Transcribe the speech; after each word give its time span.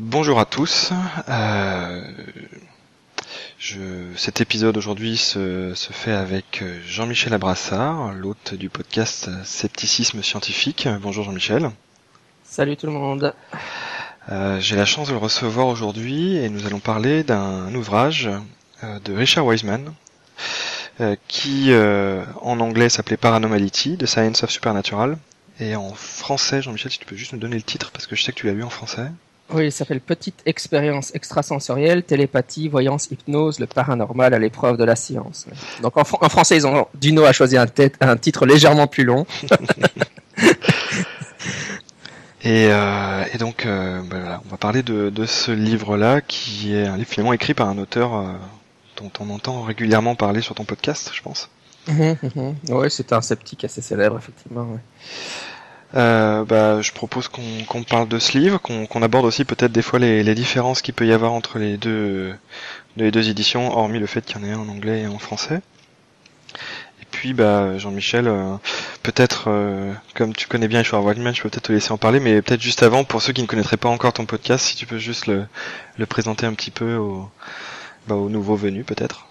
Bonjour 0.00 0.40
à 0.40 0.44
tous. 0.44 0.92
Euh, 1.28 2.02
cet 4.16 4.40
épisode 4.40 4.76
aujourd'hui 4.76 5.16
se, 5.16 5.72
se, 5.74 5.92
fait 5.92 6.12
avec 6.12 6.64
Jean-Michel 6.86 7.32
Abrassard, 7.34 8.12
l'hôte 8.12 8.54
du 8.54 8.68
podcast 8.68 9.30
Scepticisme 9.44 10.22
scientifique. 10.22 10.88
Bonjour 11.00 11.24
Jean-Michel. 11.24 11.70
Salut 12.48 12.76
tout 12.76 12.86
le 12.86 12.92
monde. 12.92 13.34
Euh, 14.30 14.58
J'ai 14.60 14.76
la 14.76 14.84
chance 14.84 15.08
de 15.08 15.12
le 15.12 15.18
recevoir 15.18 15.66
aujourd'hui 15.66 16.36
et 16.36 16.48
nous 16.48 16.64
allons 16.66 16.78
parler 16.78 17.22
d'un 17.22 17.74
ouvrage 17.74 18.30
euh, 18.82 18.98
de 19.04 19.12
Richard 19.12 19.44
Wiseman 19.44 19.92
euh, 21.00 21.16
qui 21.28 21.72
en 21.74 22.60
anglais 22.60 22.88
s'appelait 22.88 23.16
Paranormality, 23.16 23.98
The 23.98 24.06
Science 24.06 24.42
of 24.42 24.50
Supernatural. 24.50 25.18
Et 25.58 25.74
en 25.74 25.92
français, 25.92 26.62
Jean-Michel, 26.62 26.92
si 26.92 26.98
tu 26.98 27.06
peux 27.06 27.16
juste 27.16 27.32
nous 27.32 27.38
donner 27.38 27.56
le 27.56 27.62
titre 27.62 27.90
parce 27.90 28.06
que 28.06 28.14
je 28.14 28.22
sais 28.22 28.32
que 28.32 28.38
tu 28.38 28.46
l'as 28.46 28.52
lu 28.52 28.62
en 28.62 28.70
français. 28.70 29.06
Oui, 29.50 29.66
il 29.66 29.72
s'appelle 29.72 30.00
Petite 30.00 30.42
expérience 30.44 31.14
extrasensorielle, 31.14 32.02
télépathie, 32.02 32.68
voyance, 32.68 33.10
hypnose, 33.10 33.60
le 33.60 33.66
paranormal 33.66 34.34
à 34.34 34.38
l'épreuve 34.38 34.76
de 34.76 34.84
la 34.84 34.96
science. 34.96 35.46
Donc 35.82 35.96
en, 35.96 36.04
fr 36.04 36.16
en, 36.20 36.28
français, 36.28 36.56
ils 36.56 36.66
ont 36.66 36.86
Duno 36.94 37.24
a 37.24 37.32
choisi 37.32 37.56
un, 37.56 37.66
un 38.00 38.16
titre 38.16 38.46
légèrement 38.46 38.86
plus 38.86 39.04
long. 39.04 39.26
et, 42.46 42.68
euh, 42.70 43.24
et, 43.34 43.38
donc, 43.38 43.66
euh, 43.66 44.00
ben 44.02 44.20
voilà, 44.20 44.40
on 44.46 44.48
va 44.48 44.56
parler 44.56 44.84
de, 44.84 45.10
de 45.10 45.26
ce 45.26 45.50
livre-là, 45.50 46.20
qui 46.20 46.76
est 46.76 46.86
un 46.86 46.96
livre 46.96 47.08
finalement 47.08 47.32
écrit 47.32 47.54
par 47.54 47.68
un 47.68 47.76
auteur 47.76 48.14
euh, 48.14 48.32
dont 48.96 49.10
on 49.18 49.30
entend 49.30 49.62
régulièrement 49.62 50.14
parler 50.14 50.42
sur 50.42 50.54
ton 50.54 50.64
podcast, 50.64 51.10
je 51.12 51.22
pense. 51.22 51.50
Mmh, 51.88 52.12
mmh. 52.22 52.52
Oui, 52.68 52.86
c'est 52.88 53.12
un 53.12 53.20
sceptique 53.20 53.64
assez 53.64 53.82
célèbre, 53.82 54.16
effectivement. 54.16 54.62
Ouais. 54.62 54.78
Euh, 55.96 56.44
bah, 56.44 56.82
je 56.82 56.92
propose 56.92 57.26
qu'on 57.26 57.42
qu 57.68 57.84
parle 57.84 58.06
de 58.06 58.20
ce 58.20 58.38
livre, 58.38 58.58
qu'on 58.60 58.86
qu 58.86 59.02
aborde 59.02 59.24
aussi 59.24 59.44
peut-être 59.44 59.72
des 59.72 59.82
fois 59.82 59.98
les, 59.98 60.22
les 60.22 60.34
différences 60.36 60.82
qu'il 60.82 60.94
peut 60.94 61.06
y 61.06 61.12
avoir 61.12 61.32
entre 61.32 61.58
les 61.58 61.76
deux, 61.76 62.32
les 62.96 63.10
deux 63.10 63.28
éditions, 63.28 63.76
hormis 63.76 63.98
le 63.98 64.06
fait 64.06 64.24
qu'il 64.24 64.36
y 64.36 64.44
en 64.44 64.44
ait 64.44 64.52
un 64.52 64.60
en 64.60 64.68
anglais 64.68 65.00
et 65.00 65.06
en 65.08 65.18
français. 65.18 65.62
Puis, 67.10 67.34
bah, 67.34 67.78
Jean-Michel, 67.78 68.28
euh, 68.28 68.56
peut-être, 69.02 69.44
euh, 69.48 69.92
comme 70.14 70.34
tu 70.34 70.48
connais 70.48 70.68
bien 70.68 70.80
Ishwar 70.80 71.04
Wildman, 71.04 71.34
je 71.34 71.42
peux 71.42 71.48
peut-être 71.48 71.64
te 71.64 71.72
laisser 71.72 71.92
en 71.92 71.98
parler, 71.98 72.20
mais 72.20 72.42
peut-être 72.42 72.60
juste 72.60 72.82
avant, 72.82 73.04
pour 73.04 73.22
ceux 73.22 73.32
qui 73.32 73.42
ne 73.42 73.46
connaîtraient 73.46 73.76
pas 73.76 73.88
encore 73.88 74.12
ton 74.12 74.26
podcast, 74.26 74.66
si 74.66 74.76
tu 74.76 74.86
peux 74.86 74.98
juste 74.98 75.26
le, 75.26 75.46
présenter 76.06 76.46
un 76.46 76.54
petit 76.54 76.70
peu 76.70 76.96
aux, 76.96 77.28
bah, 78.06 78.14
aux 78.14 78.28
nouveaux 78.28 78.56
venus, 78.56 78.84
peut-être. 78.84 79.26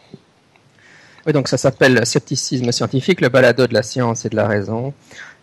Oui, 1.25 1.33
donc 1.33 1.47
ça 1.47 1.57
s'appelle 1.57 2.05
Scepticisme 2.05 2.71
scientifique, 2.71 3.21
le 3.21 3.29
balado 3.29 3.65
de 3.67 3.73
la 3.73 3.83
science 3.83 4.25
et 4.25 4.29
de 4.29 4.35
la 4.35 4.47
raison. 4.47 4.93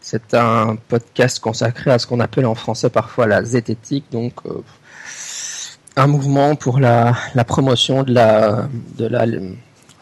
C'est 0.01 0.35
un 0.35 0.77
podcast 0.77 1.39
consacré 1.41 1.91
à 1.91 1.99
ce 1.99 2.07
qu'on 2.07 2.21
appelle 2.21 2.47
en 2.47 2.55
français 2.55 2.91
parfois 2.91 3.27
la 3.27 3.45
zététique, 3.45 4.05
donc 4.11 4.33
euh, 4.47 4.63
un 5.97 6.07
mouvement 6.07 6.57
pour 6.57 6.81
la, 6.81 7.15
la, 7.35 7.45
promotion 7.45 8.03
de 8.03 8.13
la, 8.13 8.69
de 8.97 9.07
la 9.07 9.27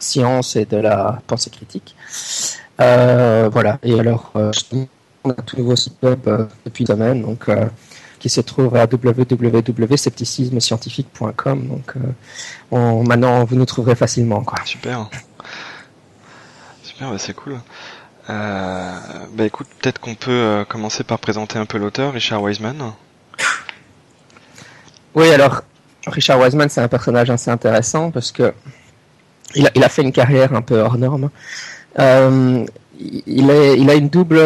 science 0.03 0.55
et 0.55 0.65
de 0.65 0.77
la 0.77 1.21
pensée 1.27 1.49
critique. 1.49 1.95
Euh, 2.79 3.49
voilà. 3.51 3.79
Et 3.83 3.99
alors, 3.99 4.31
euh, 4.35 4.51
on 5.23 5.29
a 5.29 5.33
un 5.33 5.43
tout 5.43 5.57
nouveau 5.57 5.75
site 5.75 5.97
web 6.01 6.19
euh, 6.27 6.45
depuis 6.65 6.83
une 6.83 6.87
semaine, 6.87 7.21
donc 7.21 7.47
qui 8.19 8.29
se 8.29 8.41
trouve 8.41 8.75
à 8.75 8.85
www.scepticismescientifique.com. 8.85 11.67
Donc, 11.67 11.93
on, 12.71 13.03
maintenant, 13.03 13.43
vous 13.45 13.55
nous 13.55 13.65
trouverez 13.65 13.95
facilement. 13.95 14.43
Quoi. 14.43 14.59
Super. 14.65 15.09
Super, 16.83 17.09
bah 17.09 17.17
c'est 17.17 17.33
cool. 17.33 17.57
Euh, 18.29 18.99
bah 19.33 19.45
écoute, 19.45 19.67
peut-être 19.79 19.99
qu'on 19.99 20.15
peut 20.15 20.31
euh, 20.31 20.65
commencer 20.65 21.03
par 21.03 21.19
présenter 21.19 21.57
un 21.57 21.65
peu 21.65 21.77
l'auteur, 21.77 22.13
Richard 22.13 22.41
Wiseman. 22.41 22.93
Oui, 25.15 25.29
alors 25.31 25.61
Richard 26.07 26.39
Wiseman, 26.39 26.69
c'est 26.69 26.81
un 26.81 26.87
personnage 26.87 27.29
assez 27.29 27.51
intéressant 27.51 28.11
parce 28.11 28.31
que 28.31 28.53
il 29.55 29.83
a, 29.83 29.89
fait 29.89 30.01
une 30.01 30.11
carrière 30.11 30.53
un 30.53 30.61
peu 30.61 30.79
hors 30.79 30.97
norme. 30.97 31.29
Euh, 31.99 32.65
il, 32.99 33.89
a 33.89 33.95
une 33.95 34.09
double, 34.09 34.39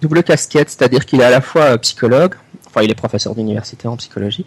double 0.00 0.22
casquette, 0.22 0.70
c'est-à-dire 0.70 1.04
qu'il 1.04 1.20
est 1.20 1.24
à 1.24 1.30
la 1.30 1.40
fois 1.40 1.76
psychologue, 1.78 2.34
enfin 2.66 2.82
il 2.82 2.90
est 2.90 2.94
professeur 2.94 3.34
d'université 3.34 3.88
en 3.88 3.96
psychologie. 3.96 4.46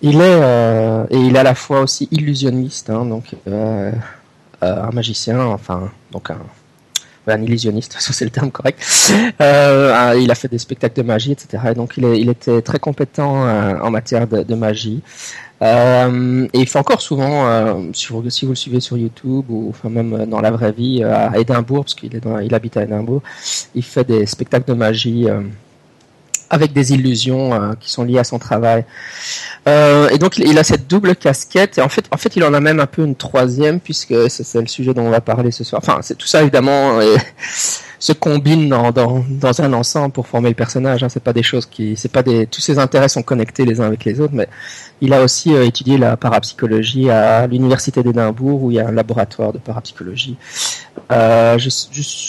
Il 0.00 0.16
est 0.16 0.40
euh, 0.42 1.04
et 1.10 1.16
il 1.16 1.36
est 1.36 1.38
à 1.38 1.44
la 1.44 1.54
fois 1.54 1.80
aussi 1.80 2.08
illusionniste, 2.10 2.90
hein, 2.90 3.04
donc 3.04 3.36
euh, 3.46 3.92
un 4.60 4.90
magicien, 4.90 5.40
enfin 5.40 5.90
donc 6.10 6.30
un 6.30 6.38
un 7.26 7.42
illusionniste, 7.42 7.96
c'est 8.00 8.24
le 8.24 8.30
terme 8.30 8.50
correct. 8.50 8.80
Euh, 9.40 10.18
il 10.20 10.30
a 10.30 10.34
fait 10.34 10.48
des 10.48 10.58
spectacles 10.58 10.96
de 11.00 11.06
magie, 11.06 11.32
etc. 11.32 11.62
Et 11.70 11.74
donc 11.74 11.94
il, 11.96 12.28
était 12.28 12.62
très 12.62 12.78
compétent 12.78 13.46
euh, 13.46 13.78
en 13.80 13.90
matière 13.90 14.26
de, 14.26 14.54
magie. 14.54 15.02
Euh, 15.62 16.48
et 16.52 16.58
il 16.58 16.68
fait 16.68 16.78
encore 16.78 17.00
souvent, 17.00 17.92
si, 17.92 18.08
vous, 18.08 18.22
le 18.22 18.30
suivez 18.30 18.80
sur 18.80 18.96
YouTube 18.96 19.44
ou 19.48 19.72
même 19.88 20.26
dans 20.26 20.40
la 20.40 20.50
vraie 20.50 20.72
vie 20.72 21.04
à 21.04 21.38
Édimbourg, 21.38 21.84
parce 21.84 21.94
qu'il 21.94 22.14
est 22.16 22.20
dans, 22.20 22.38
il 22.38 22.52
habite 22.54 22.76
à 22.76 22.82
Édimbourg, 22.82 23.22
il 23.74 23.84
fait 23.84 24.04
des 24.04 24.26
spectacles 24.26 24.68
de 24.68 24.74
magie 24.74 25.28
avec 26.52 26.72
des 26.72 26.92
illusions 26.92 27.54
euh, 27.54 27.72
qui 27.80 27.90
sont 27.90 28.04
liées 28.04 28.18
à 28.18 28.24
son 28.24 28.38
travail. 28.38 28.84
Euh, 29.66 30.08
et 30.10 30.18
donc 30.18 30.38
il 30.38 30.58
a 30.58 30.64
cette 30.64 30.86
double 30.86 31.16
casquette 31.16 31.78
et 31.78 31.82
en 31.82 31.88
fait, 31.88 32.04
en 32.12 32.16
fait, 32.16 32.36
il 32.36 32.44
en 32.44 32.54
a 32.54 32.60
même 32.60 32.78
un 32.78 32.86
peu 32.86 33.02
une 33.02 33.16
troisième 33.16 33.80
puisque 33.80 34.14
c'est 34.30 34.60
le 34.60 34.68
sujet 34.68 34.94
dont 34.94 35.02
on 35.02 35.10
va 35.10 35.20
parler 35.20 35.50
ce 35.50 35.64
soir. 35.64 35.82
Enfin, 35.82 35.98
c'est 36.02 36.16
tout 36.16 36.28
ça 36.28 36.42
évidemment 36.42 37.00
se 38.02 38.12
combine 38.12 38.68
dans, 38.68 38.90
dans, 38.90 39.24
dans, 39.30 39.60
un 39.60 39.72
ensemble 39.72 40.10
pour 40.10 40.26
former 40.26 40.48
le 40.48 40.56
personnage. 40.56 41.04
Hein. 41.04 41.08
C'est 41.08 41.22
pas 41.22 41.32
des 41.32 41.44
choses 41.44 41.66
qui, 41.66 41.94
c'est 41.96 42.10
pas 42.10 42.24
des, 42.24 42.48
tous 42.48 42.60
ses 42.60 42.80
intérêts 42.80 43.08
sont 43.08 43.22
connectés 43.22 43.64
les 43.64 43.80
uns 43.80 43.84
avec 43.84 44.04
les 44.04 44.20
autres, 44.20 44.34
mais 44.34 44.48
il 45.00 45.12
a 45.12 45.22
aussi 45.22 45.54
euh, 45.54 45.64
étudié 45.64 45.98
la 45.98 46.16
parapsychologie 46.16 47.10
à 47.10 47.46
l'université 47.46 48.02
d'Édimbourg 48.02 48.64
où 48.64 48.72
il 48.72 48.74
y 48.74 48.80
a 48.80 48.88
un 48.88 48.90
laboratoire 48.90 49.52
de 49.52 49.58
parapsychologie. 49.58 50.36
Euh, 51.12 51.56
je 51.58 51.68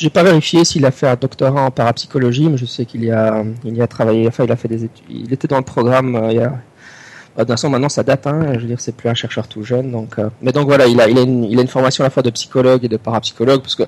n'ai 0.04 0.12
pas 0.12 0.22
vérifié 0.22 0.64
s'il 0.64 0.86
a 0.86 0.92
fait 0.92 1.08
un 1.08 1.16
doctorat 1.16 1.64
en 1.64 1.72
parapsychologie, 1.72 2.50
mais 2.50 2.58
je 2.58 2.68
sais 2.68 2.86
qu'il 2.86 3.04
y 3.04 3.10
a, 3.10 3.44
il 3.66 3.76
y 3.76 3.82
a 3.82 3.88
travaillé. 3.88 4.28
Enfin, 4.28 4.44
il 4.44 4.52
a 4.52 4.56
fait 4.56 4.68
des 4.68 4.84
études. 4.84 5.06
Il 5.10 5.34
était 5.34 5.48
dans 5.48 5.58
le 5.58 5.64
programme. 5.64 6.16
Euh, 6.16 6.32
il 6.32 6.38
y 6.38 6.40
a, 6.40 6.54
bah, 7.36 7.46
de 7.46 7.56
toute 7.56 7.64
maintenant, 7.64 7.90
ça 7.90 8.04
date. 8.04 8.28
Hein, 8.28 8.54
je 8.54 8.60
veux 8.60 8.68
dire, 8.68 8.80
c'est 8.80 8.96
plus 8.96 9.10
un 9.10 9.16
chercheur 9.16 9.48
tout 9.48 9.64
jeune. 9.64 9.92
Donc, 9.92 10.20
euh, 10.20 10.30
mais 10.44 10.52
donc 10.52 10.68
voilà, 10.68 10.86
il 10.86 11.02
a, 11.02 11.10
il 11.10 11.18
a, 11.18 11.24
une, 11.24 11.46
il 11.46 11.58
a 11.58 11.64
une 11.64 11.68
formation 11.68 12.04
à 12.04 12.06
la 12.06 12.12
fois 12.12 12.22
de 12.22 12.30
psychologue 12.30 12.86
et 12.86 12.90
de 12.90 12.98
parapsychologue, 12.98 13.62
parce 13.62 13.74
que 13.74 13.84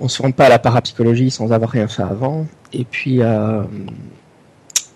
on 0.00 0.08
se 0.08 0.22
rend 0.22 0.30
pas 0.30 0.46
à 0.46 0.48
la 0.48 0.58
parapsychologie 0.58 1.30
sans 1.30 1.52
avoir 1.52 1.70
rien 1.70 1.88
fait 1.88 2.02
avant. 2.02 2.46
Et 2.72 2.84
puis, 2.84 3.22
euh, 3.22 3.62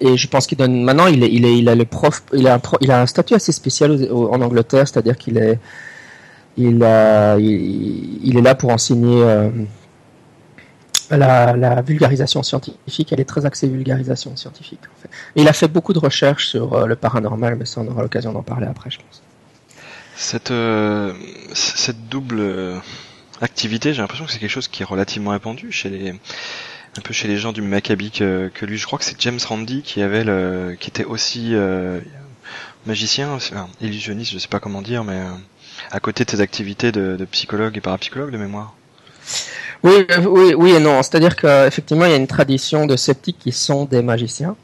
et 0.00 0.16
je 0.16 0.28
pense 0.28 0.46
qu'il 0.46 0.58
donne. 0.58 0.82
Maintenant, 0.82 1.06
il 1.06 1.68
a 1.68 1.74
le 1.74 1.84
prof, 1.84 2.22
il 2.32 2.46
a 2.48 2.60
un, 3.00 3.06
statut 3.06 3.34
assez 3.34 3.52
spécial 3.52 4.08
en 4.12 4.41
Angleterre, 4.41 4.86
c'est-à-dire 4.86 5.16
qu'il 5.16 5.38
est, 5.38 5.58
il, 6.56 6.82
est 6.82 8.41
là 8.42 8.54
pour 8.54 8.70
enseigner 8.70 9.22
euh, 9.22 9.50
la, 11.10 11.82
vulgarisation 11.82 12.42
scientifique. 12.42 13.12
Elle 13.12 13.20
est 13.20 13.28
très 13.28 13.46
axée 13.46 13.68
vulgarisation 13.68 14.36
scientifique. 14.36 14.80
En 14.84 15.02
fait. 15.02 15.08
Il 15.36 15.48
a 15.48 15.52
fait 15.52 15.68
beaucoup 15.68 15.92
de 15.92 15.98
recherches 15.98 16.48
sur 16.48 16.74
euh, 16.74 16.86
le 16.86 16.96
paranormal, 16.96 17.56
mais 17.56 17.64
ça, 17.64 17.80
on 17.80 17.88
aura 17.88 18.02
l'occasion 18.02 18.32
d'en 18.32 18.42
parler 18.42 18.66
après, 18.66 18.91
je 18.91 18.98
pense. 18.98 19.22
Cette, 20.14 20.52
cette 21.54 22.08
double 22.08 22.80
activité, 23.42 23.92
j'ai 23.92 24.00
l'impression 24.00 24.25
que 24.25 24.32
c'est 24.32 24.38
quelque 24.38 24.50
chose 24.50 24.69
qui 24.69 24.82
est 24.82 24.86
relativement 24.86 25.32
répandu 25.32 25.72
chez 25.72 25.91
les 25.91 26.14
un 26.98 27.00
peu 27.00 27.14
chez 27.14 27.26
les 27.26 27.38
gens 27.38 27.53
du 27.53 27.62
Maccabi 27.62 28.10
que, 28.10 28.50
lui. 28.62 28.76
Je 28.76 28.86
crois 28.86 28.98
que 28.98 29.04
c'est 29.04 29.20
James 29.20 29.38
Randi 29.47 29.82
qui 29.82 30.03
avait 30.03 30.24
qui 30.78 30.91
était 30.91 31.04
aussi 31.04 31.54
euh, 31.54 32.00
magicien, 32.86 33.39
illusionniste, 33.80 34.33
je 34.33 34.39
sais 34.39 34.48
pas 34.48 34.60
comment 34.60 34.83
dire, 34.83 35.04
mais 35.04 35.21
euh, 35.21 35.30
à 35.91 36.00
côté 36.00 36.24
de 36.24 36.30
ses 36.30 36.41
activités 36.41 36.92
de, 36.92 37.24
psychologue 37.30 37.77
et 37.77 37.80
parapsychologue 37.80 38.30
de 38.30 38.39
mémoire. 38.39 38.74
Oui, 39.83 40.06
oui, 40.27 40.54
oui 40.54 40.71
et 40.72 40.80
non. 40.80 41.03
C'est-à-dire 41.03 41.34
qu'effectivement, 41.34 42.04
il 42.04 42.10
y 42.10 42.15
a 42.15 42.18
une 42.18 42.27
tradition 42.27 42.86
de 42.86 42.97
sceptiques 42.97 43.39
qui 43.41 43.53
sont 43.53 43.84
des 43.84 44.03
magiciens. 44.03 44.56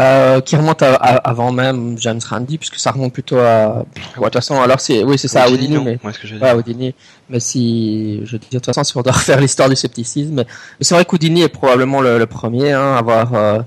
Euh, 0.00 0.40
qui 0.40 0.56
remonte 0.56 0.82
à, 0.82 0.94
à, 0.94 1.16
avant 1.28 1.52
même 1.52 1.98
James 1.98 2.20
Randi, 2.26 2.56
puisque 2.56 2.78
ça 2.78 2.90
remonte 2.90 3.12
plutôt 3.12 3.38
à. 3.38 3.84
de 3.94 4.22
toute 4.22 4.32
façon, 4.32 4.58
alors 4.58 4.80
c'est, 4.80 5.04
oui, 5.04 5.18
c'est 5.18 5.28
ça, 5.28 5.50
Houdini, 5.50 5.76
mais. 5.78 5.98
Ouais, 6.02 6.12
ce 6.14 6.18
que 6.18 6.26
j'ai 6.26 6.38
ouais, 6.38 6.52
Houdini. 6.54 6.94
Mais 7.28 7.38
si, 7.38 8.20
je 8.24 8.32
veux 8.32 8.38
dire, 8.38 8.48
de 8.52 8.56
toute 8.56 8.66
façon, 8.66 8.82
si 8.82 8.96
on 8.96 9.02
doit 9.02 9.12
refaire 9.20 9.40
l'histoire 9.40 9.68
du 9.68 9.76
scepticisme, 9.76 10.32
mais, 10.32 10.44
mais 10.44 10.84
c'est 10.84 10.94
vrai 10.94 11.04
qu'Houdini 11.04 11.42
est 11.42 11.48
probablement 11.48 12.00
le, 12.00 12.18
le 12.18 12.26
premier 12.26 12.72
hein, 12.72 12.94
à 12.94 12.98
avoir, 12.98 13.34
euh, 13.34 13.60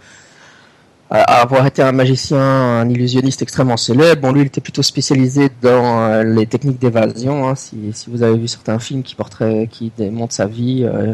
avoir 1.13 1.67
été 1.67 1.83
un 1.83 1.91
magicien, 1.91 2.39
un 2.39 2.89
illusionniste 2.89 3.43
extrêmément 3.43 3.77
célèbre. 3.77 4.21
Bon, 4.21 4.31
lui, 4.31 4.41
il 4.41 4.47
était 4.47 4.61
plutôt 4.61 4.81
spécialisé 4.81 5.49
dans 5.61 6.01
euh, 6.01 6.23
les 6.23 6.47
techniques 6.47 6.79
d'évasion. 6.79 7.47
Hein. 7.47 7.55
si, 7.55 7.77
vous 8.07 8.23
avez 8.23 8.35
vu 8.35 8.47
certains 8.47 8.79
films 8.79 9.03
qui 9.03 9.13
portraient, 9.13 9.67
qui 9.69 9.91
démontrent 9.95 10.33
sa 10.33 10.47
vie, 10.47 10.83
euh, 10.83 11.13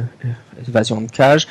évasion 0.67 1.01
de 1.01 1.11
cage, 1.11 1.47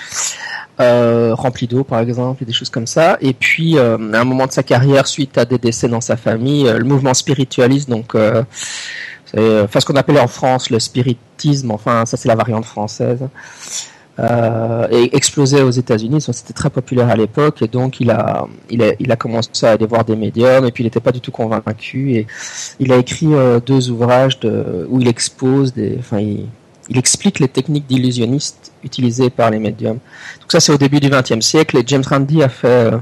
euh, 0.80 1.34
rempli 1.34 1.66
d'eau, 1.66 1.84
par 1.84 2.00
exemple, 2.00 2.42
et 2.42 2.46
des 2.46 2.54
choses 2.54 2.70
comme 2.70 2.86
ça. 2.86 3.18
Et 3.20 3.34
puis, 3.34 3.78
à 3.78 3.96
un 3.96 4.24
moment 4.24 4.46
de 4.46 4.52
sa 4.52 4.62
carrière, 4.62 5.06
suite 5.06 5.36
à 5.36 5.44
des 5.44 5.58
décès 5.58 5.88
dans 5.88 6.00
sa 6.00 6.16
famille, 6.16 6.64
le 6.64 6.84
mouvement 6.84 7.14
spiritualiste, 7.14 7.90
donc 7.90 8.16
ce 9.34 9.84
qu'on 9.84 9.96
appelait 9.96 10.20
en 10.20 10.28
France 10.28 10.70
le 10.70 10.78
spiritisme. 10.78 11.70
Enfin, 11.70 12.06
ça 12.06 12.16
c'est 12.16 12.28
la 12.28 12.34
variante 12.34 12.64
française 12.64 13.28
euh, 14.18 14.88
et 14.90 15.16
explosé 15.16 15.62
aux 15.62 15.70
États-Unis. 15.70 16.20
C'était 16.20 16.52
très 16.52 16.70
populaire 16.70 17.08
à 17.08 17.16
l'époque 17.16 17.62
et 17.62 17.68
donc 17.68 18.00
il 18.00 18.10
a, 18.10 18.46
il 18.68 18.82
a, 18.82 18.92
il 18.98 19.12
a 19.12 19.16
commencé 19.16 19.64
à 19.64 19.72
aller 19.72 19.86
voir 19.86 20.04
des 20.04 20.16
médiums 20.16 20.66
et 20.66 20.72
puis 20.72 20.82
il 20.82 20.86
n'était 20.86 21.00
pas 21.00 21.12
du 21.12 21.20
tout 21.20 21.30
convaincu 21.30 22.14
et 22.14 22.26
il 22.80 22.92
a 22.92 22.96
écrit 22.96 23.32
euh, 23.32 23.60
deux 23.60 23.90
ouvrages 23.90 24.38
où 24.88 25.00
il 25.00 25.08
expose 25.08 25.72
enfin 25.98 26.18
il, 26.18 26.46
il 26.88 26.98
explique 26.98 27.38
les 27.38 27.48
techniques 27.48 27.86
d'illusionnistes 27.86 28.72
utilisées 28.82 29.30
par 29.30 29.50
les 29.50 29.58
médiums. 29.58 29.98
Donc 30.40 30.52
ça 30.52 30.60
c'est 30.60 30.72
au 30.72 30.78
début 30.78 31.00
du 31.00 31.10
XXe 31.10 31.40
siècle 31.40 31.76
et 31.76 31.84
James 31.86 32.04
Randi 32.08 32.42
a 32.42 32.48
fait 32.48 32.92
euh, 32.92 32.98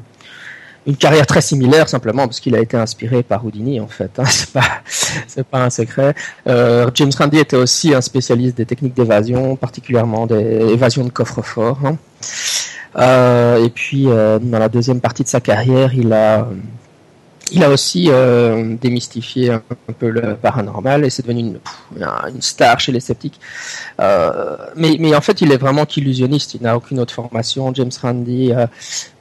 une 0.86 0.96
carrière 0.96 1.26
très 1.26 1.40
similaire 1.40 1.88
simplement 1.88 2.26
parce 2.26 2.40
qu'il 2.40 2.54
a 2.54 2.60
été 2.60 2.76
inspiré 2.76 3.22
par 3.22 3.44
Houdini 3.44 3.80
en 3.80 3.88
fait. 3.88 4.10
Hein, 4.18 4.24
c'est 4.28 4.52
pas 4.52 4.82
c'est 5.26 5.46
pas 5.46 5.64
un 5.64 5.70
secret. 5.70 6.14
Euh, 6.46 6.90
James 6.94 7.12
Randi 7.16 7.38
était 7.38 7.56
aussi 7.56 7.94
un 7.94 8.00
spécialiste 8.00 8.56
des 8.56 8.66
techniques 8.66 8.94
d'évasion, 8.94 9.56
particulièrement 9.56 10.26
des 10.26 10.60
évasions 10.72 11.04
de 11.04 11.10
coffre-fort. 11.10 11.80
Hein. 11.84 11.96
Euh, 12.98 13.64
et 13.64 13.68
puis 13.68 14.04
euh, 14.08 14.38
dans 14.38 14.58
la 14.58 14.68
deuxième 14.68 15.00
partie 15.00 15.22
de 15.22 15.28
sa 15.28 15.40
carrière, 15.40 15.92
il 15.94 16.12
a 16.12 16.48
il 17.52 17.62
a 17.62 17.70
aussi 17.70 18.06
euh, 18.08 18.74
démystifié 18.80 19.50
un, 19.50 19.62
peu 19.98 20.08
le 20.08 20.34
paranormal 20.36 21.04
et 21.04 21.10
c'est 21.10 21.22
devenu 21.22 21.40
une, 21.40 21.58
une, 21.96 22.42
star 22.42 22.80
chez 22.80 22.92
les 22.92 23.00
sceptiques. 23.00 23.40
Euh, 24.00 24.56
mais, 24.74 24.96
mais 24.98 25.14
en 25.14 25.20
fait, 25.20 25.40
il 25.40 25.52
est 25.52 25.56
vraiment 25.56 25.86
qu'illusionniste. 25.86 26.54
Il 26.54 26.62
n'a 26.62 26.76
aucune 26.76 26.98
autre 26.98 27.14
formation, 27.14 27.72
James 27.74 27.90
Randi. 28.02 28.52
Euh, 28.52 28.66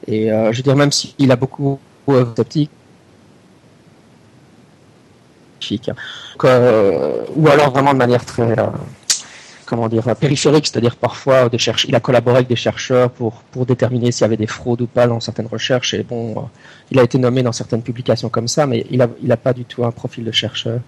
et 0.06 0.28
je 0.28 0.56
veux 0.56 0.62
dire, 0.62 0.76
même 0.76 0.92
s'il 0.92 1.30
a 1.30 1.36
beaucoup 1.36 1.78
de 2.08 2.26
sceptiques, 2.36 2.70
ou 6.40 7.48
alors 7.48 7.70
vraiment 7.72 7.92
de 7.92 7.98
manière 7.98 8.24
très 8.24 8.54
comment 9.66 9.88
dire, 9.88 10.04
périphérique, 10.16 10.66
c'est-à-dire 10.66 10.96
parfois 10.96 11.48
il 11.88 11.94
a 11.94 12.00
collaboré 12.00 12.36
avec 12.36 12.48
des 12.48 12.56
chercheurs 12.56 13.10
pour, 13.10 13.42
pour 13.50 13.66
déterminer 13.66 14.12
s'il 14.12 14.22
y 14.22 14.24
avait 14.24 14.36
des 14.36 14.46
fraudes 14.46 14.80
ou 14.80 14.86
pas 14.86 15.06
dans 15.06 15.20
certaines 15.20 15.46
recherches. 15.46 15.94
Et 15.94 16.02
bon, 16.02 16.30
euh, 16.30 16.40
il 16.90 16.98
a 16.98 17.02
été 17.02 17.18
nommé 17.18 17.42
dans 17.42 17.52
certaines 17.52 17.82
publications 17.82 18.28
comme 18.28 18.48
ça, 18.48 18.66
mais 18.66 18.86
il 18.90 18.98
n'a 18.98 19.08
il 19.22 19.30
a 19.30 19.36
pas 19.36 19.52
du 19.52 19.64
tout 19.64 19.84
un 19.84 19.90
profil 19.90 20.24
de 20.24 20.32
chercheur. 20.32 20.80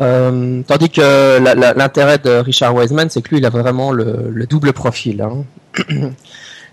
Euh, 0.00 0.62
tandis 0.66 0.90
que 0.90 1.38
l'intérêt 1.76 2.18
de 2.18 2.30
Richard 2.30 2.74
Wiseman, 2.74 3.10
c'est 3.10 3.20
que 3.22 3.30
lui, 3.30 3.38
il 3.38 3.46
a 3.46 3.50
vraiment 3.50 3.90
le, 3.92 4.30
le 4.30 4.46
double 4.46 4.72
profil. 4.72 5.22
Hein. 5.22 5.44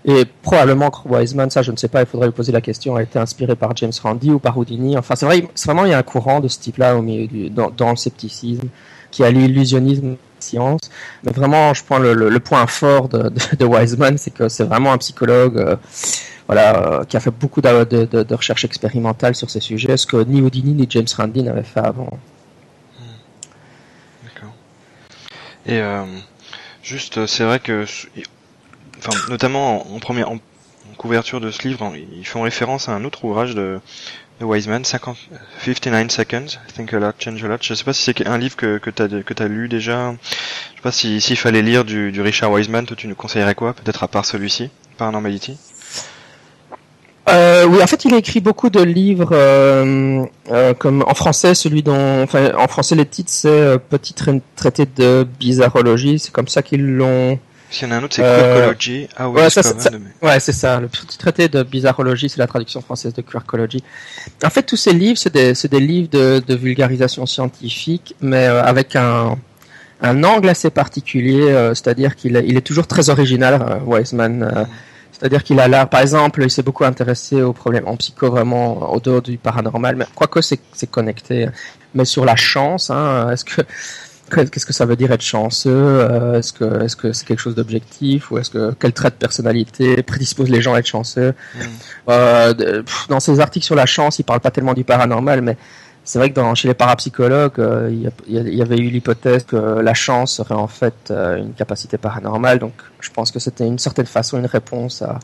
Et 0.08 0.24
probablement 0.24 0.90
que 0.90 1.08
Wiseman, 1.08 1.50
ça 1.50 1.62
je 1.62 1.72
ne 1.72 1.76
sais 1.76 1.88
pas, 1.88 2.00
il 2.00 2.06
faudrait 2.06 2.28
lui 2.28 2.32
poser 2.32 2.52
la 2.52 2.60
question, 2.60 2.94
a 2.94 3.02
été 3.02 3.18
inspiré 3.18 3.56
par 3.56 3.74
James 3.76 3.92
Randi 4.00 4.30
ou 4.30 4.38
par 4.38 4.56
Houdini. 4.56 4.96
Enfin, 4.96 5.16
c'est 5.16 5.26
vrai, 5.26 5.44
vraiment 5.64 5.84
il 5.84 5.90
y 5.90 5.94
a 5.94 5.98
un 5.98 6.04
courant 6.04 6.38
de 6.38 6.46
ce 6.46 6.60
type-là 6.60 6.94
dans, 7.50 7.70
dans, 7.70 7.90
le 7.90 7.96
scepticisme 7.96 8.68
qui 9.10 9.24
a 9.24 9.30
l'illusionnisme 9.32 10.14
science. 10.40 10.90
Mais 11.24 11.32
vraiment, 11.32 11.74
je 11.74 11.84
prends 11.84 11.98
le, 11.98 12.40
point 12.40 12.66
fort 12.66 13.08
de, 13.08 13.30
de, 13.58 13.64
Wiseman, 13.64 14.18
c'est 14.18 14.32
que 14.32 14.48
c'est 14.48 14.64
vraiment 14.64 14.92
un 14.92 14.98
psychologue. 14.98 15.58
Euh, 15.58 15.76
voilà, 16.46 16.76
euh, 16.76 17.04
qui 17.04 17.16
a 17.16 17.20
fait 17.20 17.32
beaucoup 17.32 17.60
de, 17.60 18.34
recherches 18.34 18.64
expérimentales 18.64 19.34
sur 19.34 19.50
ces 19.50 19.60
sujets, 19.60 19.96
ce 19.96 20.06
que 20.06 20.16
ni 20.16 20.40
Houdini 20.40 20.74
ni 20.74 20.86
James 20.88 21.06
Randi 21.16 21.42
n'avaient 21.42 21.64
fait 21.64 21.80
avant. 21.80 22.18
D'accord. 24.22 24.54
Et 25.66 25.80
euh, 25.80 26.04
juste, 26.84 27.26
c'est 27.26 27.42
vrai 27.42 27.58
que, 27.58 27.84
enfin, 28.98 29.18
notamment 29.28 29.92
en, 29.92 29.98
première, 29.98 30.30
en, 30.30 30.38
couverture 30.96 31.40
de 31.40 31.50
ce 31.50 31.66
livre, 31.66 31.92
ils 32.16 32.26
font 32.26 32.42
référence 32.42 32.88
à 32.88 32.92
un 32.92 33.04
autre 33.04 33.24
ouvrage 33.24 33.54
de, 33.54 33.80
Wiseman, 34.40 34.84
50, 34.84 35.16
59 35.64 36.10
Seconds, 36.10 36.58
Think 36.74 36.92
a 36.92 36.98
Lot, 36.98 37.14
Change 37.18 37.42
a 37.44 37.48
Lot. 37.48 37.58
Je 37.62 37.74
sais 37.74 37.84
pas 37.84 37.92
si 37.92 38.02
c'est 38.02 38.26
un 38.26 38.38
livre 38.38 38.56
que, 38.56 38.78
que 38.78 38.90
tu 38.90 39.02
as, 39.02 39.08
que 39.08 39.42
as 39.42 39.48
lu 39.48 39.68
déjà. 39.68 40.12
Je 40.12 40.76
sais 40.76 40.82
pas 40.82 40.92
si 40.92 41.20
s'il 41.20 41.36
fallait 41.36 41.62
lire 41.62 41.84
du, 41.84 42.12
du 42.12 42.20
Richard 42.20 42.50
Wiseman, 42.50 42.84
toi 42.86 42.96
tu 42.96 43.08
nous 43.08 43.14
conseillerais 43.14 43.54
quoi 43.54 43.72
Peut-être 43.72 44.02
à 44.02 44.08
part 44.08 44.26
celui-ci, 44.26 44.70
Paranormality 44.98 45.58
euh, 47.28 47.66
oui, 47.66 47.82
en 47.82 47.86
fait, 47.86 48.04
il 48.04 48.14
a 48.14 48.18
écrit 48.18 48.40
beaucoup 48.40 48.70
de 48.70 48.80
livres, 48.80 49.30
euh, 49.32 50.24
euh, 50.50 50.74
comme 50.74 51.02
en 51.06 51.14
français, 51.14 51.54
celui 51.54 51.82
dont, 51.82 52.22
en 52.22 52.68
français, 52.68 52.94
les 52.94 53.06
titres 53.06 53.32
c'est 53.32 53.48
euh, 53.48 53.78
Petit 53.78 54.14
traité 54.54 54.86
de 54.86 55.26
bizarrologie. 55.38 56.20
C'est 56.20 56.32
comme 56.32 56.46
ça 56.46 56.62
qu'ils 56.62 56.86
l'ont 56.86 57.38
s'il 57.70 57.88
y 57.88 57.90
en 57.90 57.94
a 57.94 57.98
un 57.98 58.02
autre, 58.04 58.14
c'est 58.14 58.22
Quirkology. 58.22 59.08
Ah 59.16 59.28
ouais, 59.28 59.50
c'est 59.50 60.52
ça. 60.52 60.80
Le 60.80 60.88
petit 60.88 61.18
traité 61.18 61.48
de 61.48 61.62
bizarrologie, 61.62 62.28
c'est 62.28 62.38
la 62.38 62.46
traduction 62.46 62.80
française 62.80 63.12
de 63.12 63.22
Quirkology. 63.22 63.82
En 64.44 64.50
fait, 64.50 64.62
tous 64.62 64.76
ces 64.76 64.92
livres, 64.92 65.18
c'est 65.18 65.32
des, 65.32 65.52
des, 65.52 65.80
livres 65.80 66.08
de, 66.10 66.42
de, 66.46 66.54
vulgarisation 66.54 67.26
scientifique, 67.26 68.14
mais 68.20 68.46
euh, 68.46 68.62
avec 68.62 68.94
un, 68.94 69.36
un 70.00 70.24
angle 70.24 70.48
assez 70.48 70.70
particulier. 70.70 71.42
Euh, 71.42 71.74
c'est-à-dire 71.74 72.14
qu'il 72.14 72.40
il 72.46 72.56
est 72.56 72.66
toujours 72.66 72.86
très 72.86 73.10
original, 73.10 73.54
euh, 73.54 73.78
Wiseman. 73.84 74.44
Mm. 74.44 74.66
C'est-à-dire 75.12 75.42
qu'il 75.42 75.58
a 75.60 75.66
là, 75.66 75.86
par 75.86 76.02
exemple, 76.02 76.42
il 76.42 76.50
s'est 76.50 76.62
beaucoup 76.62 76.84
intéressé 76.84 77.40
aux 77.40 77.54
problèmes 77.54 77.88
en 77.88 77.96
psycho 77.96 78.30
vraiment 78.30 78.92
au 78.92 79.00
dehors 79.00 79.22
du 79.22 79.38
paranormal, 79.38 79.96
mais 79.96 80.04
quoique 80.14 80.42
c'est 80.42 80.90
connecté. 80.90 81.48
Mais 81.94 82.04
sur 82.04 82.26
la 82.26 82.36
chance, 82.36 82.90
hein, 82.90 83.30
est-ce 83.30 83.46
que 83.46 83.62
Qu'est-ce 84.30 84.66
que 84.66 84.72
ça 84.72 84.86
veut 84.86 84.96
dire 84.96 85.12
être 85.12 85.22
chanceux 85.22 85.70
euh, 85.70 86.38
Est-ce 86.38 86.52
que 86.52 86.82
est-ce 86.82 86.96
que 86.96 87.12
c'est 87.12 87.26
quelque 87.26 87.40
chose 87.40 87.54
d'objectif 87.54 88.30
ou 88.30 88.38
est-ce 88.38 88.50
que 88.50 88.74
quel 88.78 88.92
trait 88.92 89.10
de 89.10 89.14
personnalité 89.14 90.02
prédispose 90.02 90.50
les 90.50 90.60
gens 90.60 90.74
à 90.74 90.78
être 90.78 90.86
chanceux 90.86 91.32
mm. 91.54 91.60
euh, 92.08 92.82
Dans 93.08 93.20
ses 93.20 93.38
articles 93.40 93.64
sur 93.64 93.76
la 93.76 93.86
chance, 93.86 94.18
il 94.18 94.24
parle 94.24 94.40
pas 94.40 94.50
tellement 94.50 94.74
du 94.74 94.84
paranormal, 94.84 95.42
mais 95.42 95.56
c'est 96.02 96.18
vrai 96.18 96.30
que 96.30 96.34
dans, 96.34 96.54
chez 96.54 96.68
les 96.68 96.74
parapsychologues, 96.74 97.58
euh, 97.58 97.90
il 98.28 98.32
y, 98.32 98.62
avait 98.62 98.78
eu 98.78 98.90
l'hypothèse 98.90 99.44
que 99.44 99.56
la 99.56 99.94
chance 99.94 100.34
serait 100.34 100.54
en 100.54 100.68
fait 100.68 101.10
une 101.10 101.52
capacité 101.52 101.98
paranormale. 101.98 102.60
Donc, 102.60 102.74
je 103.00 103.10
pense 103.10 103.32
que 103.32 103.40
c'était 103.40 103.66
une 103.66 103.78
certaine 103.78 104.06
façon 104.06 104.38
une 104.38 104.46
réponse 104.46 105.02
à, 105.02 105.18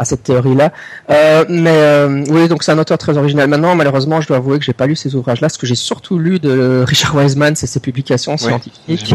à 0.00 0.06
cette 0.06 0.22
théorie-là. 0.22 0.72
Euh, 1.10 1.44
mais 1.50 1.76
euh, 1.76 2.24
oui, 2.30 2.48
donc 2.48 2.62
c'est 2.62 2.72
un 2.72 2.78
auteur 2.78 2.96
très 2.96 3.18
original. 3.18 3.46
Maintenant, 3.50 3.74
malheureusement, 3.74 4.22
je 4.22 4.28
dois 4.28 4.38
avouer 4.38 4.58
que 4.58 4.64
j'ai 4.64 4.72
pas 4.72 4.86
lu 4.86 4.96
ces 4.96 5.14
ouvrages-là. 5.14 5.50
Ce 5.50 5.58
que 5.58 5.66
j'ai 5.66 5.74
surtout 5.74 6.18
lu 6.18 6.40
de 6.40 6.82
Richard 6.86 7.14
Wiseman, 7.14 7.54
c'est 7.54 7.66
ses 7.66 7.80
publications 7.80 8.38
scientifiques. 8.38 9.14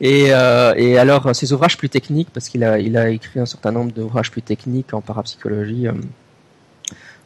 et, 0.00 0.34
euh, 0.34 0.74
et 0.76 0.98
alors 0.98 1.34
ses 1.36 1.52
ouvrages 1.52 1.76
plus 1.78 1.88
techniques, 1.88 2.30
parce 2.34 2.48
qu'il 2.48 2.64
a, 2.64 2.80
il 2.80 2.96
a 2.96 3.10
écrit 3.10 3.38
un 3.38 3.46
certain 3.46 3.70
nombre 3.70 3.92
d'ouvrages 3.92 4.32
plus 4.32 4.42
techniques 4.42 4.92
en 4.92 5.00
parapsychologie. 5.00 5.86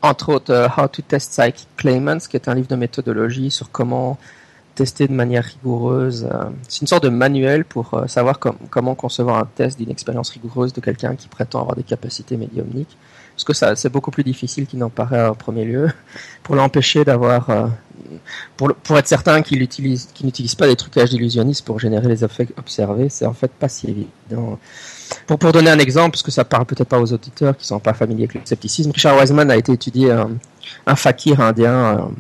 Entre 0.03 0.29
autres, 0.29 0.69
How 0.77 0.87
to 0.89 1.01
Test 1.01 1.31
Psychic 1.31 1.67
Claimants, 1.79 2.19
qui 2.29 2.37
est 2.37 2.47
un 2.47 2.55
livre 2.55 2.69
de 2.69 2.77
méthodologie 2.77 3.51
sur 3.51 3.71
comment 3.71 4.19
tester 4.75 5.07
de 5.09 5.13
manière 5.13 5.45
rigoureuse. 5.45 6.29
Euh, 6.31 6.45
c'est 6.69 6.81
une 6.83 6.87
sorte 6.87 7.05
de 7.05 7.09
manuel 7.09 7.65
pour 7.65 7.95
euh, 7.95 8.07
savoir 8.07 8.39
comment 8.39 8.95
concevoir 8.95 9.39
un 9.39 9.47
test 9.47 9.79
d'une 9.79 9.91
expérience 9.91 10.31
rigoureuse 10.31 10.73
de 10.73 10.81
quelqu'un 10.81 11.15
qui 11.15 11.29
prétend 11.29 11.61
avoir 11.61 11.77
des 11.77 11.83
capacités 11.83 12.37
médiumniques. 12.37 12.97
Parce 13.35 13.45
que 13.45 13.53
ça, 13.53 13.75
c'est 13.75 13.89
beaucoup 13.89 14.11
plus 14.11 14.23
difficile 14.23 14.67
qu'il 14.67 14.79
n'en 14.79 14.91
paraît 14.91 15.27
en 15.27 15.35
premier 15.35 15.65
lieu. 15.65 15.91
Pour 16.43 16.55
l'empêcher 16.55 17.05
d'avoir, 17.05 17.51
euh, 17.51 17.67
pour, 18.57 18.75
pour 18.75 18.99
être 18.99 19.09
certain 19.09 19.43
qu'il 19.43 19.63
utilise, 19.63 20.09
qu'il 20.15 20.27
n'utilise 20.27 20.55
pas 20.55 20.67
des 20.67 20.77
trucages 20.77 21.11
d'illusionnistes 21.11 21.65
pour 21.65 21.81
générer 21.81 22.07
les 22.07 22.25
effets 22.25 22.49
observés, 22.59 23.09
c'est 23.09 23.27
en 23.27 23.33
fait 23.33 23.51
pas 23.51 23.69
si 23.69 23.89
évident. 23.89 24.59
Pour, 25.27 25.39
pour 25.39 25.53
donner 25.53 25.71
un 25.71 25.79
exemple, 25.79 26.11
parce 26.13 26.23
que 26.23 26.31
ça 26.31 26.45
parle 26.45 26.67
peut-être 26.67 26.89
pas 26.89 27.01
aux 27.01 27.13
auditeurs 27.13 27.57
qui 27.57 27.67
sont 27.67 27.79
pas 27.79 27.95
familiers 27.95 28.25
avec 28.25 28.35
le 28.35 28.41
scepticisme, 28.45 28.91
Richard 28.91 29.19
Wiseman 29.19 29.51
a 29.51 29.57
été 29.57 29.73
étudié 29.73 30.11
un, 30.11 30.31
un 30.87 30.97
fakir 30.97 31.41
indien, 31.41 32.11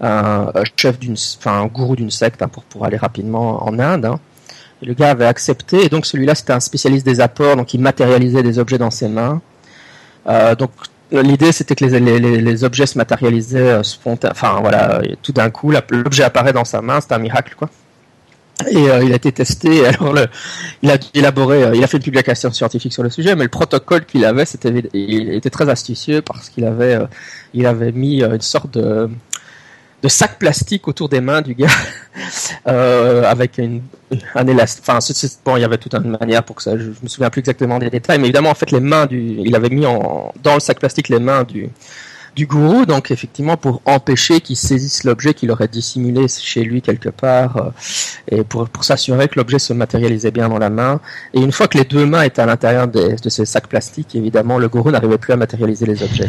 un, 0.00 0.52
chef 0.76 0.98
d'une, 0.98 1.16
enfin 1.38 1.62
un 1.62 1.66
gourou 1.66 1.96
d'une 1.96 2.10
secte 2.10 2.42
hein, 2.42 2.48
pour 2.48 2.64
pour 2.64 2.84
aller 2.84 2.96
rapidement 2.96 3.64
en 3.66 3.78
Inde. 3.78 4.06
Hein. 4.06 4.20
Le 4.82 4.92
gars 4.92 5.10
avait 5.10 5.26
accepté 5.26 5.84
et 5.84 5.88
donc 5.88 6.04
celui-là 6.04 6.34
c'était 6.34 6.52
un 6.52 6.60
spécialiste 6.60 7.06
des 7.06 7.20
apports, 7.20 7.56
donc 7.56 7.72
il 7.72 7.80
matérialisait 7.80 8.42
des 8.42 8.58
objets 8.58 8.78
dans 8.78 8.90
ses 8.90 9.08
mains. 9.08 9.40
Euh, 10.28 10.54
donc 10.54 10.70
l'idée 11.12 11.52
c'était 11.52 11.74
que 11.74 11.84
les, 11.84 12.00
les, 12.00 12.40
les, 12.40 12.64
objets 12.64 12.86
se 12.86 12.98
matérialisaient 12.98 13.58
euh, 13.58 13.82
spontanément, 13.82 14.32
enfin 14.32 14.60
voilà, 14.60 15.00
tout 15.22 15.32
d'un 15.32 15.50
coup 15.50 15.72
l'objet 15.90 16.24
apparaît 16.24 16.52
dans 16.52 16.64
sa 16.64 16.82
main, 16.82 17.00
c'est 17.00 17.12
un 17.12 17.18
miracle 17.18 17.54
quoi. 17.56 17.70
Et 18.70 18.90
euh, 18.90 19.04
il 19.04 19.12
a 19.12 19.16
été 19.16 19.32
testé. 19.32 19.86
Alors, 19.86 20.14
le, 20.14 20.26
il 20.82 20.90
a 20.90 20.96
élaboré, 21.14 21.62
euh, 21.62 21.74
il 21.74 21.84
a 21.84 21.86
fait 21.86 21.98
une 21.98 22.02
publication 22.02 22.50
scientifique 22.50 22.92
sur 22.92 23.02
le 23.02 23.10
sujet, 23.10 23.36
mais 23.36 23.44
le 23.44 23.50
protocole 23.50 24.06
qu'il 24.06 24.24
avait, 24.24 24.46
c'était, 24.46 24.72
il 24.94 25.30
était 25.30 25.50
très 25.50 25.68
astucieux 25.68 26.22
parce 26.22 26.48
qu'il 26.48 26.64
avait, 26.64 26.98
il 27.52 27.66
avait 27.66 27.92
mis 27.92 28.22
une 28.22 28.40
sorte 28.40 28.72
de, 28.72 29.10
de 30.06 30.10
sacs 30.10 30.38
plastiques 30.38 30.86
autour 30.86 31.08
des 31.08 31.20
mains 31.20 31.42
du 31.42 31.54
gars, 31.54 31.66
euh, 32.68 33.24
avec 33.24 33.58
un 33.58 34.46
élastique. 34.46 34.84
Enfin, 34.86 34.98
bon, 35.44 35.56
il 35.56 35.60
y 35.60 35.64
avait 35.64 35.78
toute 35.78 35.94
une 35.94 36.16
manière 36.20 36.44
pour 36.44 36.56
que 36.56 36.62
ça. 36.62 36.78
Je, 36.78 36.90
me 37.02 37.08
souviens 37.08 37.28
plus 37.28 37.40
exactement 37.40 37.78
des 37.78 37.90
détails, 37.90 38.18
mais 38.18 38.26
évidemment, 38.26 38.50
en 38.50 38.54
fait, 38.54 38.70
les 38.70 38.80
mains 38.80 39.06
du, 39.06 39.18
il 39.20 39.54
avait 39.56 39.68
mis 39.68 39.82
dans 39.82 40.54
le 40.54 40.60
sac 40.60 40.78
plastique 40.78 41.08
les 41.08 41.18
mains 41.18 41.42
du, 41.42 41.70
du 42.36 42.46
gourou, 42.46 42.86
donc 42.86 43.10
effectivement 43.10 43.56
pour 43.56 43.80
empêcher 43.86 44.40
qu'il 44.40 44.56
saisisse 44.56 45.04
l'objet 45.04 45.34
qu'il 45.34 45.50
aurait 45.50 45.68
dissimulé 45.68 46.28
chez 46.28 46.62
lui 46.62 46.82
quelque 46.82 47.08
part, 47.08 47.56
euh, 47.56 47.70
et 48.30 48.44
pour, 48.44 48.68
pour 48.68 48.84
s'assurer 48.84 49.26
que 49.26 49.34
l'objet 49.40 49.58
se 49.58 49.72
matérialisait 49.72 50.30
bien 50.30 50.48
dans 50.48 50.58
la 50.58 50.70
main. 50.70 51.00
Et 51.34 51.40
une 51.40 51.50
fois 51.50 51.66
que 51.66 51.78
les 51.78 51.84
deux 51.84 52.06
mains 52.06 52.22
étaient 52.22 52.42
à 52.42 52.46
l'intérieur 52.46 52.86
de 52.86 53.28
ces 53.28 53.44
sacs 53.44 53.66
plastiques, 53.66 54.14
évidemment, 54.14 54.58
le 54.58 54.68
gourou 54.68 54.92
n'arrivait 54.92 55.18
plus 55.18 55.32
à 55.32 55.36
matérialiser 55.36 55.86
les 55.86 56.02
objets. 56.02 56.28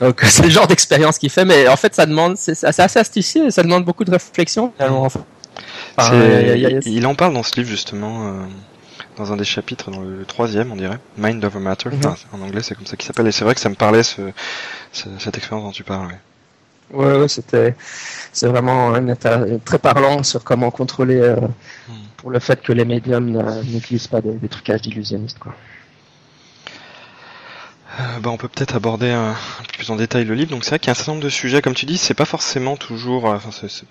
Donc 0.00 0.20
c'est 0.24 0.42
le 0.42 0.50
genre 0.50 0.66
d'expérience 0.66 1.18
qu'il 1.18 1.30
fait, 1.30 1.44
mais 1.44 1.68
en 1.68 1.76
fait 1.76 1.94
ça 1.94 2.06
demande, 2.06 2.36
c'est 2.36 2.64
assez 2.64 2.98
astucieux, 2.98 3.50
ça 3.50 3.62
demande 3.62 3.84
beaucoup 3.84 4.04
de 4.04 4.10
réflexion. 4.10 4.72
il 6.84 7.06
en 7.06 7.14
parle 7.14 7.34
dans 7.34 7.42
ce 7.42 7.56
livre 7.56 7.68
justement, 7.68 8.28
euh, 8.28 8.32
dans 9.16 9.32
un 9.32 9.36
des 9.36 9.44
chapitres, 9.44 9.90
dans 9.90 10.00
le 10.00 10.24
troisième 10.24 10.70
on 10.72 10.76
dirait, 10.76 10.98
Mind 11.16 11.44
Over 11.44 11.60
Matter, 11.60 11.90
mhm. 11.90 12.14
en 12.32 12.40
anglais 12.42 12.62
c'est 12.62 12.74
comme 12.74 12.86
ça 12.86 12.96
qu'il 12.96 13.06
s'appelle, 13.06 13.26
et 13.26 13.32
c'est 13.32 13.44
vrai 13.44 13.54
que 13.54 13.60
ça 13.60 13.70
me 13.70 13.74
parlait 13.74 14.02
ce, 14.02 14.20
cette 14.92 15.36
expérience 15.36 15.64
dont 15.64 15.72
tu 15.72 15.84
parles. 15.84 16.08
Ouais, 16.92 17.18
ouais, 17.18 17.28
c'était, 17.28 17.74
c'est 18.32 18.46
vraiment 18.46 18.92
très 19.64 19.78
parlant 19.78 20.22
sur 20.22 20.44
comment 20.44 20.70
contrôler 20.70 21.18
euh, 21.18 21.34
hmm. 21.88 21.92
pour 22.16 22.30
le 22.30 22.38
fait 22.38 22.62
que 22.62 22.72
les 22.72 22.84
médiums 22.84 23.42
n'utilisent 23.64 24.06
pas 24.06 24.20
des, 24.20 24.34
des 24.34 24.48
trucages 24.48 24.82
d'illusionnistes 24.82 25.40
quoi. 25.40 25.52
Euh, 27.98 28.20
bah, 28.20 28.30
on 28.30 28.36
peut 28.36 28.48
peut-être 28.48 28.74
aborder 28.74 29.10
un, 29.10 29.34
peu 29.58 29.78
plus 29.78 29.90
en 29.90 29.96
détail 29.96 30.24
le 30.24 30.34
livre. 30.34 30.50
Donc 30.50 30.64
c'est 30.64 30.70
vrai 30.70 30.78
qu'il 30.78 30.88
y 30.88 30.90
a 30.90 30.92
un 30.92 30.94
certain 30.94 31.12
nombre 31.12 31.24
de 31.24 31.30
sujets, 31.30 31.62
comme 31.62 31.74
tu 31.74 31.86
dis, 31.86 31.98
c'est 31.98 32.14
pas 32.14 32.24
forcément 32.24 32.76
toujours, 32.76 33.28
euh, 33.28 33.36
enfin 33.36 33.50
c'est, 33.50 33.84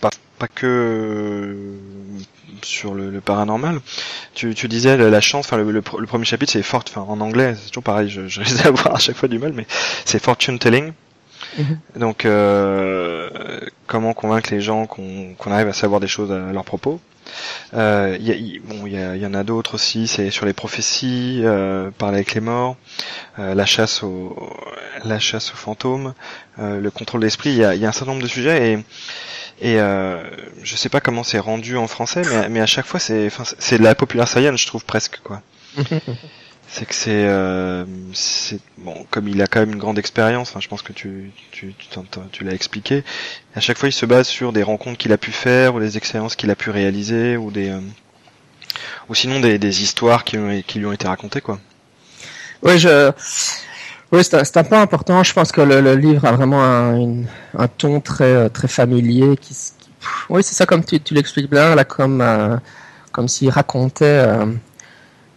pas, 0.00 0.10
pas 0.38 0.48
que 0.48 0.66
euh, 0.66 1.76
sur 2.62 2.94
le, 2.94 3.20
paranormal. 3.20 3.80
Tu, 4.34 4.54
tu 4.54 4.68
disais 4.68 4.96
la, 4.96 5.20
chance, 5.20 5.46
enfin 5.46 5.56
le, 5.56 5.82
premier 5.82 6.24
chapitre 6.24 6.52
c'est 6.52 6.62
fort, 6.62 6.84
enfin 6.88 7.00
en 7.02 7.20
anglais 7.20 7.56
c'est 7.60 7.68
toujours 7.68 7.82
pareil, 7.82 8.08
je, 8.08 8.28
je 8.28 8.40
risque 8.42 8.62
d'avoir 8.62 8.94
à 8.94 8.98
chaque 8.98 9.16
fois 9.16 9.28
du 9.28 9.38
mal, 9.38 9.52
mais 9.52 9.66
c'est 10.04 10.22
fortune 10.22 10.58
telling. 10.58 10.92
Mhm. 11.58 11.78
Donc, 11.96 12.24
euh, 12.24 13.28
comment 13.86 14.12
convaincre 14.14 14.52
les 14.52 14.60
gens 14.60 14.86
qu'on 14.86 15.34
arrive 15.46 15.68
à 15.68 15.72
savoir 15.72 16.00
des 16.00 16.06
choses 16.06 16.32
à 16.32 16.52
leur 16.52 16.64
propos 16.64 17.00
euh, 17.74 18.16
y, 18.20 18.58
bon, 18.60 18.86
il 18.86 18.94
y, 18.94 19.26
en 19.26 19.34
a 19.34 19.44
d'autres 19.44 19.74
aussi. 19.74 20.06
C'est 20.06 20.30
sur 20.30 20.46
les 20.46 20.52
prophéties, 20.52 21.42
euh, 21.44 21.90
parler 21.90 22.16
avec 22.16 22.34
les 22.34 22.40
morts, 22.40 22.76
euh, 23.38 23.54
la 23.54 23.66
chasse 23.66 24.02
aux, 24.02 24.36
la 25.04 25.18
chasse 25.18 25.52
aux 25.52 25.56
fantômes, 25.56 26.14
euh, 26.58 26.80
le 26.80 26.90
contrôle 26.90 27.20
d'esprit. 27.20 27.50
Il 27.50 27.56
y 27.56 27.64
a, 27.64 27.74
y 27.74 27.84
a, 27.84 27.88
un 27.88 27.92
certain 27.92 28.12
nombre 28.12 28.22
de 28.22 28.28
sujets 28.28 28.72
et 28.72 28.78
et 29.58 29.80
euh, 29.80 30.22
je 30.62 30.76
sais 30.76 30.90
pas 30.90 31.00
comment 31.00 31.22
c'est 31.22 31.38
rendu 31.38 31.78
en 31.78 31.86
français, 31.86 32.20
mais, 32.28 32.48
mais 32.50 32.60
à 32.60 32.66
chaque 32.66 32.84
fois 32.84 33.00
c'est, 33.00 33.30
c'est 33.58 33.78
de 33.78 33.82
la 33.82 33.94
populaire 33.94 34.28
science, 34.28 34.60
je 34.60 34.66
trouve 34.66 34.84
presque 34.84 35.20
quoi. 35.24 35.40
c'est 36.68 36.86
que 36.86 36.94
c'est, 36.94 37.24
euh, 37.26 37.84
bon, 38.78 39.06
comme 39.10 39.28
il 39.28 39.40
a 39.40 39.46
quand 39.46 39.60
même 39.60 39.72
une 39.72 39.78
grande 39.78 39.98
expérience, 39.98 40.54
hein, 40.56 40.60
je 40.60 40.68
pense 40.68 40.82
que 40.82 40.92
tu, 40.92 41.30
tu, 41.52 41.74
tu, 42.32 42.44
l'as 42.44 42.52
expliqué. 42.52 43.04
À 43.54 43.60
chaque 43.60 43.78
fois, 43.78 43.88
il 43.88 43.92
se 43.92 44.04
base 44.04 44.26
sur 44.26 44.52
des 44.52 44.62
rencontres 44.62 44.98
qu'il 44.98 45.12
a 45.12 45.18
pu 45.18 45.30
faire 45.30 45.74
ou 45.74 45.80
des 45.80 45.96
expériences 45.96 46.34
qu'il 46.34 46.50
a 46.50 46.56
pu 46.56 46.70
réaliser 46.70 47.36
ou 47.36 47.50
des, 47.50 47.70
euh, 47.70 47.80
ou 49.08 49.14
sinon 49.14 49.40
des, 49.40 49.58
des 49.58 49.82
histoires 49.82 50.24
qui, 50.24 50.36
qui, 50.66 50.78
lui 50.80 50.86
ont 50.86 50.92
été 50.92 51.06
racontées, 51.06 51.40
quoi. 51.40 51.60
Oui, 52.62 52.78
je, 52.78 53.12
oui, 54.12 54.24
c'est 54.24 54.56
un, 54.56 54.64
point 54.64 54.82
important. 54.82 55.22
Je 55.22 55.32
pense 55.32 55.52
que 55.52 55.60
le, 55.60 55.94
livre 55.94 56.24
a 56.24 56.32
vraiment 56.32 56.64
un, 56.64 57.22
un, 57.56 57.68
ton 57.68 58.00
très, 58.00 58.50
très 58.50 58.68
familier. 58.68 59.36
Qui, 59.36 59.56
oui, 60.30 60.42
c'est 60.42 60.54
ça, 60.54 60.66
comme 60.66 60.84
tu, 60.84 61.00
tu 61.00 61.14
l'expliques 61.14 61.50
bien, 61.50 61.74
là, 61.74 61.84
comme, 61.84 62.20
euh, 62.20 62.56
comme 63.12 63.28
s'il 63.28 63.50
racontait. 63.50 64.24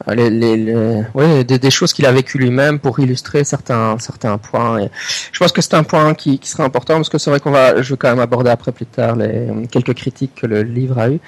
Euh, 0.08 0.16
les, 0.16 0.30
les, 0.30 1.04
ouais, 1.14 1.44
des, 1.44 1.60
des, 1.60 1.70
choses 1.70 1.92
qu'il 1.92 2.06
a 2.06 2.12
vécues 2.12 2.38
lui-même 2.38 2.80
pour 2.80 3.00
illustrer 3.00 3.44
certains, 3.44 3.98
certains 4.00 4.38
points. 4.38 4.80
Et 4.80 4.90
je 5.32 5.40
pense 5.40 5.52
que 5.52 5.62
c'est 5.62 5.74
un 5.74 5.84
point 5.84 6.14
qui, 6.14 6.40
qui 6.40 6.50
sera 6.50 6.64
important 6.64 6.96
parce 6.96 7.10
que 7.10 7.18
c'est 7.18 7.30
vrai 7.30 7.40
qu'on 7.42 7.52
va, 7.52 7.82
je 7.82 7.94
vais 7.94 7.98
quand 7.98 8.10
même 8.10 8.20
aborder 8.20 8.50
après 8.50 8.72
plus 8.72 8.86
tard 8.86 9.18
les, 9.18 9.48
quelques 9.70 9.94
critiques 9.94 10.36
que 10.36 10.48
le 10.48 10.64
livre 10.64 10.98
a 11.00 11.10
eu. 11.10 11.20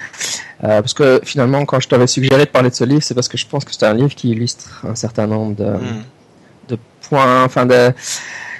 Euh, 0.64 0.80
parce 0.80 0.94
que 0.94 1.20
finalement, 1.22 1.64
quand 1.66 1.80
je 1.80 1.88
t'avais 1.88 2.06
suggéré 2.06 2.46
de 2.46 2.50
parler 2.50 2.70
de 2.70 2.74
ce 2.74 2.84
livre, 2.84 3.02
c'est 3.02 3.14
parce 3.14 3.28
que 3.28 3.36
je 3.36 3.46
pense 3.46 3.64
que 3.64 3.72
c'est 3.72 3.84
un 3.84 3.94
livre 3.94 4.14
qui 4.14 4.30
illustre 4.30 4.84
un 4.88 4.94
certain 4.94 5.26
nombre 5.26 5.54
de, 5.54 5.64
hmm. 5.64 6.02
de 6.68 6.78
points, 7.08 7.44
enfin 7.44 7.66
de, 7.66 7.92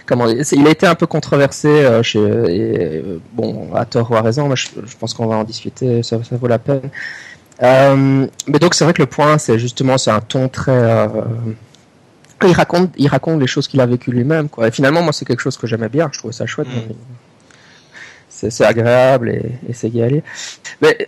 comment 0.05 0.27
il 0.27 0.67
a 0.67 0.71
été 0.71 0.87
un 0.87 0.95
peu 0.95 1.07
controversé 1.07 1.69
euh, 1.69 2.03
chez, 2.03 2.21
et, 2.21 3.03
bon, 3.33 3.75
à 3.75 3.87
tort 3.87 4.11
ou 4.11 4.17
à 4.17 4.21
raison, 4.21 4.49
mais 4.49 4.57
je, 4.57 4.69
je 4.85 4.97
pense 4.99 5.15
qu'on 5.15 5.27
va 5.27 5.37
en 5.37 5.45
discuter, 5.45 6.03
ça, 6.03 6.23
ça 6.23 6.37
vaut 6.37 6.49
la 6.49 6.59
peine. 6.59 6.91
Euh, 7.63 8.27
mais 8.49 8.59
donc 8.59 8.75
c'est 8.75 8.85
vrai 8.85 8.93
que 8.93 9.03
le 9.03 9.07
point, 9.07 9.39
c'est 9.39 9.59
justement, 9.59 9.99
c'est 9.99 10.11
un 10.11 10.21
ton 10.21 10.49
très. 10.49 10.73
Euh, 10.73 11.09
il 12.45 12.53
raconte, 12.53 12.91
il 12.97 13.07
raconte 13.07 13.41
les 13.41 13.47
choses 13.47 13.69
qu'il 13.69 13.81
a 13.81 13.87
vécues 13.87 14.11
lui-même, 14.11 14.49
quoi. 14.49 14.67
Et 14.67 14.71
finalement, 14.73 15.03
moi, 15.03 15.13
c'est 15.13 15.25
quelque 15.25 15.41
chose 15.41 15.57
que 15.57 15.67
j'aimais 15.67 15.89
bien. 15.89 16.11
Je 16.13 16.19
trouvais 16.19 16.33
ça 16.33 16.47
chouette. 16.47 16.69
Mm. 16.69 16.95
C'est 18.29 18.65
agréable 18.65 19.31
et, 19.31 19.53
et 19.69 19.73
c'est 19.73 19.89
y 19.89 20.03
aller. 20.03 20.25
Mais 20.81 21.07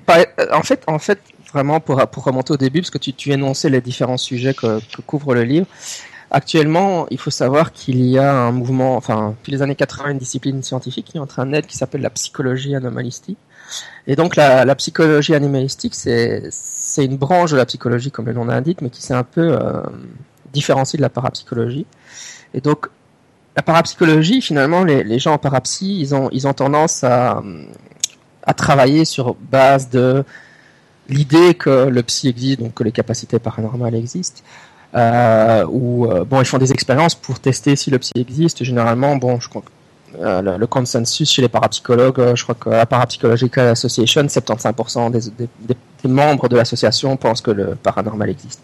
en 0.53 0.63
fait, 0.63 0.85
en 0.87 1.01
fait, 1.01 1.19
vraiment 1.53 1.81
pour 1.81 2.07
pour 2.09 2.23
remonter 2.23 2.53
au 2.53 2.57
début, 2.57 2.81
parce 2.81 2.91
que 2.91 2.99
tu, 2.99 3.13
tu 3.13 3.33
énonçais 3.33 3.71
les 3.71 3.81
différents 3.81 4.19
sujets 4.19 4.55
que, 4.55 4.79
que 4.79 5.03
couvre 5.03 5.35
le 5.35 5.43
livre. 5.43 5.67
Actuellement, 6.31 7.07
il 7.11 7.19
faut 7.19 7.31
savoir 7.31 7.73
qu'il 7.73 8.05
y 8.05 8.19
a 8.19 8.33
un 8.33 8.53
mouvement, 8.53 8.97
enfin, 8.97 9.35
depuis 9.39 9.53
les 9.53 9.63
années 9.63 9.75
80, 9.75 10.11
une 10.11 10.19
discipline 10.19 10.63
scientifique 10.63 11.07
qui 11.07 11.17
est 11.17 11.21
en 11.21 11.27
train 11.27 11.47
de 11.47 11.53
naître 11.53 11.69
qui 11.69 11.77
s'appelle 11.77 12.03
la 12.03 12.11
psychologie 12.11 12.75
anomalistique 12.75 13.39
et 14.07 14.17
donc 14.17 14.37
la, 14.37 14.75
psychologie 14.75 15.35
animalistique, 15.35 15.95
c'est 15.95 16.51
une 16.99 17.17
branche 17.17 17.53
de 17.53 17.57
la 17.57 17.67
psychologie, 17.67 18.11
comme 18.11 18.27
le 18.27 18.33
nom 18.33 18.45
l'indique, 18.45 18.81
mais 18.83 18.91
qui 18.91 19.03
s'est 19.03 19.15
un 19.15 19.25
peu 19.25 19.57
euh, 19.61 19.83
différenciée 20.53 20.97
de 20.97 21.03
la 21.03 21.09
parapsychologie. 21.09 21.87
Et 22.53 22.61
donc 22.61 22.89
la 23.57 23.63
parapsychologie, 23.63 24.43
finalement, 24.43 24.85
les, 24.85 25.19
gens 25.19 25.35
en 25.35 25.39
parapsy, 25.39 26.01
ils 26.01 26.15
ont, 26.15 26.29
ils 26.33 26.47
ont 26.47 26.55
tendance 26.55 27.05
à, 27.05 27.43
à 28.43 28.55
travailler 28.55 29.05
sur 29.05 29.35
base 29.35 29.89
de 29.91 30.25
l'idée 31.09 31.55
que 31.55 31.89
le 31.89 32.03
psy 32.03 32.29
existe, 32.29 32.61
donc 32.61 32.75
que 32.75 32.85
les 32.85 32.93
capacités 32.93 33.39
paranormales 33.39 33.95
existent. 33.95 34.43
Euh, 34.95 35.67
ou 35.69 36.07
euh, 36.07 36.25
bon, 36.25 36.41
ils 36.41 36.45
font 36.45 36.59
des 36.59 36.73
expériences 36.73 37.15
pour 37.15 37.41
tester 37.41 37.75
si 37.77 37.91
le 37.91 37.99
psy 37.99 38.13
existe. 38.17 38.63
Généralement, 38.63 39.17
bon, 39.17 39.41
je 39.41 39.49
euh, 40.21 40.59
le, 40.59 40.67
consensus 40.67 41.31
chez 41.31 41.43
les 41.43 41.49
parapsychologues, 41.49 42.21
euh, 42.21 42.37
je 42.37 42.43
crois 42.43 42.55
que 42.55 42.71
la 42.71 42.87
Parapsychological 42.87 43.69
Association, 43.69 44.23
75% 44.23 45.11
des, 45.11 46.09
membres 46.09 46.49
de 46.49 46.57
l'association 46.57 47.17
pensent 47.17 47.41
que 47.41 47.51
le 47.51 47.75
paranormal 47.75 48.29
existe. 48.29 48.63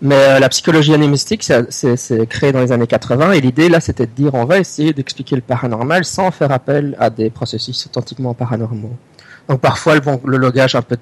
Mais 0.00 0.14
euh, 0.14 0.38
la 0.38 0.48
psychologie 0.48 0.94
animistique, 0.94 1.44
c'est 1.70 2.26
créé 2.28 2.52
dans 2.52 2.60
les 2.60 2.72
années 2.72 2.86
80 2.86 3.32
et 3.32 3.40
l'idée 3.40 3.68
là, 3.68 3.80
c'était 3.80 4.06
de 4.06 4.12
dire 4.12 4.34
on 4.34 4.44
va 4.44 4.58
essayer 4.58 4.92
d'expliquer 4.92 5.36
le 5.36 5.42
paranormal 5.42 6.04
sans 6.04 6.30
faire 6.30 6.52
appel 6.52 6.96
à 6.98 7.10
des 7.10 7.30
processus 7.30 7.86
authentiquement 7.86 8.34
paranormaux. 8.34 8.96
Donc 9.48 9.60
parfois, 9.60 9.94
le, 9.96 10.00
le 10.24 10.36
logage 10.36 10.74
un 10.74 10.82
peu 10.82 10.96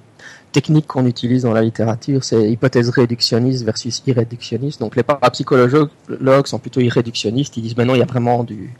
technique 0.53 0.87
qu'on 0.87 1.07
utilise 1.07 1.43
dans 1.43 1.53
la 1.53 1.63
littérature, 1.63 2.25
c'est 2.25 2.51
hypothèse 2.51 2.91
réductionniste 2.91 3.65
versus 3.65 4.03
irréductionniste. 4.07 4.81
Donc 4.81 4.97
les 4.97 5.03
parapsychologues 5.03 6.47
sont 6.47 6.59
plutôt 6.59 6.81
irréductionnistes, 6.81 7.57
ils 7.57 7.63
disent 7.63 7.77
non, 7.77 7.95
il 7.95 7.99
y 7.99 8.03
a 8.03 8.07
vraiment 8.07 8.43
du, 8.43 8.75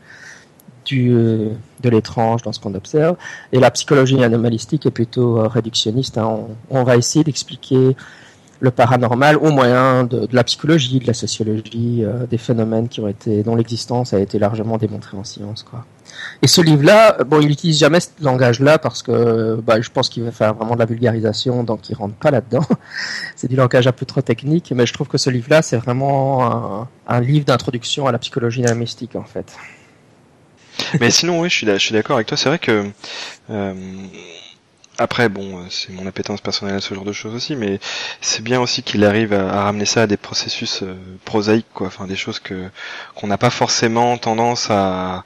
euh, 0.93 1.51
de 1.83 1.89
l'étrange 1.89 2.43
dans 2.43 2.53
ce 2.53 2.61
qu'on 2.61 2.75
observe. 2.75 3.17
Et 3.53 3.61
la 3.61 3.71
psychologie 3.71 4.23
anomalistique 4.23 4.87
est 4.87 4.91
plutôt 4.91 5.39
euh, 5.39 5.47
réductionniste. 5.47 6.19
Hein. 6.19 6.41
On, 6.71 6.85
va 6.85 6.97
essayer 6.97 7.25
d'expliquer 7.25 7.97
le 8.61 8.71
paranormal 8.71 9.37
au 9.37 9.51
moyen 9.51 10.05
de, 10.05 10.29
la 10.33 10.45
psychologie, 10.45 10.99
de 10.99 11.07
la 11.07 11.15
sociologie, 11.15 12.05
euh, 12.05 12.27
des 12.27 12.39
phénomènes 12.39 12.89
qui 12.89 13.01
ont 13.01 13.09
été, 13.09 13.43
dont 13.43 13.57
l'existence 13.57 14.13
a 14.13 14.21
été 14.21 14.39
largement 14.39 14.79
démontrée 14.79 15.17
en 15.17 15.25
science, 15.25 15.63
quoi. 15.63 15.85
Et 16.43 16.47
ce 16.47 16.61
livre-là, 16.61 17.19
bon, 17.25 17.41
il 17.41 17.49
n'utilise 17.49 17.79
jamais 17.79 18.01
ce 18.01 18.09
langage-là 18.21 18.79
parce 18.79 19.03
que, 19.03 19.61
bah, 19.65 19.81
je 19.81 19.91
pense 19.91 20.09
qu'il 20.09 20.23
va 20.23 20.33
faire 20.33 20.55
vraiment 20.55 20.75
de 20.75 20.79
la 20.79 20.85
vulgarisation, 20.85 21.65
donc 21.65 21.89
il 21.89 21.95
rentre 21.95 22.15
pas 22.15 22.31
là-dedans. 22.31 22.65
c'est 23.37 23.49
du 23.49 23.57
langage 23.57 23.87
un 23.87 23.93
peu 23.93 24.07
trop 24.07 24.21
technique, 24.21 24.73
mais 24.75 24.87
je 24.87 24.93
trouve 24.93 25.09
que 25.09 25.19
ce 25.19 25.31
livre-là, 25.31 25.63
c'est 25.63 25.77
vraiment 25.77 26.89
un, 27.07 27.21
livre 27.21 27.45
d'introduction 27.45 28.07
à 28.07 28.13
la 28.13 28.19
psychologie 28.19 28.65
anomalistique, 28.65 29.17
en 29.17 29.25
fait. 29.25 29.55
Mais 30.99 31.11
sinon, 31.11 31.41
oui, 31.41 31.51
je 31.51 31.79
suis 31.79 31.93
d'accord 31.93 32.17
avec 32.17 32.27
toi. 32.27 32.37
C'est 32.37 32.49
vrai 32.49 32.59
que 32.59 32.91
euh, 33.51 33.75
après, 34.99 35.29
bon, 35.29 35.59
euh, 35.59 35.67
c'est 35.71 35.93
mon 35.93 36.07
appétence 36.07 36.41
personnelle 36.41 36.77
à 36.77 36.81
ce 36.81 36.95
genre 36.95 37.05
de 37.05 37.13
choses 37.13 37.35
aussi, 37.35 37.57
mais 37.57 37.79
c'est 38.21 38.43
bien 38.43 38.61
aussi 38.61 38.83
qu'il 38.83 39.05
arrive 39.05 39.33
à, 39.33 39.63
ramener 39.65 39.87
ça 39.87 40.03
à 40.03 40.07
des 40.07 40.17
processus 40.17 40.83
euh, 40.83 40.95
prosaïques, 41.25 41.73
quoi. 41.73 41.87
Enfin, 41.87 42.07
des 42.07 42.17
choses 42.17 42.39
que 42.39 42.69
qu'on 43.15 43.27
n'a 43.27 43.39
pas 43.39 43.51
forcément 43.51 44.19
tendance 44.19 44.69
à, 44.71 45.25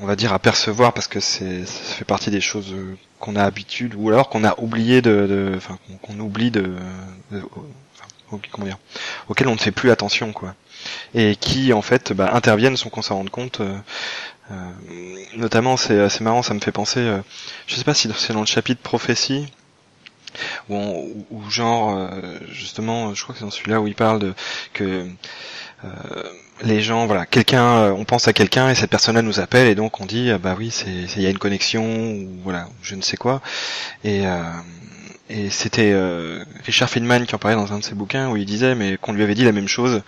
on 0.00 0.06
va 0.06 0.16
dire, 0.16 0.32
à 0.32 0.38
percevoir 0.38 0.92
parce 0.92 1.08
que 1.08 1.20
c'est, 1.20 1.64
ça 1.66 1.94
fait 1.94 2.04
partie 2.04 2.30
des 2.30 2.40
choses 2.40 2.74
qu'on 3.20 3.36
a 3.36 3.44
habitude 3.44 3.94
ou 3.96 4.10
alors 4.10 4.28
qu'on 4.28 4.44
a 4.44 4.58
oublié 4.58 5.02
de, 5.02 5.52
enfin, 5.56 5.78
qu'on 6.02 6.18
oublie 6.20 6.50
de, 6.50 6.74
comment 8.50 8.66
dire, 8.66 8.78
auxquels 9.28 9.48
on 9.48 9.54
ne 9.54 9.60
fait 9.60 9.72
plus 9.72 9.90
attention, 9.90 10.32
quoi, 10.32 10.54
et 11.14 11.36
qui 11.36 11.72
en 11.72 11.82
fait 11.82 12.12
bah, 12.12 12.30
interviennent 12.32 12.76
sans 12.76 12.90
qu'on 12.90 13.02
s'en 13.02 13.16
rende 13.16 13.30
compte. 13.30 13.60
Euh, 13.60 13.64
euh, 13.64 13.78
notamment, 15.36 15.76
c'est 15.76 16.00
assez 16.00 16.22
marrant, 16.24 16.42
ça 16.42 16.54
me 16.54 16.60
fait 16.60 16.72
penser. 16.72 17.00
Euh, 17.00 17.18
je 17.66 17.76
sais 17.76 17.84
pas 17.84 17.94
si 17.94 18.08
c'est 18.16 18.32
dans 18.32 18.40
le 18.40 18.46
chapitre 18.46 18.82
prophétie. 18.82 19.46
Ou, 20.70 21.26
ou 21.30 21.50
genre 21.50 22.10
justement, 22.50 23.12
je 23.12 23.22
crois 23.22 23.34
que 23.34 23.40
c'est 23.40 23.44
dans 23.44 23.50
celui-là 23.50 23.82
où 23.82 23.86
il 23.86 23.94
parle 23.94 24.18
de 24.18 24.34
que 24.72 25.06
les 26.62 26.80
gens, 26.80 27.04
voilà, 27.06 27.26
quelqu'un, 27.26 27.92
on 27.92 28.06
pense 28.06 28.28
à 28.28 28.32
quelqu'un 28.32 28.70
et 28.70 28.74
cette 28.74 28.88
personne-là 28.88 29.20
nous 29.20 29.40
appelle 29.40 29.68
et 29.68 29.74
donc 29.74 30.00
on 30.00 30.06
dit, 30.06 30.32
bah 30.42 30.54
oui, 30.56 30.72
il 30.86 31.20
y 31.20 31.26
a 31.26 31.30
une 31.30 31.36
connexion 31.36 31.84
ou 31.84 32.28
voilà, 32.44 32.66
je 32.82 32.94
ne 32.94 33.02
sais 33.02 33.18
quoi. 33.18 33.42
Et 34.04 34.22
et 35.34 35.48
c'était 35.48 35.92
euh, 35.94 36.44
Richard 36.66 36.90
Feynman 36.90 37.24
qui 37.24 37.34
en 37.34 37.38
parlait 37.38 37.56
dans 37.56 37.72
un 37.72 37.78
de 37.78 37.84
ses 37.84 37.94
bouquins 37.94 38.28
où 38.28 38.36
il 38.36 38.44
disait 38.44 38.74
mais 38.74 38.98
qu'on 38.98 39.14
lui 39.14 39.22
avait 39.22 39.34
dit 39.34 39.46
la 39.46 39.52
même 39.52 39.66
chose 39.66 40.02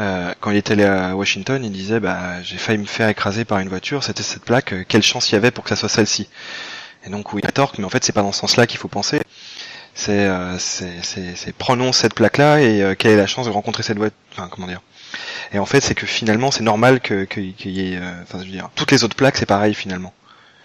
euh, 0.00 0.34
quand 0.40 0.50
il 0.50 0.56
était 0.56 0.72
allé 0.72 0.84
à 0.84 1.14
Washington. 1.14 1.64
Il 1.64 1.70
disait 1.70 2.00
bah 2.00 2.42
j'ai 2.42 2.56
failli 2.56 2.78
me 2.78 2.84
faire 2.84 3.08
écraser 3.08 3.44
par 3.44 3.60
une 3.60 3.68
voiture. 3.68 4.02
C'était 4.02 4.24
cette 4.24 4.44
plaque. 4.44 4.72
Euh, 4.72 4.84
quelle 4.86 5.04
chance 5.04 5.30
il 5.30 5.34
y 5.34 5.36
avait 5.36 5.52
pour 5.52 5.62
que 5.62 5.70
ça 5.70 5.76
soit 5.76 5.88
celle-ci. 5.88 6.28
Et 7.06 7.10
donc 7.10 7.32
oui, 7.32 7.42
il 7.44 7.48
a 7.48 7.52
tort, 7.52 7.74
mais 7.78 7.84
en 7.84 7.88
fait 7.88 8.02
c'est 8.02 8.12
pas 8.12 8.22
dans 8.22 8.32
ce 8.32 8.40
sens-là 8.40 8.66
qu'il 8.66 8.78
faut 8.78 8.88
penser. 8.88 9.20
C'est 9.94 10.28
c'est 10.58 11.54
prenons 11.56 11.92
cette 11.92 12.14
plaque-là 12.14 12.60
et 12.60 12.96
quelle 12.98 13.12
est 13.12 13.16
la 13.16 13.28
chance 13.28 13.46
de 13.46 13.52
rencontrer 13.52 13.84
cette 13.84 13.98
voiture. 13.98 14.18
Enfin 14.32 14.48
comment 14.50 14.66
dire. 14.66 14.82
Et 15.52 15.60
en 15.60 15.66
fait 15.66 15.80
c'est 15.80 15.94
que 15.94 16.06
finalement 16.06 16.50
c'est 16.50 16.64
normal 16.64 17.00
que 17.00 17.24
qu'il 17.24 17.54
y 17.70 17.94
ait. 17.94 18.00
Enfin 18.22 18.40
je 18.40 18.46
veux 18.46 18.50
dire 18.50 18.68
toutes 18.74 18.90
les 18.90 19.04
autres 19.04 19.16
plaques 19.16 19.36
c'est 19.36 19.46
pareil 19.46 19.74
finalement. 19.74 20.12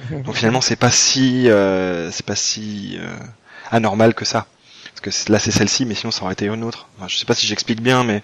Donc 0.10 0.36
finalement 0.36 0.60
c'est 0.60 0.76
pas 0.76 0.90
si 0.90 1.48
c'est 2.12 2.26
pas 2.26 2.36
si 2.36 3.00
anormal 3.72 4.14
que 4.14 4.26
ça. 4.26 4.48
Parce 5.02 5.26
que 5.26 5.32
là 5.32 5.40
c'est 5.40 5.52
celle-ci, 5.52 5.86
mais 5.86 5.96
sinon 5.96 6.12
ça 6.12 6.24
aurait 6.24 6.34
été 6.34 6.46
une 6.46 6.64
autre. 6.64 6.88
Enfin, 6.98 7.08
je 7.08 7.18
sais 7.18 7.26
pas 7.26 7.34
si 7.34 7.48
j'explique 7.48 7.82
bien, 7.82 8.04
mais 8.04 8.22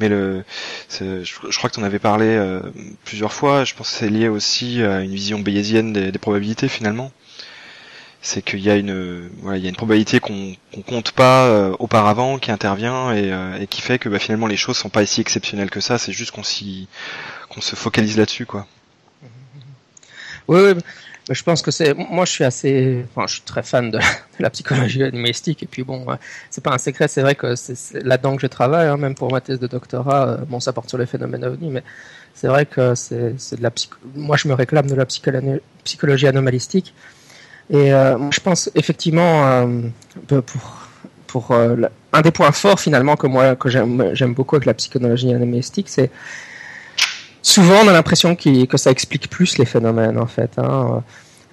mais 0.00 0.08
le, 0.08 0.44
je, 0.90 1.58
crois 1.58 1.68
que 1.68 1.74
tu 1.74 1.80
en 1.80 1.84
avais 1.84 1.98
parlé 1.98 2.26
euh, 2.26 2.60
plusieurs 3.04 3.32
fois. 3.32 3.64
Je 3.64 3.74
pense 3.74 3.90
que 3.90 3.96
c'est 3.96 4.08
lié 4.08 4.28
aussi 4.28 4.82
à 4.82 5.00
une 5.00 5.14
vision 5.14 5.40
bayésienne 5.40 5.92
des, 5.92 6.12
probabilités 6.18 6.68
finalement. 6.68 7.12
C'est 8.22 8.42
qu'il 8.42 8.60
y 8.60 8.70
a 8.70 8.76
une 8.76 9.28
voilà, 9.42 9.58
il 9.58 9.64
y 9.64 9.66
a 9.66 9.68
une 9.68 9.76
probabilité 9.76 10.20
qu'on 10.20 10.54
qu'on 10.72 10.82
compte 10.82 11.12
pas 11.12 11.44
euh, 11.46 11.76
auparavant 11.78 12.38
qui 12.38 12.50
intervient 12.50 13.12
et, 13.12 13.32
euh, 13.32 13.60
et, 13.60 13.66
qui 13.66 13.82
fait 13.82 13.98
que 13.98 14.08
bah, 14.08 14.18
finalement 14.18 14.46
les 14.46 14.56
choses 14.56 14.76
sont 14.76 14.88
pas 14.88 15.04
si 15.06 15.20
exceptionnelles 15.20 15.70
que 15.70 15.80
ça. 15.80 15.98
C'est 15.98 16.12
juste 16.12 16.30
qu'on 16.30 16.42
qu'on 17.50 17.60
se 17.60 17.76
focalise 17.76 18.16
là-dessus 18.16 18.46
quoi. 18.46 18.66
Oui, 20.48 20.60
oui, 20.60 20.82
je 21.28 21.42
pense 21.42 21.62
que 21.62 21.70
c'est. 21.70 21.94
Moi, 21.94 22.24
je 22.24 22.30
suis 22.30 22.44
assez. 22.44 23.04
Enfin, 23.10 23.26
je 23.26 23.34
suis 23.34 23.42
très 23.42 23.62
fan 23.62 23.90
de, 23.90 23.98
la 24.38 24.50
psychologie 24.50 25.02
animalistique. 25.02 25.62
Et 25.62 25.66
puis, 25.66 25.82
bon, 25.82 26.06
c'est 26.50 26.62
pas 26.62 26.72
un 26.72 26.78
secret. 26.78 27.08
C'est 27.08 27.22
vrai 27.22 27.34
que 27.34 27.56
c'est 27.56 28.02
là-dedans 28.04 28.36
que 28.36 28.42
je 28.42 28.46
travaille, 28.46 28.88
hein, 28.88 28.96
même 28.96 29.14
pour 29.14 29.32
ma 29.32 29.40
thèse 29.40 29.58
de 29.58 29.66
doctorat. 29.66 30.28
Euh, 30.28 30.36
bon, 30.46 30.60
ça 30.60 30.72
porte 30.72 30.88
sur 30.88 30.98
les 30.98 31.06
phénomènes 31.06 31.44
ovni, 31.44 31.70
mais 31.70 31.82
c'est 32.34 32.48
vrai 32.48 32.66
que 32.66 32.94
c'est 32.94 33.56
de 33.56 33.62
la 33.62 33.70
psych... 33.70 33.90
Moi, 34.14 34.36
je 34.36 34.46
me 34.48 34.54
réclame 34.54 34.86
de 34.86 34.94
la 34.94 35.06
psychologie 35.06 36.26
anomalistique. 36.26 36.94
Et 37.70 37.92
euh, 37.92 38.30
je 38.30 38.38
pense 38.38 38.70
effectivement 38.76 39.46
euh, 39.48 40.40
pour 40.40 40.82
pour 41.26 41.50
un 41.52 42.20
des 42.22 42.30
points 42.30 42.52
forts 42.52 42.78
finalement 42.78 43.16
que 43.16 43.26
moi 43.26 43.56
que 43.56 43.68
j'aime 43.68 44.32
beaucoup 44.32 44.54
avec 44.54 44.64
la 44.64 44.74
psychologie 44.74 45.34
anomalistique, 45.34 45.88
c'est 45.88 46.10
souvent 47.46 47.76
on 47.84 47.88
a 47.88 47.92
l'impression 47.92 48.34
que 48.34 48.76
ça 48.76 48.90
explique 48.90 49.30
plus 49.30 49.56
les 49.58 49.64
phénomènes 49.64 50.18
en 50.18 50.26
fait. 50.26 50.50
Hein. 50.58 51.02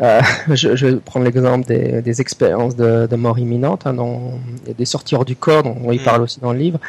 Euh, 0.02 0.22
je, 0.50 0.76
je, 0.76 0.88
vais 0.88 0.96
prendre 0.96 1.24
l'exemple 1.26 1.68
des, 1.68 2.02
des, 2.02 2.20
expériences 2.20 2.76
de, 2.76 3.08
de, 3.10 3.16
mort 3.16 3.38
imminente, 3.38 3.86
hein, 3.86 3.94
dont, 3.94 4.40
des 4.78 4.86
sorties 4.86 5.16
hors 5.16 5.24
du 5.24 5.36
corps, 5.36 5.62
dont 5.62 5.92
il 5.92 6.02
mm. 6.02 6.04
parle 6.04 6.24
aussi 6.24 6.40
dans 6.40 6.52
le 6.52 6.60
livre. 6.60 6.80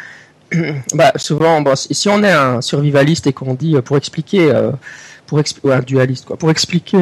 bah, 0.94 1.12
souvent, 1.16 1.61
bon, 1.61 1.75
si 1.76 2.08
on 2.08 2.23
est 2.23 2.32
un 2.32 2.62
survivaliste 2.62 3.26
et 3.26 3.34
qu'on 3.34 3.54
dit 3.54 3.76
euh, 3.76 3.82
pour 3.82 3.99
expliquer, 3.99 4.50
euh, 4.50 4.70
pour 5.26 5.38
ou 5.62 5.70
un 5.70 5.80
dualiste, 5.80 6.25
quoi, 6.25 6.38
pour 6.38 6.50
expliquer 6.50 6.96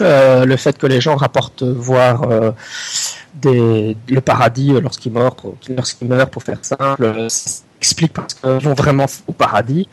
euh, 0.00 0.44
le 0.44 0.56
fait 0.56 0.78
que 0.78 0.86
les 0.86 1.00
gens 1.00 1.16
rapportent 1.16 1.64
voir 1.64 2.54
des, 3.34 3.96
le 4.08 4.20
paradis 4.20 4.72
lorsqu'ils 4.80 5.12
meurent, 5.12 5.36
lorsqu'ils 5.68 6.08
meurent, 6.08 6.30
pour 6.30 6.42
faire 6.42 6.58
simple, 6.62 7.28
explique 7.78 8.12
parce 8.12 8.34
qu'ils 8.34 8.50
vont 8.50 8.74
vraiment 8.74 9.06
au 9.26 9.32
paradis. 9.32 9.88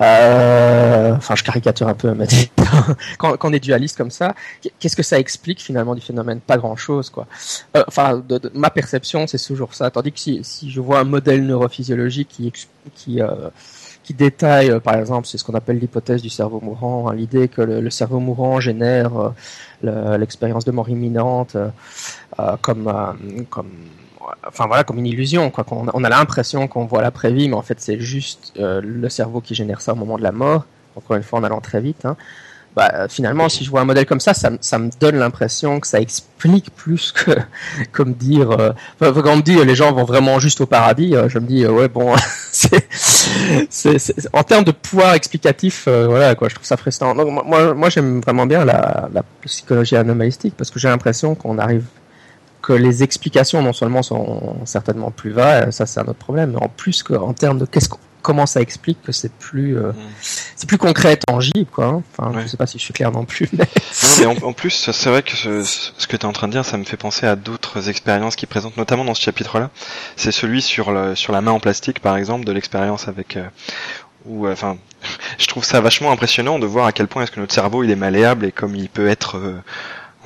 Euh, 0.00 1.14
enfin, 1.16 1.34
je 1.34 1.42
caricature 1.42 1.88
un 1.88 1.94
peu, 1.94 2.14
mais 2.14 2.26
quand, 3.18 3.36
quand, 3.36 3.48
on 3.48 3.52
est 3.52 3.60
dualiste 3.60 3.96
comme 3.96 4.10
ça, 4.10 4.34
qu'est-ce 4.78 4.96
que 4.96 5.02
ça 5.02 5.18
explique 5.18 5.60
finalement 5.60 5.94
du 5.94 6.00
phénomène? 6.00 6.40
Pas 6.40 6.56
grand-chose, 6.56 7.10
quoi. 7.10 7.26
Euh, 7.76 7.84
enfin, 7.88 8.22
ma 8.54 8.70
perception, 8.70 9.26
c'est 9.26 9.44
toujours 9.44 9.74
ça. 9.74 9.90
Tandis 9.90 10.12
que 10.12 10.18
si, 10.18 10.70
je 10.70 10.80
vois 10.80 11.00
un 11.00 11.04
modèle 11.04 11.44
neurophysiologique 11.44 12.28
qui 12.28 12.52
qui 12.94 13.20
euh, 13.20 13.50
qui 14.04 14.14
détaille, 14.14 14.80
par 14.80 14.94
exemple, 14.94 15.26
c'est 15.26 15.36
ce 15.36 15.44
qu'on 15.44 15.54
appelle 15.54 15.78
l'hypothèse 15.78 16.22
du 16.22 16.30
cerveau 16.30 16.60
mourant, 16.60 17.08
hein, 17.08 17.14
l'idée 17.14 17.48
que 17.48 17.60
le, 17.60 17.90
cerveau 17.90 18.20
mourant 18.20 18.58
génère 18.58 19.32
l'expérience 19.82 20.64
de 20.64 20.70
mort 20.70 20.88
imminente 20.88 21.56
comme 22.62 22.92
comme 23.50 23.70
enfin 24.46 24.66
voilà, 24.66 24.84
comme 24.84 24.98
une 24.98 25.06
illusion. 25.06 25.50
On, 25.70 26.04
a 26.04 26.08
l'impression 26.08 26.68
qu'on 26.68 26.84
voit 26.84 27.02
l'après-vie, 27.02 27.48
mais 27.48 27.56
en 27.56 27.62
fait 27.62 27.80
c'est 27.80 28.00
juste 28.00 28.52
euh, 28.58 28.80
le 28.82 29.08
cerveau 29.08 29.40
qui 29.40 29.54
génère 29.54 29.80
ça 29.80 29.92
au 29.92 29.96
moment 29.96 30.18
de 30.18 30.22
la 30.22 30.32
mort. 30.32 30.64
Encore 30.96 31.16
une 31.16 31.22
fois, 31.22 31.38
en 31.38 31.44
allant 31.44 31.60
très 31.60 31.80
vite. 31.80 32.04
Hein. 32.04 32.16
Bah, 32.76 33.08
finalement, 33.08 33.48
si 33.48 33.64
je 33.64 33.70
vois 33.70 33.80
un 33.80 33.84
modèle 33.84 34.06
comme 34.06 34.20
ça, 34.20 34.34
ça, 34.34 34.50
me 34.50 35.00
donne 35.00 35.16
l'impression 35.16 35.80
que 35.80 35.86
ça 35.86 36.00
explique 36.00 36.70
plus 36.74 37.12
que 37.12 37.32
comme 37.92 38.14
dire. 38.14 38.50
Euh, 38.50 38.72
quand 39.00 39.32
on 39.32 39.36
me 39.36 39.42
dit 39.42 39.56
les 39.64 39.74
gens 39.74 39.92
vont 39.92 40.04
vraiment 40.04 40.38
juste 40.38 40.60
au 40.60 40.66
paradis, 40.66 41.16
euh, 41.16 41.28
je 41.28 41.38
me 41.38 41.46
dis 41.46 41.66
ouais 41.66 41.88
bon, 41.88 42.14
en 44.32 44.42
termes 44.42 44.64
de 44.64 44.72
pouvoir 44.72 45.14
explicatif, 45.14 45.88
voilà 45.88 46.34
quoi, 46.34 46.48
je 46.48 46.54
trouve 46.54 46.66
ça 46.66 46.76
frustrant. 46.76 47.14
Moi 47.14 47.90
j'aime 47.90 48.20
vraiment 48.20 48.46
bien 48.46 48.64
la, 48.64 49.08
la 49.12 49.22
psychologie 49.44 49.96
anomalistique 49.96 50.54
parce 50.56 50.70
que 50.70 50.78
j'ai 50.78 50.88
l'impression 50.88 51.34
qu'on 51.34 51.58
arrive 51.58 51.84
que 52.68 52.74
les 52.74 53.02
explications 53.02 53.62
non 53.62 53.72
seulement 53.72 54.02
sont 54.02 54.56
certainement 54.66 55.10
plus 55.10 55.30
vagues, 55.30 55.70
ça 55.70 55.86
c'est 55.86 56.00
un 56.00 56.04
autre 56.04 56.18
problème, 56.18 56.50
mais 56.50 56.62
en 56.62 56.68
plus 56.68 57.02
qu'en 57.02 57.32
termes 57.32 57.58
de 57.58 57.64
qu'est-ce 57.64 57.88
comment 58.20 58.44
ça 58.44 58.60
explique 58.60 59.00
que 59.00 59.12
c'est 59.12 59.32
plus 59.32 59.78
euh, 59.78 59.92
mm. 59.92 59.96
c'est 60.54 60.68
plus 60.68 60.76
concret 60.76 61.14
et 61.14 61.16
tangible 61.16 61.70
quoi 61.70 61.86
hein. 61.86 62.02
enfin 62.18 62.38
je 62.42 62.46
sais 62.48 62.56
pas 62.58 62.66
si 62.66 62.76
je 62.76 62.82
suis 62.82 62.92
clair 62.92 63.10
non 63.12 63.24
plus 63.24 63.48
mais, 63.52 63.64
non, 64.22 64.34
mais 64.34 64.44
en, 64.44 64.52
plus 64.52 64.90
c'est 64.92 65.08
vrai 65.08 65.22
que 65.22 65.30
ce, 65.30 65.62
ce 65.62 66.06
que 66.06 66.16
tu 66.16 66.22
es 66.22 66.24
en 66.26 66.32
train 66.32 66.48
de 66.48 66.52
dire 66.52 66.64
ça 66.64 66.76
me 66.76 66.84
fait 66.84 66.96
penser 66.96 67.26
à 67.26 67.36
d'autres 67.36 67.88
expériences 67.88 68.34
qui 68.36 68.44
présentent 68.44 68.76
notamment 68.76 69.04
dans 69.04 69.14
ce 69.14 69.22
chapitre 69.22 69.60
là 69.60 69.70
c'est 70.16 70.32
celui 70.32 70.60
sur 70.60 70.90
le 70.90 71.14
sur 71.14 71.32
la 71.32 71.40
main 71.40 71.52
en 71.52 71.60
plastique 71.60 72.00
par 72.00 72.16
exemple 72.16 72.44
de 72.44 72.52
l'expérience 72.52 73.06
avec 73.06 73.36
euh, 73.36 73.46
ou 74.26 74.46
euh, 74.46 74.52
enfin 74.52 74.76
je 75.38 75.46
trouve 75.46 75.64
ça 75.64 75.80
vachement 75.80 76.10
impressionnant 76.10 76.58
de 76.58 76.66
voir 76.66 76.86
à 76.86 76.92
quel 76.92 77.06
point 77.06 77.22
est-ce 77.22 77.30
que 77.30 77.40
notre 77.40 77.54
cerveau 77.54 77.84
il 77.84 77.90
est 77.90 77.96
malléable 77.96 78.44
et 78.44 78.52
comme 78.52 78.74
il 78.74 78.88
peut 78.90 79.08
être 79.08 79.40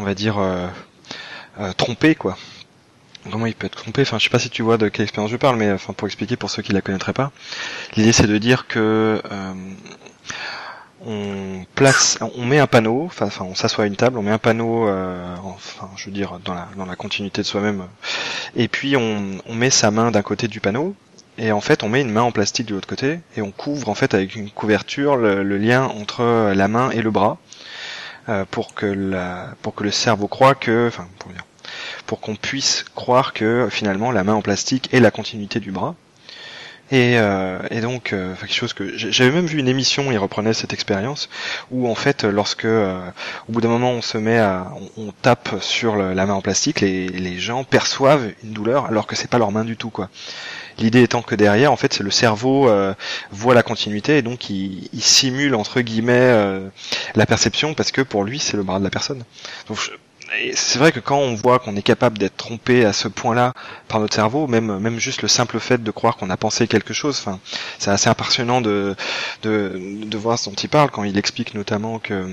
on 0.00 0.05
va 0.05 0.14
dire 0.14 0.40
euh, 1.61 1.73
trompé 1.73 2.15
quoi. 2.15 2.37
Comment 3.31 3.47
il 3.47 3.55
peut 3.55 3.67
être 3.67 3.77
trompé? 3.77 4.03
Enfin, 4.03 4.19
je 4.19 4.25
sais 4.25 4.31
pas 4.31 4.41
si 4.41 4.51
tu 4.51 4.62
vois 4.62 4.79
de 4.79 4.88
quelle 4.88 5.05
expérience 5.05 5.31
je 5.31 5.37
parle, 5.37 5.57
mais 5.57 5.71
enfin 5.71 5.93
pour 5.93 6.09
expliquer 6.09 6.37
pour 6.37 6.51
ceux 6.51 6.62
qui 6.62 6.73
la 6.73 6.81
connaîtraient 6.81 7.12
pas, 7.12 7.31
l'idée 7.97 8.12
c'est 8.12 8.27
de 8.27 8.37
dire 8.38 8.67
que 8.67 9.23
euh, 9.31 9.55
on 11.07 11.65
place, 11.75 12.19
on 12.37 12.45
met 12.45 12.59
un 12.59 12.67
panneau, 12.67 13.05
enfin, 13.07 13.29
on 13.45 13.55
s'assoit 13.55 13.85
à 13.85 13.87
une 13.87 13.97
table, 13.97 14.19
on 14.19 14.23
met 14.23 14.31
un 14.31 14.38
panneau, 14.38 14.88
euh, 14.88 15.37
enfin, 15.45 15.88
je 15.97 16.07
veux 16.07 16.12
dire 16.12 16.38
dans 16.45 16.55
la 16.55 16.69
dans 16.77 16.87
la 16.87 16.97
continuité 16.97 17.43
de 17.43 17.47
soi-même, 17.47 17.85
et 18.57 18.69
puis 18.69 18.97
on, 18.97 19.38
on 19.47 19.55
met 19.55 19.71
sa 19.71 19.91
main 19.91 20.11
d'un 20.11 20.23
côté 20.23 20.49
du 20.49 20.61
panneau, 20.61 20.95
et 21.38 21.53
en 21.53 21.61
fait 21.61 21.83
on 21.83 21.88
met 21.88 22.01
une 22.01 22.11
main 22.11 22.23
en 22.23 22.33
plastique 22.33 22.67
de 22.67 22.75
l'autre 22.75 22.88
côté, 22.88 23.21
et 23.37 23.43
on 23.43 23.51
couvre 23.51 23.88
en 23.88 23.95
fait 23.95 24.15
avec 24.15 24.35
une 24.37 24.51
couverture 24.51 25.17
le, 25.17 25.43
lien 25.59 25.85
entre 25.85 26.53
la 26.55 26.69
main 26.69 26.91
et 26.91 27.03
le 27.03 27.11
bras, 27.11 27.38
euh, 27.38 27.52
pour 28.50 28.74
que 28.74 28.87
la, 28.87 29.54
pour 29.62 29.74
que 29.74 29.85
le 29.85 29.90
cerveau 29.90 30.28
croit 30.28 30.54
que, 30.54 30.88
enfin, 30.88 31.08
pour 31.18 31.32
dire, 31.32 31.44
pour 32.06 32.20
qu'on 32.20 32.37
puisse 32.37 32.85
croire 32.94 33.32
que 33.32 33.68
finalement 33.70 34.11
la 34.11 34.24
main 34.24 34.35
en 34.35 34.42
plastique 34.42 34.92
est 34.92 35.00
la 35.00 35.11
continuité 35.11 35.61
du 35.61 35.72
bras. 35.72 35.94
Et, 36.92 37.18
euh, 37.18 37.59
et 37.70 37.81
donc 37.81 38.12
euh, 38.12 38.35
quelque 38.37 38.55
chose 38.55 38.72
que 38.72 38.96
j'avais 38.96 39.33
même 39.33 39.46
vu 39.46 39.59
une 39.59 39.66
émission, 39.66 40.12
il 40.12 40.18
reprenait 40.18 40.52
cette 40.52 40.72
expérience 40.72 41.28
où 41.70 41.88
en 41.88 41.94
fait 41.96 42.22
lorsque 42.24 42.66
au 42.66 43.52
bout 43.52 43.61
d'un 43.61 43.68
moment 43.68 43.90
on 43.90 44.02
se 44.02 44.18
met 44.18 44.38
à 44.38 44.68
on, 44.96 45.11
tape 45.22 45.57
sur 45.61 45.96
la 45.96 46.26
main 46.26 46.35
en 46.35 46.42
plastique, 46.42 46.81
les, 46.81 47.09
les 47.09 47.38
gens 47.38 47.64
perçoivent 47.64 48.31
une 48.44 48.52
douleur 48.52 48.87
alors 48.87 49.07
que 49.07 49.16
c'est 49.16 49.28
pas 49.28 49.38
leur 49.38 49.52
main 49.52 49.64
du 49.64 49.76
tout 49.76 49.90
quoi. 49.90 50.09
L'idée 50.78 51.02
étant 51.02 51.22
que 51.22 51.35
derrière, 51.35 51.72
en 51.72 51.76
fait, 51.76 51.92
c'est 51.92 52.02
le 52.02 52.11
cerveau 52.11 52.68
euh, 52.68 52.94
voit 53.31 53.55
la 53.55 53.62
continuité 53.62 54.18
et 54.18 54.22
donc 54.22 54.50
il, 54.50 54.88
simule 55.00 55.55
entre 55.55 55.81
guillemets 55.81 56.12
euh, 56.14 56.68
la 57.14 57.26
perception 57.26 57.74
parce 57.74 57.92
que 57.92 58.00
pour 58.00 58.24
lui, 58.24 58.38
c'est 58.38 58.57
le 58.57 58.62
bras 58.62 58.78
de 58.78 58.85
la 58.85 58.90
personne. 58.90 59.24
C'est 60.55 60.79
vrai 60.79 60.92
que 60.92 61.01
quand 61.01 61.18
on 61.18 61.35
voit 61.35 61.59
qu'on 61.59 61.77
est 61.77 61.83
capable 61.83 62.18
d'être 62.18 62.37
trompé 62.37 62.85
à 62.85 62.92
ce 62.92 63.09
point-là 63.09 63.53
par 63.88 64.01
notre 64.01 64.14
cerveau, 64.14 64.47
même 64.47 64.79
même 64.79 64.99
juste 64.99 65.23
le 65.23 65.29
simple 65.29 65.59
fait 65.61 65.83
de 65.83 65.90
croire 65.90 66.16
qu'on 66.16 66.31
a 66.31 66.37
pensé 66.37 66.66
quelque 66.68 66.95
chose, 66.95 67.18
enfin, 67.18 67.38
c'est 67.79 67.90
assez 67.90 68.09
impressionnant 68.09 68.61
de, 68.61 68.97
de 69.42 69.73
de 70.05 70.18
voir 70.18 70.38
ce 70.38 70.49
dont 70.51 70.57
il 70.57 70.68
parle 70.68 70.90
quand 70.90 71.05
il 71.05 71.18
explique 71.18 71.55
notamment 71.55 71.99
que 71.99 72.27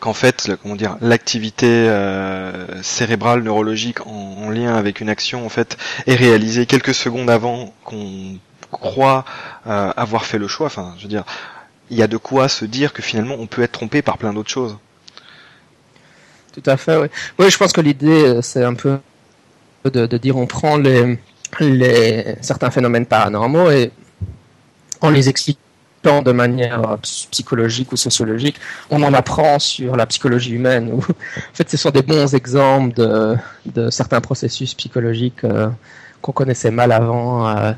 qu'en 0.00 0.14
fait, 0.14 0.52
comment 0.62 0.76
dire, 0.76 0.96
l'activité 1.00 1.66
euh, 1.66 2.82
cérébrale 2.82 3.42
neurologique 3.42 4.06
en, 4.06 4.50
lien 4.50 4.76
avec 4.76 5.00
une 5.00 5.08
action 5.08 5.44
en 5.44 5.48
fait 5.48 5.76
est 6.06 6.14
réalisée 6.14 6.66
quelques 6.66 6.94
secondes 6.94 7.28
avant 7.30 7.74
qu'on 7.84 8.38
croit 8.70 9.24
euh, 9.66 9.92
avoir 9.96 10.24
fait 10.24 10.38
le 10.38 10.48
choix. 10.48 10.66
Enfin, 10.66 10.94
je 10.98 11.02
veux 11.02 11.08
dire, 11.08 11.24
il 11.90 11.96
y 11.98 12.02
a 12.02 12.06
de 12.06 12.16
quoi 12.16 12.48
se 12.48 12.64
dire 12.64 12.92
que 12.92 13.02
finalement 13.02 13.36
on 13.38 13.46
peut 13.46 13.62
être 13.62 13.72
trompé 13.72 14.02
par 14.02 14.18
plein 14.18 14.32
d'autres 14.32 14.50
choses. 14.50 14.76
Tout 16.56 16.70
à 16.70 16.76
fait, 16.76 16.96
oui. 16.96 17.08
Oui, 17.38 17.50
je 17.50 17.56
pense 17.58 17.72
que 17.72 17.80
l'idée, 17.80 18.40
c'est 18.42 18.64
un 18.64 18.74
peu 18.74 18.98
de, 19.84 20.06
dire 20.16 20.36
on 20.36 20.46
prend 20.46 20.76
les, 20.76 21.18
les 21.60 22.36
certains 22.40 22.70
phénomènes 22.70 23.06
paranormaux 23.06 23.70
et 23.70 23.92
on 25.02 25.10
les 25.10 25.28
explique 25.28 25.58
de 26.06 26.32
manière 26.32 26.92
euh, 26.92 26.96
psychologique 26.98 27.92
ou 27.92 27.96
sociologique, 27.96 28.56
on 28.90 29.02
en 29.02 29.12
apprend 29.12 29.58
sur 29.58 29.96
la 29.96 30.06
psychologie 30.06 30.52
humaine. 30.52 30.92
en 30.94 31.54
fait, 31.54 31.68
ce 31.68 31.76
sont 31.76 31.90
des 31.90 32.02
bons 32.02 32.34
exemples 32.34 32.94
de, 32.94 33.90
certains 33.90 34.20
processus 34.20 34.74
psychologiques 34.74 35.44
euh, 35.44 35.68
qu'on 36.22 36.32
connaissait 36.32 36.70
mal 36.70 36.92
avant. 36.92 37.48
Euh, 37.48 37.72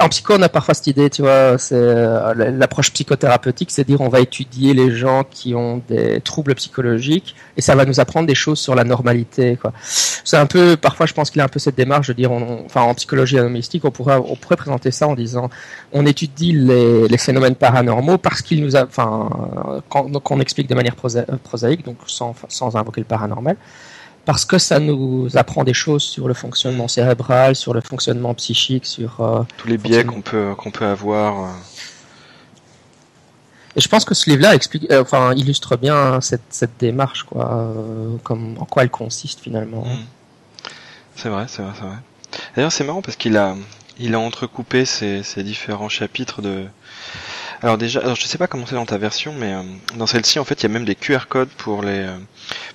en 0.00 0.08
psycho, 0.08 0.34
on 0.34 0.42
a 0.42 0.48
parfois 0.48 0.74
cette 0.74 0.86
idée, 0.86 1.10
tu 1.10 1.22
vois, 1.22 1.56
euh, 1.72 2.34
l'approche 2.34 2.92
psychothérapeutique, 2.92 3.70
c'est 3.70 3.84
dire 3.84 4.00
on 4.00 4.08
va 4.08 4.20
étudier 4.20 4.74
les 4.74 4.90
gens 4.90 5.24
qui 5.24 5.54
ont 5.54 5.82
des 5.88 6.20
troubles 6.20 6.54
psychologiques 6.54 7.34
et 7.56 7.60
ça 7.60 7.74
va 7.74 7.84
nous 7.84 8.00
apprendre 8.00 8.26
des 8.26 8.34
choses 8.34 8.58
sur 8.58 8.74
la 8.74 8.84
normalité. 8.84 9.56
Quoi. 9.56 9.72
C'est 9.82 10.36
un 10.36 10.46
peu, 10.46 10.76
parfois, 10.76 11.06
je 11.06 11.12
pense 11.12 11.30
qu'il 11.30 11.38
y 11.38 11.42
a 11.42 11.44
un 11.44 11.48
peu 11.48 11.58
cette 11.58 11.76
démarche 11.76 12.08
de 12.08 12.12
dire, 12.12 12.32
enfin, 12.32 12.82
en 12.82 12.94
psychologie 12.94 13.38
anomystique, 13.38 13.84
on 13.84 13.90
pourrait, 13.90 14.16
on 14.16 14.36
pourrait 14.36 14.56
présenter 14.56 14.90
ça 14.90 15.08
en 15.08 15.14
disant, 15.14 15.50
on 15.92 16.06
étudie 16.06 16.52
les, 16.52 17.08
les 17.08 17.18
phénomènes 17.18 17.54
paranormaux 17.54 18.18
parce 18.18 18.42
qu'ils 18.42 18.62
nous, 18.62 18.76
enfin, 18.76 19.28
quand, 19.88 20.10
donc 20.10 20.30
on 20.30 20.40
explique 20.40 20.68
de 20.68 20.74
manière 20.74 20.96
prosaïque, 20.96 21.84
donc 21.84 21.96
sans, 22.06 22.34
sans 22.48 22.76
invoquer 22.76 23.00
le 23.00 23.06
paranormal 23.06 23.56
parce 24.28 24.44
que 24.44 24.58
ça 24.58 24.78
nous 24.78 25.38
apprend 25.38 25.64
des 25.64 25.72
choses 25.72 26.02
sur 26.02 26.28
le 26.28 26.34
fonctionnement 26.34 26.86
cérébral, 26.86 27.56
sur 27.56 27.72
le 27.72 27.80
fonctionnement 27.80 28.34
psychique, 28.34 28.84
sur 28.84 29.22
euh, 29.22 29.42
tous 29.56 29.68
les 29.68 29.78
biais 29.78 30.04
qu'on 30.04 30.20
peut 30.20 30.54
qu'on 30.54 30.70
peut 30.70 30.84
avoir. 30.84 31.44
Euh. 31.44 31.52
Et 33.74 33.80
je 33.80 33.88
pense 33.88 34.04
que 34.04 34.12
ce 34.12 34.28
livre-là 34.28 34.54
explique, 34.54 34.86
euh, 34.90 35.00
enfin, 35.00 35.32
illustre 35.32 35.78
bien 35.78 36.20
cette, 36.20 36.42
cette 36.50 36.78
démarche, 36.78 37.22
quoi, 37.22 37.72
comme 38.22 38.58
en 38.58 38.66
quoi 38.66 38.82
elle 38.82 38.90
consiste 38.90 39.40
finalement. 39.40 39.86
Hmm. 39.86 40.04
C'est 41.16 41.30
vrai, 41.30 41.46
c'est 41.48 41.62
vrai, 41.62 41.72
c'est 41.74 41.86
vrai. 41.86 41.96
D'ailleurs, 42.54 42.72
c'est 42.72 42.84
marrant 42.84 43.00
parce 43.00 43.16
qu'il 43.16 43.38
a 43.38 43.56
il 43.98 44.14
a 44.14 44.20
entrecoupé 44.20 44.84
ces, 44.84 45.22
ces 45.22 45.42
différents 45.42 45.88
chapitres 45.88 46.42
de 46.42 46.66
alors 47.60 47.76
déjà, 47.76 48.00
alors 48.00 48.14
je 48.14 48.24
sais 48.24 48.38
pas 48.38 48.46
comment 48.46 48.66
c'est 48.66 48.76
dans 48.76 48.86
ta 48.86 48.98
version, 48.98 49.32
mais 49.32 49.52
euh, 49.52 49.62
dans 49.96 50.06
celle-ci, 50.06 50.38
en 50.38 50.44
fait, 50.44 50.62
il 50.62 50.62
y 50.64 50.66
a 50.66 50.68
même 50.68 50.84
des 50.84 50.94
QR 50.94 51.26
codes 51.28 51.48
pour 51.48 51.82
les 51.82 52.04
euh, 52.04 52.16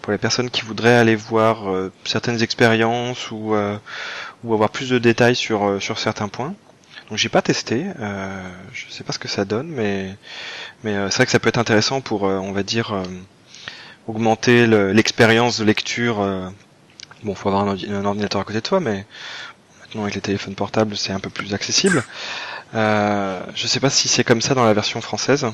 pour 0.02 0.12
les 0.12 0.18
personnes 0.18 0.50
qui 0.50 0.62
voudraient 0.62 0.96
aller 0.96 1.16
voir 1.16 1.70
euh, 1.70 1.92
certaines 2.04 2.44
expériences 2.44 3.32
ou 3.32 3.56
ou 4.44 4.54
avoir 4.54 4.70
plus 4.70 4.90
de 4.90 5.00
détails 5.00 5.36
sur 5.36 5.82
sur 5.82 6.00
certains 6.00 6.28
points. 6.28 6.54
Donc 7.10 7.18
j'ai 7.18 7.30
pas 7.30 7.42
testé, 7.42 7.86
je 8.74 8.86
sais 8.90 9.04
pas 9.04 9.14
ce 9.14 9.20
que 9.20 9.28
ça 9.28 9.46
donne, 9.46 9.68
mais 9.68 10.16
mais 10.84 10.96
c'est 11.10 11.18
vrai 11.18 11.26
que 11.26 11.32
ça 11.32 11.40
peut 11.40 11.50
être 11.50 11.58
intéressant 11.58 12.02
pour, 12.02 12.24
on 12.24 12.52
va 12.52 12.64
dire, 12.64 13.04
augmenter 14.08 14.68
l'expérience 14.68 15.60
de 15.60 15.66
lecture. 15.66 16.18
bon, 17.24 17.36
faut 17.36 17.50
avoir 17.50 17.68
un, 17.68 18.06
ordinateur 18.06 18.42
à 18.42 18.44
côté 18.44 18.60
de 18.60 18.66
toi, 18.66 18.80
mais 18.80 19.06
maintenant 19.82 20.04
avec 20.04 20.16
les 20.16 20.22
téléphones 20.22 20.56
portables, 20.56 20.98
c'est 20.98 21.14
un 21.14 21.20
peu 21.20 21.30
plus 21.30 21.54
accessible. 21.54 22.04
Euh, 22.76 23.42
je 23.56 23.68
sais 23.68 23.80
pas 23.80 23.90
si 23.90 24.08
c'est 24.08 24.24
comme 24.24 24.42
ça 24.42 24.56
dans 24.56 24.66
la 24.66 24.74
version 24.74 25.02
française. 25.02 25.46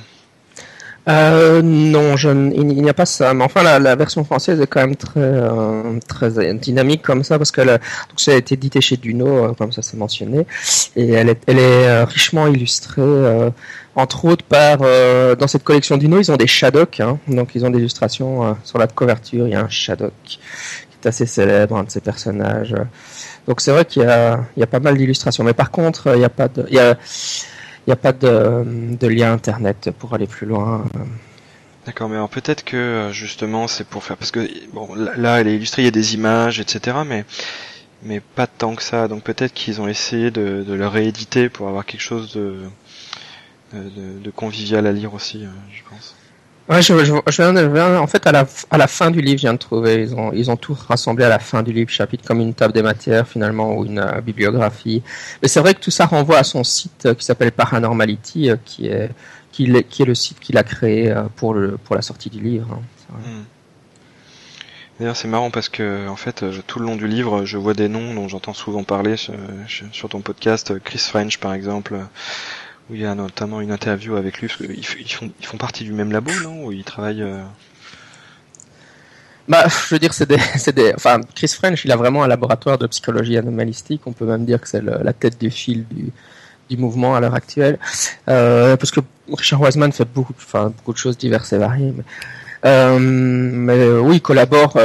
Euh, 1.07 1.61
non, 1.63 2.15
il 2.17 2.65
n'y 2.65 2.89
a 2.89 2.93
pas 2.93 3.05
ça. 3.05 3.33
Mais 3.33 3.43
enfin, 3.43 3.63
la, 3.79 3.95
version 3.95 4.23
française 4.23 4.61
est 4.61 4.67
quand 4.67 4.81
même 4.81 4.95
très, 4.95 5.19
euh, 5.19 6.53
dynamique 6.53 7.01
comme 7.01 7.23
ça 7.23 7.37
parce 7.37 7.51
que 7.51 7.61
ça 8.15 8.31
a 8.31 8.35
été 8.35 8.55
édité 8.55 8.79
chez 8.79 8.97
Duno, 8.97 9.53
comme 9.55 9.71
ça 9.71 9.81
c'est 9.81 9.97
mentionné, 9.97 10.45
et 10.95 11.09
elle 11.09 11.29
est, 11.29 12.03
richement 12.03 12.47
illustrée, 12.47 13.51
entre 13.95 14.25
autres 14.25 14.45
par 14.45 14.79
dans 15.37 15.47
cette 15.47 15.63
collection 15.63 15.97
Duno, 15.97 16.19
ils 16.19 16.31
ont 16.31 16.37
des 16.37 16.47
Shadok, 16.47 16.99
hein, 16.99 17.17
donc 17.27 17.55
ils 17.55 17.65
ont 17.65 17.69
des 17.69 17.79
illustrations 17.79 18.55
sur 18.63 18.77
la 18.77 18.87
couverture. 18.87 19.47
Il 19.47 19.53
y 19.53 19.55
a 19.55 19.61
un 19.61 19.69
Shadok 19.69 20.13
qui 20.23 20.39
est 21.03 21.07
assez 21.07 21.25
célèbre, 21.25 21.77
un 21.77 21.85
de 21.85 21.89
ces 21.89 22.01
personnages. 22.01 22.75
Donc 23.49 23.61
c'est 23.61 23.71
vrai 23.71 23.83
qu'il 23.83 24.03
y 24.03 24.05
y 24.59 24.63
a 24.63 24.67
pas 24.67 24.79
mal 24.79 24.95
d'illustrations, 24.95 25.43
mais 25.43 25.55
par 25.55 25.71
contre, 25.71 26.13
il 26.13 26.19
n'y 26.19 26.23
a 26.23 26.29
pas 26.29 26.47
de, 26.47 26.67
il 26.69 26.75
y 26.75 26.79
a, 26.79 26.95
il 27.87 27.89
y 27.89 27.91
a 27.91 27.95
pas 27.95 28.13
de, 28.13 28.63
de, 28.95 29.07
lien 29.07 29.33
internet 29.33 29.89
pour 29.97 30.13
aller 30.13 30.27
plus 30.27 30.45
loin. 30.45 30.85
D'accord, 31.87 32.09
mais 32.09 32.15
alors 32.15 32.29
peut-être 32.29 32.63
que 32.63 33.09
justement 33.11 33.67
c'est 33.67 33.87
pour 33.87 34.03
faire 34.03 34.17
parce 34.17 34.29
que 34.29 34.47
bon 34.71 34.93
là 34.93 35.41
elle 35.41 35.47
est 35.47 35.55
illustrée, 35.55 35.81
il 35.81 35.85
y 35.85 35.87
a 35.87 35.91
des 35.91 36.13
images, 36.13 36.59
etc. 36.59 36.97
Mais 37.07 37.25
mais 38.03 38.19
pas 38.19 38.45
tant 38.45 38.75
que 38.75 38.83
ça. 38.83 39.07
Donc 39.07 39.23
peut-être 39.23 39.55
qu'ils 39.55 39.81
ont 39.81 39.87
essayé 39.87 40.29
de, 40.29 40.63
de 40.63 40.73
le 40.75 40.87
rééditer 40.87 41.49
pour 41.49 41.67
avoir 41.67 41.87
quelque 41.87 42.01
chose 42.01 42.31
de, 42.35 42.59
de, 43.73 44.19
de 44.19 44.29
convivial 44.29 44.85
à 44.85 44.91
lire 44.91 45.15
aussi, 45.15 45.43
euh, 45.43 45.49
je 45.73 45.81
pense. 45.89 46.15
Ouais, 46.69 46.83
je, 46.83 47.03
je, 47.03 47.13
je, 47.27 47.97
en 47.97 48.05
fait, 48.05 48.27
à 48.27 48.31
la, 48.31 48.45
à 48.69 48.77
la 48.77 48.85
fin 48.85 49.09
du 49.09 49.21
livre, 49.21 49.37
je 49.37 49.41
viens 49.41 49.53
de 49.53 49.57
trouver, 49.57 50.03
ils 50.03 50.13
ont, 50.13 50.31
ils 50.33 50.51
ont 50.51 50.55
tout 50.55 50.77
rassemblé 50.87 51.25
à 51.25 51.29
la 51.29 51.39
fin 51.39 51.63
du 51.63 51.73
livre, 51.73 51.89
chapitre 51.89 52.23
comme 52.27 52.41
une 52.41 52.53
table 52.53 52.75
des 52.75 52.83
matières, 52.83 53.27
finalement, 53.27 53.73
ou 53.75 53.85
une 53.85 53.97
euh, 53.97 54.21
bibliographie. 54.21 55.01
Mais 55.41 55.47
c'est 55.47 55.61
vrai 55.61 55.73
que 55.73 55.79
tout 55.79 55.89
ça 55.89 56.05
renvoie 56.05 56.37
à 56.37 56.43
son 56.43 56.63
site 56.63 57.07
euh, 57.07 57.15
qui 57.15 57.25
s'appelle 57.25 57.51
Paranormality, 57.51 58.51
euh, 58.51 58.55
qui 58.63 58.85
est, 58.85 59.09
qui, 59.51 59.83
qui 59.89 60.03
est 60.03 60.05
le 60.05 60.13
site 60.13 60.39
qu'il 60.39 60.59
a 60.59 60.63
créé 60.63 61.11
pour, 61.37 61.55
le, 61.55 61.77
pour 61.77 61.95
la 61.95 62.03
sortie 62.03 62.29
du 62.29 62.39
livre. 62.39 62.67
Hein, 62.71 63.17
hmm. 63.17 63.43
D'ailleurs, 64.99 65.15
c'est 65.15 65.27
marrant 65.27 65.49
parce 65.49 65.69
que, 65.69 66.07
en 66.07 66.17
fait, 66.17 66.45
tout 66.67 66.77
le 66.77 66.85
long 66.85 66.97
du 66.97 67.07
livre, 67.07 67.45
je 67.45 67.57
vois 67.57 67.73
des 67.73 67.87
noms 67.87 68.13
dont 68.13 68.27
j'entends 68.27 68.53
souvent 68.53 68.83
parler 68.83 69.15
sur 69.17 70.09
ton 70.09 70.21
podcast, 70.21 70.77
Chris 70.83 70.99
French, 70.99 71.39
par 71.39 71.53
exemple, 71.53 71.95
où 72.89 72.95
il 72.95 73.01
y 73.01 73.05
a 73.05 73.15
notamment 73.15 73.61
une 73.61 73.71
interview 73.71 74.15
avec 74.15 74.39
lui, 74.39 74.47
parce 74.47 74.57
qu'ils 74.59 74.79
ils 74.79 75.11
font, 75.11 75.31
ils 75.39 75.45
font 75.45 75.57
partie 75.57 75.83
du 75.83 75.93
même 75.93 76.11
labo, 76.11 76.31
non? 76.43 76.65
Où 76.65 76.71
ils 76.71 76.83
travaillent. 76.83 77.23
Euh... 77.23 77.43
Bah, 79.47 79.65
je 79.67 79.95
veux 79.95 79.99
dire, 79.99 80.13
c'est 80.13 80.27
des, 80.27 80.37
des, 80.73 80.93
enfin, 80.95 81.21
Chris 81.35 81.49
French, 81.49 81.85
il 81.85 81.91
a 81.91 81.95
vraiment 81.95 82.23
un 82.23 82.27
laboratoire 82.27 82.77
de 82.77 82.87
psychologie 82.87 83.37
anomalistique. 83.37 84.01
On 84.05 84.13
peut 84.13 84.25
même 84.25 84.45
dire 84.45 84.61
que 84.61 84.67
c'est 84.67 84.81
la 84.81 85.13
tête 85.13 85.39
du 85.39 85.49
fil 85.49 85.85
du, 85.87 86.11
du 86.69 86.77
mouvement 86.77 87.15
à 87.15 87.19
l'heure 87.19 87.33
actuelle, 87.33 87.79
euh, 88.27 88.77
parce 88.77 88.91
que 88.91 89.01
Richard 89.31 89.61
Wiseman 89.61 89.91
fait 89.91 90.05
beaucoup, 90.05 90.33
enfin, 90.37 90.71
beaucoup 90.77 90.93
de 90.93 90.97
choses 90.97 91.17
diverses 91.17 91.51
et 91.53 91.57
variées. 91.57 91.93
Mais, 92.63 92.69
euh, 92.69 93.99
oui, 93.99 94.17
il 94.17 94.21
collabore. 94.21 94.77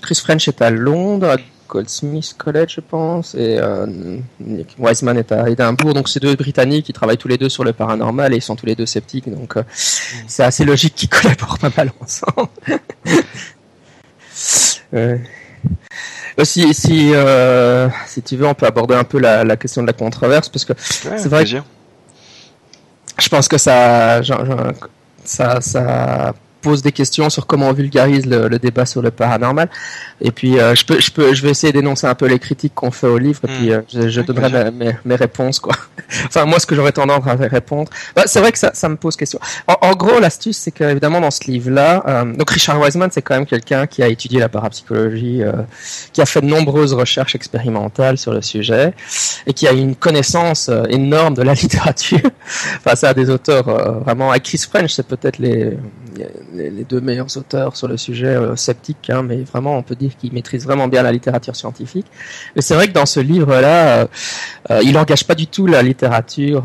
Chris 0.00 0.20
French 0.22 0.48
est 0.48 0.62
à 0.62 0.70
Londres, 0.70 1.36
Goldsmith 1.72 2.34
College, 2.36 2.74
je 2.76 2.80
pense, 2.82 3.34
et 3.34 3.56
euh, 3.58 3.86
Wiseman 4.78 5.16
est 5.16 5.32
à 5.32 5.48
Édimbourg. 5.48 5.94
Donc, 5.94 6.10
c'est 6.10 6.20
deux 6.20 6.36
Britanniques 6.36 6.84
qui 6.84 6.92
travaillent 6.92 7.16
tous 7.16 7.28
les 7.28 7.38
deux 7.38 7.48
sur 7.48 7.64
le 7.64 7.72
paranormal 7.72 8.34
et 8.34 8.36
ils 8.36 8.42
sont 8.42 8.56
tous 8.56 8.66
les 8.66 8.74
deux 8.74 8.84
sceptiques. 8.84 9.30
Donc, 9.30 9.56
euh, 9.56 9.62
mm. 9.62 9.64
c'est 10.26 10.42
assez 10.42 10.66
logique 10.66 10.94
qu'ils 10.94 11.08
collaborent 11.08 11.58
pas 11.58 11.70
mal 11.74 11.90
ensemble. 11.98 12.50
Aussi, 16.38 16.74
si, 16.74 17.14
euh, 17.14 17.88
si 18.06 18.20
tu 18.20 18.36
veux, 18.36 18.46
on 18.46 18.52
peut 18.52 18.66
aborder 18.66 18.94
un 18.94 19.04
peu 19.04 19.18
la, 19.18 19.42
la 19.42 19.56
question 19.56 19.80
de 19.80 19.86
la 19.86 19.94
controverse, 19.94 20.50
parce 20.50 20.66
que 20.66 20.74
c'est 20.76 21.26
vrai. 21.28 21.46
je 21.46 21.62
pense 23.30 23.48
que 23.48 23.56
ça, 23.56 24.20
ça, 25.24 25.60
ça 25.62 26.34
pose 26.62 26.80
des 26.80 26.92
questions 26.92 27.28
sur 27.28 27.46
comment 27.46 27.68
on 27.68 27.72
vulgarise 27.72 28.24
le, 28.24 28.48
le 28.48 28.58
débat 28.58 28.86
sur 28.86 29.02
le 29.02 29.10
paranormal. 29.10 29.68
Et 30.20 30.30
puis, 30.30 30.58
euh, 30.58 30.74
je 30.74 30.84
peux, 30.86 31.00
je 31.00 31.10
peux, 31.10 31.34
je 31.34 31.42
vais 31.42 31.50
essayer 31.50 31.72
d'énoncer 31.72 32.06
un 32.06 32.14
peu 32.14 32.26
les 32.26 32.38
critiques 32.38 32.74
qu'on 32.74 32.90
fait 32.90 33.08
au 33.08 33.18
livre, 33.18 33.40
et 33.44 33.48
puis 33.48 33.70
hmm. 33.70 33.72
euh, 33.72 33.82
je, 33.92 34.08
je 34.08 34.20
donnerai 34.20 34.70
mes, 34.70 34.92
mes, 35.04 35.14
réponses, 35.16 35.58
quoi. 35.58 35.74
enfin, 36.26 36.44
moi, 36.46 36.58
ce 36.60 36.66
que 36.66 36.74
j'aurais 36.74 36.92
tendance 36.92 37.26
à 37.26 37.34
répondre. 37.34 37.90
Bah, 38.14 38.22
c'est 38.26 38.40
vrai 38.40 38.52
que 38.52 38.58
ça, 38.58 38.70
ça 38.72 38.88
me 38.88 38.96
pose 38.96 39.16
question. 39.16 39.38
En, 39.66 39.76
en 39.88 39.92
gros, 39.92 40.20
l'astuce, 40.20 40.56
c'est 40.56 40.70
qu'évidemment, 40.70 41.20
dans 41.20 41.30
ce 41.30 41.44
livre-là, 41.50 42.04
euh, 42.06 42.24
donc 42.36 42.50
Richard 42.50 42.80
Wiseman, 42.80 43.10
c'est 43.12 43.22
quand 43.22 43.34
même 43.34 43.46
quelqu'un 43.46 43.86
qui 43.86 44.02
a 44.02 44.08
étudié 44.08 44.38
la 44.38 44.48
parapsychologie, 44.48 45.42
qui 46.12 46.22
a 46.22 46.26
fait 46.26 46.40
de 46.40 46.46
nombreuses 46.46 46.94
recherches 46.94 47.34
expérimentales 47.34 48.16
sur 48.16 48.32
le 48.32 48.42
sujet, 48.42 48.94
et 49.46 49.52
qui 49.52 49.66
a 49.66 49.72
une 49.72 49.96
connaissance 49.96 50.70
énorme 50.88 51.34
de 51.34 51.42
la 51.42 51.54
littérature. 51.62 52.30
enfin, 52.78 52.94
ça 52.94 53.08
a 53.08 53.14
des 53.14 53.28
auteurs 53.28 53.64
vraiment. 54.04 54.30
Avec 54.30 54.44
Chris 54.44 54.62
French, 54.68 54.92
c'est 54.92 55.06
peut-être 55.06 55.38
les 55.38 55.76
les, 56.52 56.84
deux 56.84 57.00
meilleurs 57.00 57.36
auteurs 57.36 57.76
sur 57.76 57.88
le 57.88 57.96
sujet 57.96 58.34
euh, 58.34 58.56
sceptique, 58.56 59.10
hein, 59.10 59.22
mais 59.22 59.42
vraiment 59.42 59.76
on 59.76 59.82
peut 59.82 59.94
dire 59.94 60.16
qu'ils 60.16 60.32
maîtrisent 60.32 60.64
vraiment 60.64 60.88
bien 60.88 61.02
la 61.02 61.12
littérature 61.12 61.56
scientifique. 61.56 62.06
Mais 62.54 62.62
c'est 62.62 62.74
vrai 62.74 62.88
que 62.88 62.92
dans 62.92 63.06
ce 63.06 63.20
livre-là, 63.20 63.98
euh, 63.98 64.06
euh, 64.70 64.80
il 64.82 64.92
n'engage 64.92 65.24
pas 65.24 65.34
du 65.34 65.46
tout 65.46 65.66
la 65.66 65.82
littérature 65.82 66.64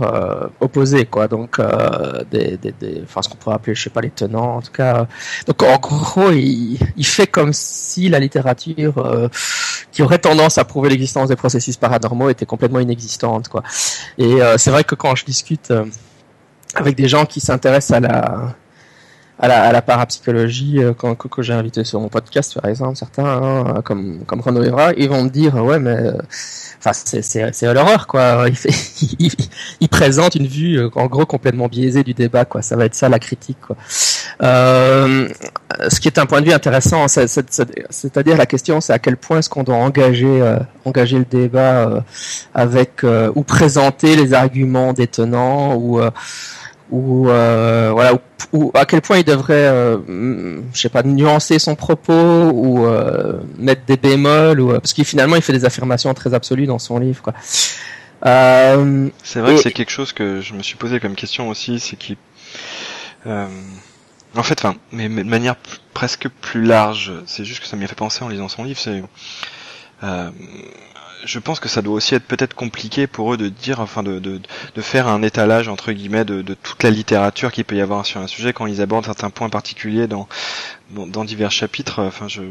opposée, 0.60 1.06
quoi. 1.06 1.28
Donc, 1.28 1.60
enfin 1.60 3.22
ce 3.22 3.30
qu'on 3.30 3.36
pourrait 3.38 3.56
appeler, 3.56 3.76
je 3.76 3.84
sais 3.84 3.90
pas, 3.90 4.02
les 4.02 4.10
tenants, 4.10 4.58
en 4.58 4.62
tout 4.62 4.72
cas. 4.72 5.08
donc 5.48 5.64
en 5.64 5.78
gros, 5.78 6.32
il, 6.32 6.78
il 6.96 7.06
fait 7.06 7.28
comme 7.28 7.54
si 7.54 8.10
la 8.10 8.20
littérature 8.20 9.30
qui 9.92 10.04
aurait 10.04 10.20
tendance 10.20 10.58
à 10.58 10.66
prouver 10.66 10.90
l'existence 10.90 11.30
des 11.30 11.36
processus 11.36 11.78
paranormaux 11.78 12.30
était 12.30 12.46
complètement 12.46 12.80
inexistante, 12.80 13.48
quoi. 13.48 13.64
Et 14.18 14.38
c'est 14.58 14.72
vrai 14.72 14.84
que 14.84 14.96
quand 14.96 15.16
je 15.16 15.26
discute 15.26 15.72
avec 16.76 16.96
des 16.96 17.08
gens 17.08 17.26
qui 17.26 17.40
s'intéressent 17.40 17.98
à 17.98 18.00
la 18.00 18.56
à 19.40 19.48
la, 19.48 19.64
à 19.64 19.72
la 19.72 19.82
parapsychologie, 19.82 20.80
euh, 20.80 20.94
quand, 20.98 21.16
que, 21.16 21.42
j'ai 21.44 21.54
invité 21.54 21.84
sur 21.84 22.00
mon 22.00 22.10
podcast, 22.10 22.60
par 22.60 22.70
exemple, 22.70 22.96
certains, 22.98 23.26
hein, 23.26 23.82
comme, 23.84 24.20
comme 24.26 24.42
Renaud 24.42 24.64
Evra, 24.64 24.94
ils 24.98 25.10
vont 25.10 25.24
me 25.24 25.30
dire, 25.30 25.56
ouais, 25.56 25.78
mais, 25.78 25.92
euh, 25.92 26.14
enfin, 26.80 26.92
c'est, 26.94 27.22
c'est, 27.22 27.54
c'est 27.54 27.72
l'horreur, 27.72 28.08
quoi. 28.08 28.46
Il, 28.48 28.56
fait, 28.56 28.70
il, 29.20 29.32
il, 29.80 29.90
présente 29.90 30.34
une 30.34 30.48
vue, 30.48 30.80
euh, 30.80 30.90
en 30.96 31.06
gros, 31.06 31.26
complètement 31.28 31.68
biaisée 31.68 32.04
du 32.04 32.16
débat, 32.16 32.46
quoi. 32.46 32.64
Ça 32.64 32.76
va 32.76 32.86
être 32.86 32.96
ça, 32.96 33.10
la 33.10 33.20
critique, 33.20 33.60
quoi. 33.62 33.76
Euh, 34.42 35.28
ce 35.90 36.00
qui 36.00 36.08
est 36.08 36.18
un 36.18 36.26
point 36.26 36.42
de 36.42 36.48
vue 36.48 36.54
intéressant, 36.54 37.08
c'est, 37.08 37.28
c'est, 37.28 37.46
c'est-à-dire 37.90 38.38
la 38.38 38.48
question, 38.48 38.82
c'est 38.82 38.94
à 38.94 39.00
quel 39.00 39.18
point 39.18 39.40
est-ce 39.40 39.50
qu'on 39.50 39.64
doit 39.64 39.76
engager, 39.76 40.56
engager 40.86 41.20
le 41.20 41.26
débat 41.26 42.04
avec, 42.54 43.04
ou 43.36 43.44
présenter 43.44 44.16
les 44.16 44.34
arguments 44.34 44.94
détenants, 44.94 45.76
ou, 45.76 46.00
ou 46.90 47.30
euh, 47.30 47.92
voilà 47.94 48.14
ou, 48.54 48.72
à 48.74 48.86
quel 48.86 49.02
point 49.02 49.18
il 49.18 49.26
devrait 49.26 49.68
euh, 49.68 49.98
je 50.74 50.80
sais 50.80 50.90
pas 50.90 51.04
nuancer 51.04 51.60
son 51.60 51.76
propos 51.76 52.14
ou 52.14 52.86
euh, 52.86 53.42
mettre 53.58 53.86
des 53.86 53.98
bémols 53.98 54.62
ou 54.62 54.72
parce 54.72 54.94
qu'il 54.94 55.06
finalement 55.06 55.36
il 55.36 55.42
fait 55.42 55.54
des 55.54 55.66
affirmations 55.66 56.14
très 56.14 56.34
absolues 56.34 56.66
dans 56.66 56.80
son 56.80 57.00
livre 57.00 57.22
quoi. 57.22 57.34
c'est 57.42 59.40
vrai 59.40 59.56
que 59.56 59.62
c'est 59.62 59.72
quelque 59.72 59.92
chose 59.92 60.14
que 60.14 60.42
je 60.42 60.54
me 60.54 60.64
suis 60.64 60.76
posé 60.76 61.00
comme 61.00 61.16
question 61.16 61.50
aussi 61.50 61.80
c'est 61.80 61.98
qu'il 61.98 62.18
en 63.26 64.44
fait 64.44 64.60
enfin 64.60 64.76
mais, 64.92 65.10
mais, 65.10 65.24
de 65.24 65.30
manière 65.30 65.56
presque 65.94 66.30
plus 66.42 66.64
large 66.64 67.12
c'est 67.26 67.44
juste 67.44 67.62
que 67.62 67.68
ça 67.68 67.76
m'y 67.76 67.88
fait 67.88 67.96
penser 67.96 68.24
en 68.24 68.30
lisant 68.30 68.48
son 68.48 68.64
livre 68.64 68.80
c'est 68.80 69.04
je 71.28 71.40
pense 71.40 71.60
que 71.60 71.70
ça 71.70 71.82
doit 71.82 71.94
aussi 71.94 72.16
être 72.16 72.26
peut-être 72.26 72.54
compliqué 72.54 73.06
pour 73.06 73.34
eux 73.34 73.38
de 73.38 73.50
dire, 73.50 73.80
enfin 73.82 74.02
de, 74.02 74.20
de, 74.20 74.40
de 74.76 74.82
faire 74.82 75.08
un 75.08 75.22
étalage 75.22 75.68
entre 75.68 75.92
guillemets 75.92 76.26
de, 76.26 76.42
de, 76.42 76.54
toute 76.54 76.82
la 76.84 76.90
littérature 76.90 77.52
qu'il 77.52 77.66
peut 77.66 77.76
y 77.76 77.82
avoir 77.82 78.06
sur 78.06 78.22
un 78.22 78.28
sujet 78.28 78.54
quand 78.54 78.66
ils 78.66 78.82
abordent 78.82 79.06
certains 79.06 79.30
points 79.30 79.50
particuliers 79.50 80.08
dans, 80.08 80.28
dans, 80.92 81.26
divers 81.26 81.52
chapitres. 81.52 82.02
Enfin, 82.02 82.28
je 82.28 82.42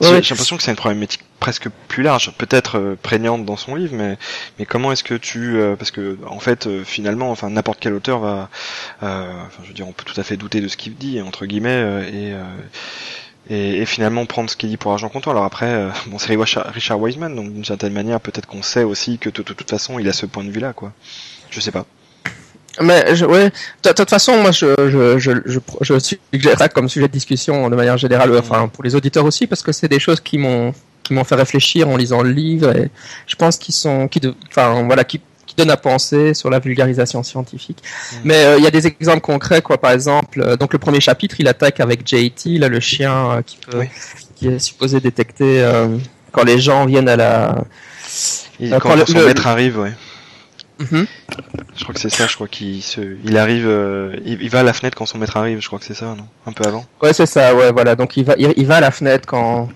j'ai 0.00 0.10
l'impression 0.10 0.56
que 0.56 0.62
c'est 0.62 0.70
une 0.70 0.76
problématique 0.76 1.22
presque 1.38 1.68
plus 1.88 2.02
large, 2.02 2.32
peut-être 2.36 2.78
euh, 2.78 2.98
prégnante 3.00 3.44
dans 3.44 3.56
son 3.56 3.74
livre, 3.74 3.94
mais 3.94 4.18
mais 4.58 4.66
comment 4.66 4.92
est-ce 4.92 5.04
que 5.04 5.14
tu 5.14 5.56
euh, 5.56 5.76
parce 5.76 5.90
que 5.90 6.18
en 6.26 6.40
fait 6.40 6.66
euh, 6.66 6.84
finalement 6.84 7.30
enfin 7.30 7.50
n'importe 7.50 7.78
quel 7.80 7.94
auteur 7.94 8.20
va 8.20 8.48
enfin 9.00 9.62
je 9.62 9.68
veux 9.68 9.74
dire 9.74 9.88
on 9.88 9.92
peut 9.92 10.04
tout 10.04 10.20
à 10.20 10.24
fait 10.24 10.36
douter 10.36 10.60
de 10.60 10.68
ce 10.68 10.76
qu'il 10.76 10.94
dit 10.96 11.20
entre 11.20 11.46
guillemets 11.46 12.10
et 12.12 12.34
et, 13.50 13.82
et, 13.82 13.86
finalement 13.86 14.24
prendre 14.26 14.48
ce 14.48 14.56
qu'il 14.56 14.68
dit 14.68 14.76
pour 14.76 14.92
argent 14.92 15.08
comptant. 15.08 15.30
Alors 15.30 15.44
après, 15.44 15.66
euh, 15.66 15.90
bon, 16.06 16.18
c'est 16.18 16.34
Richard 16.34 17.00
Wiseman, 17.00 17.34
donc 17.34 17.52
d'une 17.52 17.64
certaine 17.64 17.92
manière, 17.92 18.20
peut-être 18.20 18.46
qu'on 18.46 18.62
sait 18.62 18.84
aussi 18.84 19.18
que 19.18 19.30
de 19.30 19.42
toute 19.42 19.70
façon, 19.70 19.98
il 19.98 20.08
a 20.08 20.12
ce 20.12 20.26
point 20.26 20.44
de 20.44 20.50
vue-là, 20.50 20.72
quoi. 20.72 20.92
Je 21.50 21.60
sais 21.60 21.72
pas. 21.72 21.86
Mais 22.80 23.14
je, 23.14 23.26
ouais, 23.26 23.50
de 23.82 23.92
toute 23.92 24.08
façon, 24.08 24.40
moi, 24.40 24.50
je, 24.50 24.66
je, 24.88 25.18
je, 25.18 25.32
je, 25.44 25.58
je 25.82 25.98
suggérerais 25.98 26.70
comme 26.70 26.88
sujet 26.88 27.06
de 27.06 27.12
discussion 27.12 27.68
de 27.68 27.76
manière 27.76 27.98
générale, 27.98 28.30
mm. 28.30 28.36
enfin 28.38 28.68
pour 28.68 28.82
les 28.84 28.94
auditeurs 28.94 29.24
aussi, 29.24 29.46
parce 29.46 29.62
que 29.62 29.72
c'est 29.72 29.88
des 29.88 30.00
choses 30.00 30.20
qui 30.20 30.38
m'ont 30.38 30.72
qui 31.02 31.14
m'ont 31.14 31.24
fait 31.24 31.34
réfléchir 31.34 31.88
en 31.88 31.96
lisant 31.96 32.22
le 32.22 32.30
livre 32.30 32.76
et 32.76 32.88
je 33.26 33.34
pense 33.34 33.56
qu'ils 33.56 33.74
sont 33.74 34.06
qui 34.06 34.20
enfin 34.48 34.84
voilà 34.84 35.02
qui 35.02 35.20
donne 35.56 35.70
à 35.70 35.76
penser 35.76 36.34
sur 36.34 36.50
la 36.50 36.58
vulgarisation 36.58 37.22
scientifique. 37.22 37.82
Mm. 37.82 38.16
Mais 38.24 38.44
euh, 38.44 38.58
il 38.58 38.64
y 38.64 38.66
a 38.66 38.70
des 38.70 38.86
exemples 38.86 39.20
concrets, 39.20 39.62
quoi. 39.62 39.78
Par 39.78 39.92
exemple, 39.92 40.40
euh, 40.40 40.56
donc 40.56 40.72
le 40.72 40.78
premier 40.78 41.00
chapitre, 41.00 41.36
il 41.38 41.48
attaque 41.48 41.80
avec 41.80 42.06
JT, 42.06 42.58
là, 42.58 42.68
le 42.68 42.80
chien 42.80 43.30
euh, 43.30 43.42
qui, 43.42 43.58
peut, 43.58 43.84
qui 44.36 44.48
est 44.48 44.58
supposé 44.58 45.00
détecter 45.00 45.64
quand 46.32 46.44
les 46.44 46.58
gens 46.58 46.86
viennent 46.86 47.08
à 47.08 47.16
la. 47.16 47.64
quand, 48.80 48.94
le, 48.94 49.06
son 49.06 49.24
maître 49.24 49.46
arrive, 49.46 49.78
ouais. 49.78 49.92
Mm-hmm. 50.80 51.06
Je 51.76 51.82
crois 51.84 51.94
que 51.94 52.00
c'est 52.00 52.10
ça, 52.10 52.26
je 52.26 52.34
crois 52.34 52.48
qu'il 52.48 52.82
se, 52.82 53.00
il 53.24 53.36
arrive, 53.36 53.70
il, 54.24 54.48
va 54.48 54.60
à 54.60 54.62
la 54.62 54.72
fenêtre 54.72 54.96
quand 54.96 55.06
son 55.06 55.18
maître 55.18 55.36
arrive, 55.36 55.60
je 55.60 55.66
crois 55.66 55.78
que 55.78 55.84
c'est 55.84 55.94
ça, 55.94 56.06
non? 56.06 56.26
Un 56.46 56.52
peu 56.52 56.66
avant? 56.66 56.84
Ouais, 57.02 57.12
c'est 57.12 57.26
ça, 57.26 57.54
ouais, 57.54 57.70
voilà. 57.70 57.94
Donc 57.94 58.16
il 58.16 58.24
va, 58.24 58.34
il 58.36 58.66
va 58.66 58.76
à 58.76 58.80
la 58.80 58.90
fenêtre 58.90 59.26
quand, 59.28 59.68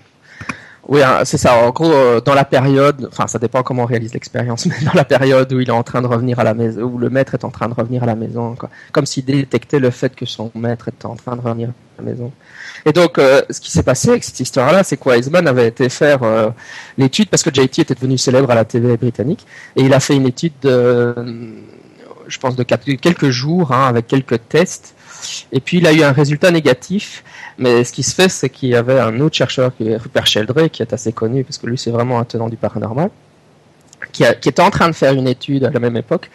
oui, 0.87 1.03
hein, 1.03 1.25
c'est 1.25 1.37
ça. 1.37 1.55
En 1.57 1.71
gros, 1.71 1.91
euh, 1.91 2.21
dans 2.21 2.33
la 2.33 2.45
période, 2.45 3.09
enfin, 3.11 3.27
ça 3.27 3.39
dépend 3.39 3.61
comment 3.61 3.83
on 3.83 3.87
réalise 3.87 4.13
l'expérience, 4.13 4.65
mais 4.67 4.75
dans 4.85 4.93
la 4.93 5.03
période 5.03 5.51
où 5.51 5.59
il 5.59 5.67
est 5.67 5.73
en 5.73 5.83
train 5.83 6.01
de 6.01 6.07
revenir 6.07 6.39
à 6.39 6.43
la 6.43 6.53
maison, 6.53 6.81
où 6.83 6.97
le 6.97 7.09
maître 7.09 7.33
est 7.33 7.43
en 7.43 7.49
train 7.49 7.67
de 7.67 7.73
revenir 7.73 8.03
à 8.03 8.05
la 8.05 8.15
maison, 8.15 8.55
quoi. 8.55 8.69
comme 8.93 9.05
s'il 9.05 9.25
détectait 9.25 9.79
le 9.79 9.89
fait 9.89 10.15
que 10.15 10.25
son 10.25 10.51
maître 10.55 10.87
était 10.87 11.05
en 11.05 11.15
train 11.15 11.35
de 11.35 11.41
revenir 11.41 11.69
à 11.69 12.01
la 12.01 12.09
maison. 12.09 12.31
Et 12.85 12.93
donc, 12.93 13.17
euh, 13.17 13.41
ce 13.49 13.59
qui 13.59 13.69
s'est 13.69 13.83
passé 13.83 14.11
avec 14.11 14.23
cette 14.23 14.39
histoire-là, 14.39 14.83
c'est 14.83 14.95
quoi 14.95 15.15
Wiseman 15.17 15.45
avait 15.47 15.67
été 15.67 15.89
faire 15.89 16.23
euh, 16.23 16.49
l'étude 16.97 17.29
parce 17.29 17.43
que 17.43 17.53
JT 17.53 17.81
était 17.81 17.95
devenu 17.95 18.17
célèbre 18.17 18.49
à 18.51 18.55
la 18.55 18.63
TV 18.63 18.95
britannique, 18.95 19.45
et 19.75 19.81
il 19.81 19.93
a 19.93 19.99
fait 19.99 20.15
une 20.15 20.27
étude 20.27 20.53
de, 20.61 21.13
je 22.27 22.39
pense, 22.39 22.55
de 22.55 22.63
quelques 22.63 23.29
jours, 23.29 23.73
hein, 23.73 23.87
avec 23.87 24.07
quelques 24.07 24.47
tests, 24.47 24.95
et 25.51 25.59
puis 25.59 25.77
il 25.77 25.87
a 25.87 25.93
eu 25.93 26.03
un 26.03 26.11
résultat 26.11 26.51
négatif 26.51 27.23
mais 27.57 27.83
ce 27.83 27.91
qui 27.91 28.03
se 28.03 28.13
fait, 28.13 28.29
c'est 28.29 28.49
qu'il 28.49 28.69
y 28.69 28.75
avait 28.75 28.99
un 28.99 29.19
autre 29.19 29.35
chercheur, 29.35 29.71
Rupert 29.79 30.27
Sheldrake, 30.27 30.71
qui 30.71 30.81
est 30.81 30.93
assez 30.93 31.11
connu, 31.11 31.43
parce 31.43 31.57
que 31.57 31.67
lui, 31.67 31.77
c'est 31.77 31.89
vraiment 31.89 32.19
un 32.19 32.23
tenant 32.23 32.49
du 32.49 32.57
paranormal, 32.57 33.09
qui, 34.11 34.23
était 34.23 34.61
en 34.61 34.69
train 34.69 34.87
de 34.87 34.93
faire 34.93 35.13
une 35.13 35.27
étude 35.27 35.65
à 35.65 35.71
la 35.71 35.79
même 35.79 35.97
époque. 35.97 36.29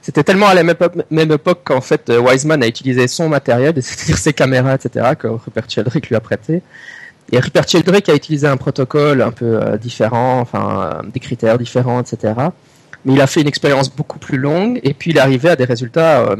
C'était 0.00 0.22
tellement 0.22 0.46
à 0.46 0.54
la 0.54 0.62
même 0.62 1.32
époque, 1.32 1.60
qu'en 1.64 1.80
fait, 1.80 2.10
euh, 2.10 2.20
Wiseman 2.20 2.62
a 2.62 2.66
utilisé 2.66 3.08
son 3.08 3.28
matériel, 3.28 3.74
c'est-à-dire 3.82 4.18
ses 4.18 4.32
caméras, 4.32 4.74
etc., 4.74 5.14
que 5.18 5.26
Rupert 5.26 5.68
Sheldrake 5.68 6.08
lui 6.08 6.14
a 6.14 6.20
prêté. 6.20 6.62
Et 7.32 7.40
Rupert 7.40 7.66
Sheldrake 7.66 8.08
a 8.10 8.14
utilisé 8.14 8.46
un 8.46 8.56
protocole 8.56 9.22
un 9.22 9.32
peu 9.32 9.60
euh, 9.60 9.76
différent, 9.76 10.38
enfin, 10.40 11.00
euh, 11.04 11.10
des 11.10 11.20
critères 11.20 11.58
différents, 11.58 12.00
etc. 12.00 12.34
Mais 13.04 13.14
il 13.14 13.20
a 13.20 13.26
fait 13.26 13.40
une 13.40 13.48
expérience 13.48 13.90
beaucoup 13.90 14.18
plus 14.18 14.38
longue, 14.38 14.78
et 14.84 14.94
puis 14.94 15.10
il 15.10 15.16
est 15.16 15.20
arrivé 15.20 15.48
à 15.48 15.56
des 15.56 15.64
résultats. 15.64 16.36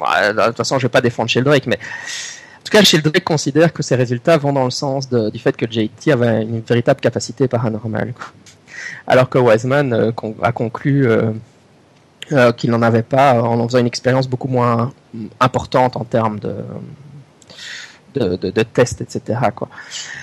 De 0.00 0.46
toute 0.46 0.56
façon, 0.56 0.78
je 0.78 0.86
vais 0.86 0.90
pas 0.90 1.00
défendre 1.00 1.28
Sheldrake, 1.28 1.66
mais 1.66 1.76
en 1.76 2.64
tout 2.64 2.70
cas, 2.70 2.82
Sheldrake 2.82 3.24
considère 3.24 3.72
que 3.72 3.82
ces 3.82 3.94
résultats 3.94 4.36
vont 4.38 4.52
dans 4.52 4.64
le 4.64 4.70
sens 4.70 5.08
du 5.08 5.38
fait 5.38 5.56
que 5.56 5.70
JT 5.70 6.12
avait 6.12 6.42
une 6.42 6.60
véritable 6.60 7.00
capacité 7.00 7.48
paranormale. 7.48 8.14
Alors 9.06 9.28
que 9.28 9.38
Wiseman 9.38 9.92
euh, 9.92 10.12
a 10.42 10.52
conclu 10.52 11.06
euh, 11.06 11.30
euh, 12.32 12.52
qu'il 12.52 12.70
n'en 12.70 12.82
avait 12.82 13.02
pas 13.02 13.34
en 13.42 13.66
faisant 13.66 13.78
une 13.78 13.86
expérience 13.86 14.28
beaucoup 14.28 14.48
moins 14.48 14.92
importante 15.40 15.96
en 15.96 16.04
termes 16.04 16.38
de, 16.38 16.54
de, 18.14 18.62
tests, 18.62 19.00
etc. 19.00 19.38
Quoi. 19.54 19.68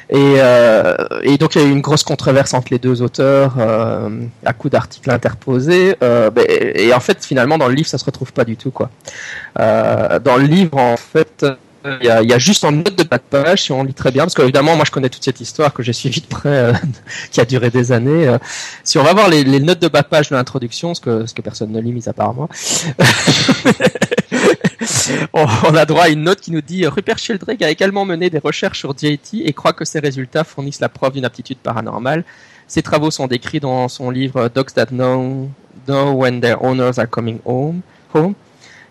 Et, 0.10 1.38
donc 1.38 1.56
il 1.56 1.62
y 1.62 1.65
a 1.65 1.67
eu 1.67 1.71
une 1.71 1.82
grosse 1.82 2.04
controverse 2.04 2.54
entre 2.54 2.67
les 2.71 2.80
deux 2.80 3.01
auteurs 3.01 3.56
à 4.45 4.54
coup 4.54 4.69
d'articles 4.69 5.12
interposés. 5.12 5.95
Ben, 5.99 6.45
et, 6.47 6.93
en 6.93 6.99
fait, 6.99 7.23
finalement, 7.23 7.58
dans 7.58 7.67
le 7.67 7.75
livre, 7.75 7.88
ça 7.88 7.97
se 7.97 8.06
retrouve 8.06 8.34
pas 8.34 8.45
du 8.45 8.58
tout. 8.58 8.71
Quoi. 8.71 8.89
dans 9.56 10.38
le 10.38 10.45
livre, 10.45 10.77
en 10.77 10.97
fait, 10.97 11.45
il 11.84 12.06
y, 12.06 12.34
a, 12.34 12.38
juste 12.38 12.63
en 12.63 12.71
note 12.71 12.95
de 12.95 13.04
bas 13.04 13.17
de 13.17 13.23
page, 13.23 13.63
si 13.63 13.71
on 13.71 13.84
lit 13.84 13.93
très 13.93 14.12
bien, 14.12 14.23
parce 14.23 14.36
qu'évidemment, 14.36 14.75
moi 14.75 14.86
je 14.86 14.91
connais 14.91 15.10
toute 15.10 15.23
cette 15.23 15.41
histoire 15.41 15.73
que 15.73 15.82
j'ai 15.82 15.93
suivie 15.93 16.21
de 16.21 16.27
près, 16.27 16.49
euh, 16.49 16.73
qui 17.32 17.41
a 17.41 17.45
duré 17.45 17.71
des 17.71 17.91
années. 17.91 18.27
Euh, 18.27 18.38
si 18.84 18.99
on 18.99 19.04
va 19.04 19.13
voir 19.13 19.30
les, 19.30 19.43
les, 19.43 19.60
notes 19.60 19.82
de 19.82 19.88
bas 19.88 20.04
de 20.04 20.08
page 20.08 20.30
de 20.30 20.36
l'introduction, 20.36 20.93
ce 20.93 21.01
que, 21.01 21.25
ce 21.25 21.34
que 21.34 21.41
personne 21.41 21.71
ne 21.71 21.80
lit, 21.80 21.91
mis 21.91 22.08
à 22.08 22.13
part 22.13 22.34
moi, 22.34 22.47
on, 25.34 25.76
a 25.76 25.86
droit 25.86 26.06
à 26.06 26.10
une 26.10 26.24
note 26.24 26.41
qui 26.41 26.52
nous 26.52 26.62
dit 26.62 26.86
Rupert 26.88 27.17
Sheldrake 27.17 27.62
a 27.62 27.70
également 27.70 28.06
mené 28.06 28.30
des 28.30 28.39
recherches 28.39 28.80
sur 28.80 28.94
DIT 28.94 29.44
et 29.44 29.54
croit 29.54 29.74
que 29.74 29.86
ses 29.86 30.00
résultats 30.00 30.44
fournissent 30.44 30.80
la 30.80 30.89
preuve 30.89 31.13
d'une 31.13 31.26
aptitude 31.26 31.58
paranormale. 31.58 32.24
Ses 32.67 32.82
travaux 32.82 33.12
sont 33.12 33.28
décrits 33.28 33.60
dans 33.60 33.88
son 33.89 34.10
livre 34.10 34.50
Dogs 34.50 34.74
That 34.74 34.88
Know, 34.88 35.50
know 35.88 36.12
When 36.13 36.41
Their 36.41 36.63
Owners 36.63 36.98
Are 36.98 37.10
Coming 37.10 37.39
Home. 37.46 37.82
home. 38.13 38.34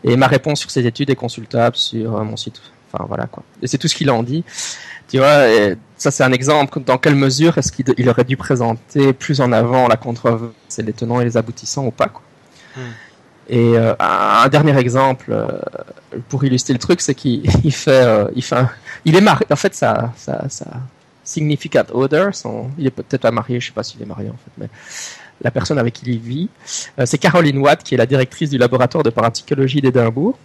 Et 0.05 0.17
ma 0.17 0.27
réponse 0.27 0.61
sur 0.61 0.71
ces 0.71 0.87
études 0.87 1.11
est 1.11 1.17
consultable 1.17 1.77
sur 1.77 2.17
euh, 2.17 2.25
mon 2.25 2.37
site 2.37 2.61
Enfin 2.93 3.05
voilà 3.07 3.27
quoi. 3.27 3.45
Et 3.63 3.69
c'est 3.69 3.79
tout 3.79 3.87
ce 3.87 3.95
qu'il 3.95 4.11
en 4.11 4.23
dit. 4.23 4.45
Tu 5.09 5.19
vois, 5.19 5.47
ça 5.97 6.11
c'est 6.11 6.25
un 6.25 6.33
exemple. 6.33 6.81
Dans 6.81 6.99
quelle 6.99 7.15
mesure 7.15 7.57
est-ce 7.59 7.71
qu'il 7.71 8.09
aurait 8.09 8.25
dû 8.25 8.37
présenter 8.37 9.13
plus 9.13 9.41
en 9.41 9.53
avant 9.53 9.87
la 9.87 9.97
controverse 9.97 10.53
et 10.79 10.83
les 10.83 10.93
tenants 10.93 11.21
et 11.21 11.25
les 11.25 11.37
aboutissants 11.37 11.87
ou 11.87 11.93
pas 11.93 12.09
quoi. 12.09 12.23
Hmm. 12.77 12.91
Et 13.51 13.77
euh, 13.77 13.95
un, 13.99 14.49
dernier 14.49 14.79
exemple 14.79 15.33
euh, 15.33 15.49
pour 16.29 16.45
illustrer 16.45 16.73
le 16.73 16.79
truc, 16.79 17.01
c'est 17.01 17.17
qu'il 17.17 17.43
fait, 17.73 17.91
euh, 17.91 18.29
il 19.05 19.17
est 19.17 19.21
marié. 19.21 19.45
En 19.51 19.57
fait, 19.57 19.75
ça, 19.75 20.13
ça, 20.17 20.49
ça 20.49 20.67
other, 21.93 22.33
son, 22.33 22.71
il 22.79 22.87
est 22.87 22.91
peut-être 22.91 23.23
pas 23.23 23.33
marié, 23.33 23.59
je 23.59 23.67
sais 23.67 23.73
pas 23.73 23.83
s'il 23.83 24.01
est 24.01 24.07
marié 24.07 24.29
en 24.29 24.35
fait, 24.35 24.53
mais 24.57 24.69
la 25.43 25.51
personne 25.51 25.79
avec 25.79 25.95
qui 25.95 26.11
il 26.11 26.19
vit, 26.19 26.49
c'est 27.05 27.19
Caroline 27.19 27.59
Watt, 27.59 27.83
qui 27.83 27.95
est 27.95 27.99
la 27.99 28.07
directrice 28.07 28.51
du 28.51 28.59
laboratoire 28.59 29.03
de 29.03 29.11
parapsychologie 29.11 29.81
d'Édimbourg. 29.81 30.37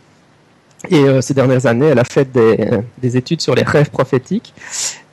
Et 0.89 0.99
euh, 0.99 1.21
ces 1.21 1.33
dernières 1.33 1.65
années, 1.65 1.87
elle 1.87 1.99
a 1.99 2.03
fait 2.03 2.31
des, 2.31 2.69
des, 2.97 3.17
études 3.17 3.41
sur 3.41 3.55
les 3.55 3.63
rêves 3.63 3.89
prophétiques. 3.89 4.53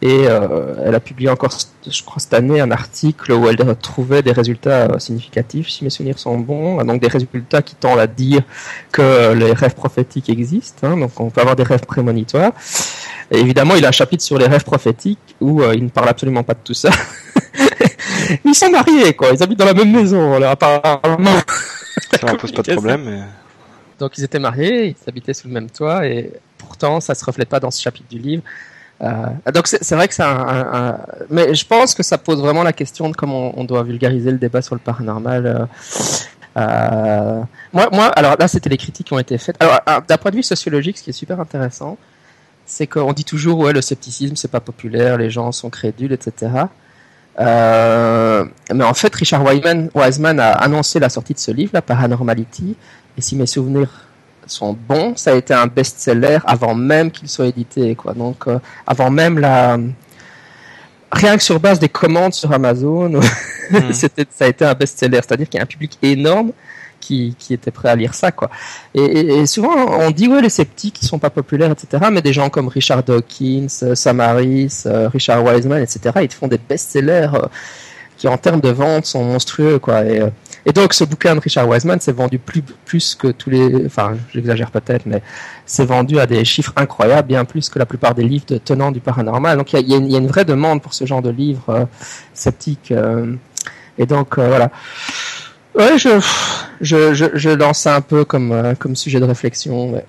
Et 0.02 0.26
euh, 0.26 0.74
elle 0.84 0.94
a 0.94 1.00
publié 1.00 1.30
encore, 1.30 1.56
je 1.88 2.02
crois, 2.02 2.18
cette 2.18 2.34
année, 2.34 2.60
un 2.60 2.70
article 2.70 3.32
où 3.32 3.48
elle 3.48 3.56
trouvait 3.80 4.22
des 4.22 4.32
résultats 4.32 4.88
euh, 4.88 4.98
significatifs, 4.98 5.68
si 5.68 5.84
mes 5.84 5.90
souvenirs 5.90 6.18
sont 6.18 6.36
bons. 6.38 6.82
Donc 6.84 7.00
des 7.00 7.08
résultats 7.08 7.62
qui 7.62 7.74
tendent 7.74 8.00
à 8.00 8.06
dire 8.06 8.42
que 8.90 9.32
les 9.32 9.52
rêves 9.52 9.74
prophétiques 9.74 10.28
existent. 10.28 10.88
Hein, 10.88 10.96
donc 10.96 11.18
on 11.20 11.30
peut 11.30 11.40
avoir 11.40 11.56
des 11.56 11.62
rêves 11.62 11.86
prémonitoires. 11.86 12.52
Et 13.30 13.38
évidemment, 13.38 13.74
il 13.76 13.84
a 13.84 13.88
un 13.88 13.92
chapitre 13.92 14.24
sur 14.24 14.38
les 14.38 14.46
rêves 14.46 14.64
prophétiques 14.64 15.36
où 15.40 15.62
il 15.62 15.84
ne 15.84 15.88
parle 15.88 16.08
absolument 16.08 16.42
pas 16.42 16.54
de 16.54 16.60
tout 16.62 16.74
ça. 16.74 16.90
ils 18.44 18.54
sont 18.54 18.70
mariés, 18.70 19.14
quoi. 19.14 19.28
Ils 19.32 19.42
habitent 19.42 19.58
dans 19.58 19.64
la 19.64 19.74
même 19.74 19.90
maison, 19.90 20.34
alors 20.34 20.50
apparemment. 20.50 21.40
Ça 22.20 22.32
ne 22.32 22.36
pose 22.36 22.52
pas 22.52 22.62
de 22.62 22.72
problème, 22.74 23.02
mais... 23.04 23.20
Donc 24.02 24.18
ils 24.18 24.24
étaient 24.24 24.40
mariés, 24.40 24.88
ils 24.88 25.08
habitaient 25.08 25.32
sous 25.32 25.46
le 25.46 25.54
même 25.54 25.70
toit, 25.70 26.04
et 26.08 26.32
pourtant 26.58 26.98
ça 26.98 27.14
se 27.14 27.24
reflète 27.24 27.48
pas 27.48 27.60
dans 27.60 27.70
ce 27.70 27.80
chapitre 27.80 28.08
du 28.10 28.18
livre. 28.18 28.42
Euh, 29.00 29.26
donc 29.54 29.68
c'est 29.68 29.94
vrai 29.94 30.08
que 30.08 30.14
c'est 30.14 30.24
un, 30.24 30.98
mais 31.30 31.54
je 31.54 31.64
pense 31.64 31.94
que 31.94 32.02
ça 32.02 32.18
pose 32.18 32.40
vraiment 32.40 32.64
la 32.64 32.72
question 32.72 33.08
de 33.08 33.14
comment 33.14 33.56
on, 33.56 33.62
doit 33.62 33.84
vulgariser 33.84 34.32
le 34.32 34.38
débat 34.38 34.60
sur 34.60 34.74
le 34.74 34.80
paranormal. 34.80 35.46
Euh, 35.46 35.66
euh, 36.56 37.42
moi, 37.72 37.88
moi, 37.92 38.06
alors 38.08 38.34
là, 38.36 38.48
c'était 38.48 38.68
les 38.68 38.76
critiques 38.76 39.06
qui 39.06 39.12
ont 39.12 39.20
été 39.20 39.38
faites. 39.38 39.56
Alors, 39.60 39.80
d'un 40.02 40.18
point 40.18 40.32
de 40.32 40.36
vue 40.36 40.42
sociologique, 40.42 40.98
ce 40.98 41.04
qui 41.04 41.10
est 41.10 41.12
super 41.12 41.38
intéressant, 41.38 41.96
c'est 42.66 42.88
qu'on 42.88 43.12
dit 43.12 43.24
toujours 43.24 43.60
ouais, 43.60 43.72
le 43.72 43.82
scepticisme, 43.82 44.34
c'est 44.34 44.50
pas 44.50 44.60
populaire, 44.60 45.16
les 45.16 45.30
gens 45.30 45.52
sont 45.52 45.70
crédules, 45.70 46.12
etc. 46.12 46.50
Euh, 47.40 48.44
mais 48.72 48.84
en 48.84 48.94
fait, 48.94 49.14
Richard 49.14 49.44
Wiseman, 49.44 49.90
Wiseman 49.94 50.38
a 50.40 50.52
annoncé 50.52 50.98
la 50.98 51.08
sortie 51.08 51.34
de 51.34 51.38
ce 51.38 51.50
livre, 51.50 51.70
la 51.74 51.82
Paranormality, 51.82 52.76
et 53.16 53.20
si 53.20 53.36
mes 53.36 53.46
souvenirs 53.46 53.88
sont 54.46 54.76
bons, 54.88 55.14
ça 55.16 55.32
a 55.32 55.34
été 55.34 55.54
un 55.54 55.66
best-seller 55.66 56.38
avant 56.44 56.74
même 56.74 57.10
qu'il 57.10 57.28
soit 57.28 57.46
édité, 57.46 57.94
quoi. 57.94 58.12
Donc, 58.12 58.46
euh, 58.48 58.58
avant 58.86 59.10
même 59.10 59.38
la, 59.38 59.78
rien 61.10 61.36
que 61.36 61.42
sur 61.42 61.60
base 61.60 61.78
des 61.78 61.88
commandes 61.88 62.34
sur 62.34 62.52
Amazon, 62.52 63.08
hmm. 63.70 63.92
ça 63.92 64.08
a 64.40 64.46
été 64.48 64.64
un 64.64 64.74
best-seller. 64.74 65.20
C'est-à-dire 65.22 65.48
qu'il 65.48 65.58
y 65.58 65.60
a 65.60 65.64
un 65.64 65.66
public 65.66 65.98
énorme 66.02 66.52
qui, 67.02 67.34
qui 67.38 67.52
était 67.52 67.72
prêt 67.72 67.88
à 67.88 67.96
lire 67.96 68.14
ça, 68.14 68.30
quoi. 68.30 68.48
Et, 68.94 69.44
souvent, 69.46 69.74
on 70.00 70.10
dit, 70.10 70.28
ouais, 70.28 70.40
les 70.40 70.48
sceptiques, 70.48 71.02
ils 71.02 71.06
sont 71.06 71.18
pas 71.18 71.30
populaires, 71.30 71.72
etc. 71.72 72.04
Mais 72.10 72.22
des 72.22 72.32
gens 72.32 72.48
comme 72.48 72.68
Richard 72.68 73.02
Dawkins, 73.02 73.66
euh, 73.82 73.94
Sam 73.94 74.20
Harris, 74.20 74.84
euh, 74.86 75.08
Richard 75.08 75.44
Wiseman, 75.44 75.82
etc., 75.82 76.00
ils 76.22 76.32
font 76.32 76.48
des 76.48 76.58
best-sellers 76.58 77.30
qui, 78.16 78.28
en 78.28 78.38
termes 78.38 78.60
de 78.60 78.68
vente, 78.68 79.04
sont 79.04 79.24
monstrueux, 79.24 79.78
quoi. 79.80 80.04
Et, 80.04 80.72
donc, 80.72 80.94
ce 80.94 81.02
bouquin 81.02 81.34
de 81.34 81.40
Richard 81.40 81.68
Wiseman 81.68 81.98
s'est 81.98 82.12
vendu 82.12 82.38
plus, 82.38 82.62
plus 82.62 83.16
que 83.16 83.28
tous 83.28 83.50
les, 83.50 83.84
enfin, 83.84 84.16
j'exagère 84.32 84.70
peut-être, 84.70 85.06
mais 85.06 85.20
c'est 85.66 85.84
vendu 85.84 86.20
à 86.20 86.26
des 86.26 86.44
chiffres 86.44 86.72
incroyables, 86.76 87.26
bien 87.26 87.44
plus 87.44 87.68
que 87.68 87.80
la 87.80 87.86
plupart 87.86 88.14
des 88.14 88.22
livres 88.22 88.46
de 88.46 88.58
tenants 88.58 88.92
du 88.92 89.00
paranormal. 89.00 89.58
Donc, 89.58 89.72
il 89.72 89.88
y 89.88 89.94
a, 89.94 89.96
une 89.96 90.28
vraie 90.28 90.44
demande 90.44 90.80
pour 90.80 90.94
ce 90.94 91.04
genre 91.04 91.20
de 91.20 91.30
livres 91.30 91.68
euh, 91.70 91.84
sceptiques. 92.32 92.92
Euh, 92.92 93.34
et 93.98 94.06
donc, 94.06 94.38
euh, 94.38 94.48
voilà. 94.48 94.70
Ouais, 95.74 95.98
je, 95.98 96.20
je, 96.80 97.30
je, 97.34 97.50
lance 97.50 97.86
un 97.86 98.00
peu 98.02 98.24
comme, 98.24 98.52
euh, 98.52 98.74
comme 98.74 98.94
sujet 98.94 99.20
de 99.20 99.24
réflexion. 99.24 100.02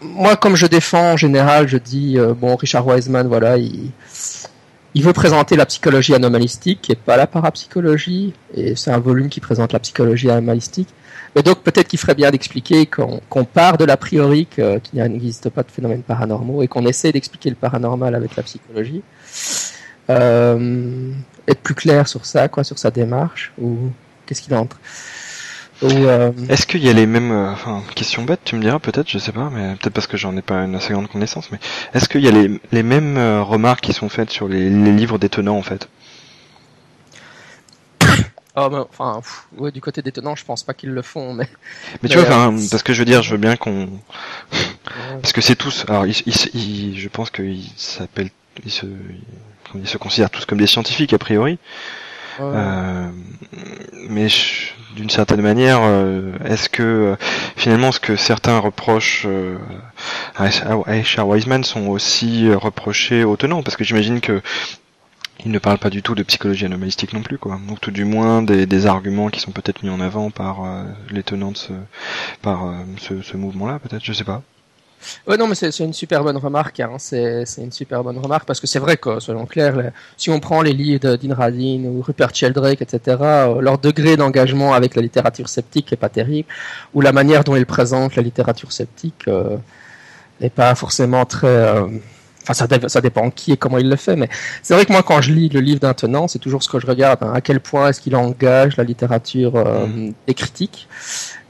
Moi, 0.00 0.36
comme 0.36 0.56
je 0.56 0.66
défends 0.66 1.12
en 1.12 1.16
général, 1.16 1.68
je 1.68 1.76
dis, 1.76 2.16
bon, 2.40 2.56
Richard 2.56 2.86
Wiseman, 2.86 3.26
voilà, 3.26 3.56
il 3.56 3.90
il 4.94 5.02
veut 5.02 5.12
présenter 5.12 5.56
la 5.56 5.66
psychologie 5.66 6.14
anomalistique 6.14 6.88
et 6.88 6.94
pas 6.94 7.16
la 7.16 7.26
parapsychologie, 7.26 8.32
et 8.54 8.76
c'est 8.76 8.92
un 8.92 8.98
volume 8.98 9.28
qui 9.28 9.40
présente 9.40 9.72
la 9.72 9.80
psychologie 9.80 10.30
anomalistique. 10.30 10.88
Mais 11.34 11.42
donc 11.42 11.62
peut-être 11.62 11.88
qu'il 11.88 11.98
ferait 11.98 12.14
bien 12.14 12.30
d'expliquer 12.30 12.86
qu'on 12.86 13.44
part 13.44 13.76
de 13.76 13.84
l'a 13.84 13.96
priori 13.96 14.46
qu'il 14.46 14.80
n'existe 15.02 15.50
pas 15.50 15.64
de 15.64 15.70
phénomènes 15.70 16.04
paranormaux 16.04 16.62
et 16.62 16.68
qu'on 16.68 16.86
essaie 16.86 17.10
d'expliquer 17.10 17.50
le 17.50 17.56
paranormal 17.56 18.14
avec 18.14 18.36
la 18.36 18.44
psychologie. 18.44 19.02
Euh, 20.10 21.10
être 21.48 21.60
plus 21.60 21.74
clair 21.74 22.06
sur 22.06 22.24
ça, 22.24 22.46
quoi, 22.46 22.62
sur 22.62 22.78
sa 22.78 22.92
démarche, 22.92 23.52
ou 23.60 23.76
qu'est-ce 24.26 24.42
qu'il 24.42 24.54
entre? 24.54 24.78
Euh, 25.82 26.32
Est-ce 26.48 26.66
qu'il 26.66 26.82
y 26.84 26.88
a 26.88 26.92
les 26.92 27.06
mêmes, 27.06 27.32
euh, 27.32 27.52
enfin, 27.52 27.82
question 27.94 28.22
bête, 28.24 28.40
tu 28.44 28.56
me 28.56 28.60
diras 28.62 28.78
peut-être, 28.78 29.08
je 29.10 29.18
sais 29.18 29.32
pas, 29.32 29.50
mais 29.50 29.74
peut-être 29.76 29.92
parce 29.92 30.06
que 30.06 30.16
j'en 30.16 30.36
ai 30.36 30.42
pas 30.42 30.64
une 30.64 30.74
assez 30.76 30.92
grande 30.92 31.08
connaissance, 31.08 31.50
mais 31.50 31.58
est-ce 31.94 32.08
qu'il 32.08 32.22
y 32.22 32.28
a 32.28 32.30
les, 32.30 32.60
les 32.72 32.82
mêmes 32.82 33.16
euh, 33.18 33.42
remarques 33.42 33.80
qui 33.82 33.92
sont 33.92 34.08
faites 34.08 34.30
sur 34.30 34.48
les, 34.48 34.70
les 34.70 34.92
livres 34.92 35.18
détonnants 35.18 35.56
en 35.58 35.62
fait? 35.62 35.88
Oh, 38.56 38.86
enfin, 38.90 39.20
ouais, 39.56 39.72
du 39.72 39.80
côté 39.80 40.02
détonnant, 40.02 40.36
je 40.36 40.44
pense 40.44 40.62
pas 40.62 40.74
qu'ils 40.74 40.90
le 40.90 41.02
font, 41.02 41.34
mais. 41.34 41.48
Mais 42.02 42.08
tu 42.08 42.18
vois, 42.18 42.26
enfin, 42.26 42.54
parce 42.70 42.82
que 42.82 42.92
je 42.92 43.00
veux 43.00 43.04
dire, 43.04 43.22
je 43.22 43.30
veux 43.32 43.38
bien 43.38 43.56
qu'on, 43.56 43.88
parce 45.20 45.32
que 45.32 45.40
c'est 45.40 45.56
tous. 45.56 45.84
Alors, 45.88 46.06
ils, 46.06 46.14
ils, 46.54 46.98
je 46.98 47.08
pense 47.08 47.30
qu'ils 47.30 47.68
s'appellent, 47.76 48.30
ils 48.64 48.70
se, 48.70 48.86
ils 49.74 49.88
se 49.88 49.98
considèrent 49.98 50.30
tous 50.30 50.44
comme 50.44 50.58
des 50.58 50.66
scientifiques 50.66 51.12
a 51.12 51.18
priori. 51.18 51.58
Euh, 52.40 53.08
mais 54.08 54.26
d'une 54.96 55.10
certaine 55.10 55.40
manière, 55.40 55.80
euh, 55.82 56.32
est-ce 56.44 56.68
que 56.68 56.82
euh, 56.82 57.16
finalement 57.56 57.92
ce 57.92 58.00
que 58.00 58.16
certains 58.16 58.58
reprochent 58.58 59.26
à 60.36 60.48
Richard 60.86 61.28
Wiseman 61.28 61.64
sont 61.64 61.88
aussi 61.88 62.52
reprochés 62.52 63.24
aux 63.24 63.36
tenants? 63.36 63.62
Parce 63.62 63.76
que 63.76 63.84
j'imagine 63.84 64.20
que 64.20 64.42
il 65.44 65.50
ne 65.50 65.58
parle 65.58 65.78
pas 65.78 65.90
du 65.90 66.02
tout 66.02 66.14
de 66.14 66.22
psychologie 66.22 66.64
anomalistique 66.64 67.12
non 67.12 67.22
plus, 67.22 67.38
quoi. 67.38 67.58
Donc 67.68 67.80
tout 67.80 67.90
du 67.90 68.04
moins 68.04 68.40
des, 68.42 68.66
des 68.66 68.86
arguments 68.86 69.28
qui 69.28 69.40
sont 69.40 69.50
peut-être 69.50 69.82
mis 69.82 69.90
en 69.90 70.00
avant 70.00 70.30
par 70.30 70.62
les 71.10 71.22
tenants 71.22 71.50
de 71.52 71.56
ce, 71.56 71.72
par 72.40 72.72
ce, 72.98 73.20
ce 73.20 73.36
mouvement-là, 73.36 73.78
peut-être, 73.80 74.04
je 74.04 74.12
sais 74.12 74.24
pas. 74.24 74.42
Ouais, 75.26 75.36
non, 75.36 75.46
mais 75.46 75.54
c'est 75.54 75.78
une 75.80 75.92
super 75.92 76.22
bonne 76.22 76.36
remarque. 76.36 76.80
Hein. 76.80 76.96
C'est 76.98 77.44
une 77.58 77.72
super 77.72 78.02
bonne 78.02 78.18
remarque 78.18 78.46
parce 78.46 78.60
que 78.60 78.66
c'est 78.66 78.78
vrai 78.78 78.96
que, 78.96 79.20
soyons 79.20 79.46
clairs, 79.46 79.92
si 80.16 80.30
on 80.30 80.40
prend 80.40 80.62
les 80.62 80.72
livres 80.72 81.16
d'In 81.16 81.34
Radin 81.34 81.84
ou 81.84 82.02
Rupert 82.02 82.34
Sheldrake, 82.34 82.82
etc., 82.82 83.16
euh, 83.20 83.60
leur 83.60 83.78
degré 83.78 84.16
d'engagement 84.16 84.74
avec 84.74 84.94
la 84.94 85.02
littérature 85.02 85.48
sceptique 85.48 85.92
est 85.92 85.96
pas 85.96 86.08
terrible, 86.08 86.48
ou 86.94 87.00
la 87.00 87.12
manière 87.12 87.44
dont 87.44 87.56
ils 87.56 87.66
présentent 87.66 88.16
la 88.16 88.22
littérature 88.22 88.72
sceptique 88.72 89.28
euh, 89.28 89.56
n'est 90.40 90.50
pas 90.50 90.74
forcément 90.74 91.24
très. 91.24 91.46
Euh, 91.46 91.86
enfin, 92.44 92.54
ça, 92.54 92.66
ça, 92.88 93.00
dépend 93.00 93.30
qui 93.30 93.52
et 93.52 93.56
comment 93.56 93.78
il 93.78 93.88
le 93.88 93.96
fait, 93.96 94.16
mais 94.16 94.28
c'est 94.62 94.74
vrai 94.74 94.84
que 94.84 94.92
moi, 94.92 95.02
quand 95.02 95.20
je 95.20 95.32
lis 95.32 95.48
le 95.48 95.60
livre 95.60 95.80
d'un 95.80 95.94
tenant, 95.94 96.28
c'est 96.28 96.38
toujours 96.38 96.62
ce 96.62 96.68
que 96.68 96.78
je 96.78 96.86
regarde. 96.86 97.22
Hein. 97.22 97.32
à 97.34 97.40
quel 97.40 97.60
point 97.60 97.88
est-ce 97.88 98.00
qu'il 98.00 98.14
engage 98.14 98.76
la 98.76 98.84
littérature 98.84 99.56
euh, 99.56 99.86
mm. 99.86 100.12
des 100.26 100.34
critiques? 100.34 100.88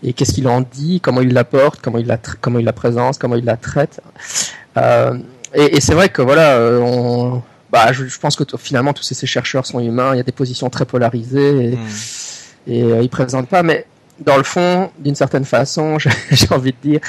Et 0.03 0.13
qu'est-ce 0.13 0.33
qu'il 0.33 0.49
en 0.49 0.61
dit, 0.61 1.01
comment 1.01 1.21
il 1.21 1.33
l'apporte, 1.33 1.81
comment 1.81 1.99
il 1.99 2.07
la 2.07 2.19
comment 2.41 2.59
il 2.59 2.65
la 2.65 2.73
présente, 2.73 3.19
comment 3.19 3.37
il 3.37 3.45
la 3.45 3.57
traite? 3.57 4.01
Euh, 4.77 5.19
et, 5.55 5.77
et 5.77 5.81
c'est 5.81 5.95
vrai 5.95 6.09
que 6.09 6.21
voilà, 6.23 6.57
euh, 6.57 6.81
on, 6.81 7.43
bah, 7.75 7.93
je, 7.93 8.07
je, 8.07 8.19
pense 8.21 8.37
que 8.37 8.45
finalement 8.57 8.93
tous 8.93 9.03
ces, 9.03 9.27
chercheurs 9.27 9.67
sont 9.67 9.81
humains. 9.81 10.15
Il 10.15 10.19
y 10.19 10.21
a 10.21 10.25
des 10.25 10.33
positions 10.33 10.71
très 10.71 10.85
polarisées 10.85 11.73
et, 11.73 11.77
mm. 11.77 11.89
et 12.69 12.83
euh, 12.85 13.03
ils 13.03 13.09
présentent 13.09 13.49
pas. 13.49 13.63
Mais 13.63 13.87
dans 14.21 14.37
le 14.37 14.43
fond, 14.43 14.91
d'une 14.99 15.15
certaine 15.15 15.45
façon, 15.45 15.99
j'ai 16.31 16.47
envie 16.51 16.73
de 16.73 16.89
dire, 16.91 17.01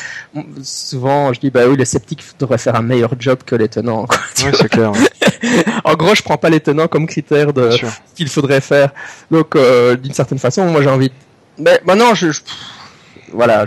souvent 0.64 1.34
je 1.34 1.40
dis 1.40 1.50
bah 1.50 1.68
oui, 1.68 1.78
les 1.78 1.86
sceptiques 1.86 2.24
devraient 2.40 2.58
faire 2.58 2.76
un 2.76 2.82
meilleur 2.82 3.14
job 3.20 3.40
que 3.46 3.56
les 3.56 3.68
tenants. 3.68 4.08
Oui, 4.44 4.52
c'est 4.54 4.70
clair. 4.70 4.92
en 5.84 5.94
gros, 5.96 6.16
je 6.16 6.24
prends 6.24 6.38
pas 6.38 6.50
les 6.50 6.60
tenants 6.60 6.88
comme 6.88 7.08
critère 7.08 7.54
de 7.54 7.72
ce 7.72 7.86
qu'il 8.16 8.30
faudrait 8.30 8.62
faire. 8.62 8.90
Donc, 9.30 9.56
euh, 9.56 9.96
d'une 9.96 10.14
certaine 10.14 10.40
façon, 10.40 10.66
moi 10.66 10.82
j'ai 10.82 10.90
envie. 10.90 11.10
De... 11.10 11.14
Mais 11.60 11.80
maintenant, 11.86 12.16
je, 12.16 12.32
je 12.32 12.42
voilà, 13.34 13.66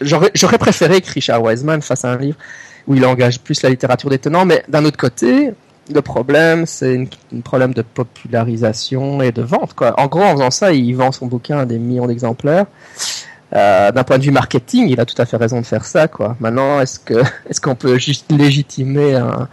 j'aurais 0.00 0.58
préféré 0.58 1.00
que 1.00 1.10
Richard 1.12 1.42
Wiseman 1.42 1.82
fasse 1.82 2.04
un 2.04 2.16
livre 2.16 2.38
où 2.86 2.94
il 2.94 3.04
engage 3.04 3.40
plus 3.40 3.62
la 3.62 3.70
littérature 3.70 4.10
des 4.10 4.18
tenants, 4.18 4.44
mais 4.44 4.62
d'un 4.68 4.84
autre 4.84 4.96
côté, 4.96 5.52
le 5.92 6.02
problème, 6.02 6.66
c'est 6.66 7.08
un 7.34 7.40
problème 7.40 7.74
de 7.74 7.82
popularisation 7.82 9.22
et 9.22 9.32
de 9.32 9.42
vente. 9.42 9.74
Quoi. 9.74 9.98
En 10.00 10.06
gros, 10.06 10.22
en 10.22 10.32
faisant 10.32 10.50
ça, 10.50 10.72
il 10.72 10.94
vend 10.94 11.12
son 11.12 11.26
bouquin 11.26 11.58
à 11.58 11.66
des 11.66 11.78
millions 11.78 12.06
d'exemplaires. 12.06 12.66
Euh, 13.54 13.92
d'un 13.92 14.02
point 14.02 14.18
de 14.18 14.24
vue 14.24 14.32
marketing, 14.32 14.88
il 14.88 15.00
a 15.00 15.04
tout 15.04 15.20
à 15.20 15.24
fait 15.24 15.36
raison 15.36 15.60
de 15.60 15.66
faire 15.66 15.84
ça. 15.84 16.08
Quoi. 16.08 16.36
Maintenant, 16.40 16.80
est-ce 16.80 16.98
est-ce 17.48 17.60
qu'on 17.60 17.76
peut 17.76 17.98
juste 17.98 18.30
légitimer 18.32 19.14
un, 19.14 19.48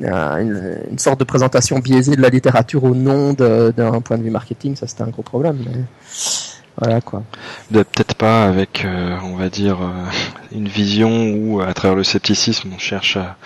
une, 0.00 0.98
sorte 0.98 1.20
de 1.20 1.24
présentation 1.24 1.78
biaisée 1.78 2.16
de 2.16 2.22
la 2.22 2.28
littérature 2.28 2.84
au 2.84 2.94
nom 2.94 3.32
d'un 3.32 4.00
point 4.00 4.18
de 4.18 4.22
vue 4.22 4.30
marketing? 4.30 4.76
Ça, 4.76 4.86
c'est 4.86 5.00
un 5.00 5.08
gros 5.08 5.22
problème. 5.22 5.58
Voilà 6.80 7.00
quoi. 7.00 7.24
Peut-être 7.72 8.14
pas 8.14 8.44
avec, 8.44 8.84
euh, 8.84 9.16
on 9.24 9.36
va 9.36 9.48
dire, 9.48 9.78
euh, 9.82 10.04
une 10.52 10.68
vision 10.68 11.32
où, 11.32 11.60
à 11.60 11.74
travers 11.74 11.96
le 11.96 12.04
scepticisme, 12.04 12.70
on 12.72 12.78
cherche 12.78 13.16
à, 13.16 13.36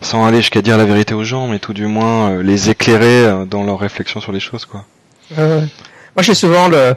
sans 0.00 0.26
aller 0.26 0.38
jusqu'à 0.38 0.62
dire 0.62 0.78
la 0.78 0.84
vérité 0.84 1.14
aux 1.14 1.24
gens, 1.24 1.48
mais 1.48 1.58
tout 1.58 1.74
du 1.74 1.86
moins 1.86 2.30
euh, 2.30 2.42
les 2.42 2.70
éclairer 2.70 3.46
dans 3.46 3.64
leur 3.64 3.78
réflexion 3.78 4.20
sur 4.20 4.32
les 4.32 4.40
choses, 4.40 4.64
quoi. 4.64 4.84
Moi, 5.36 6.22
j'ai 6.22 6.34
souvent 6.34 6.68
le, 6.68 6.94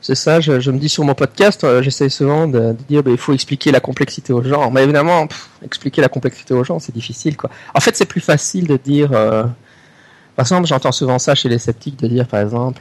c'est 0.00 0.14
ça, 0.14 0.40
je, 0.40 0.70
me 0.70 0.78
dis 0.78 0.88
sur 0.88 1.04
mon 1.04 1.14
podcast, 1.14 1.66
j'essaie 1.82 2.08
souvent 2.08 2.46
de, 2.46 2.74
dire, 2.88 3.02
bah, 3.02 3.10
il 3.10 3.18
faut 3.18 3.32
expliquer 3.32 3.70
la 3.72 3.80
complexité 3.80 4.32
aux 4.32 4.42
gens. 4.42 4.70
Mais 4.70 4.84
évidemment, 4.84 5.26
expliquer 5.64 6.00
la 6.00 6.08
complexité 6.08 6.54
aux 6.54 6.64
gens, 6.64 6.78
c'est 6.78 6.94
difficile, 6.94 7.36
quoi. 7.36 7.50
En 7.74 7.80
fait, 7.80 7.96
c'est 7.96 8.06
plus 8.06 8.20
facile 8.20 8.66
de 8.66 8.76
dire, 8.76 9.10
par 9.10 10.46
exemple, 10.46 10.66
j'entends 10.68 10.92
souvent 10.92 11.18
ça 11.18 11.34
chez 11.34 11.48
les 11.48 11.58
sceptiques, 11.58 11.98
de 11.98 12.06
dire, 12.06 12.26
par 12.26 12.40
exemple, 12.40 12.80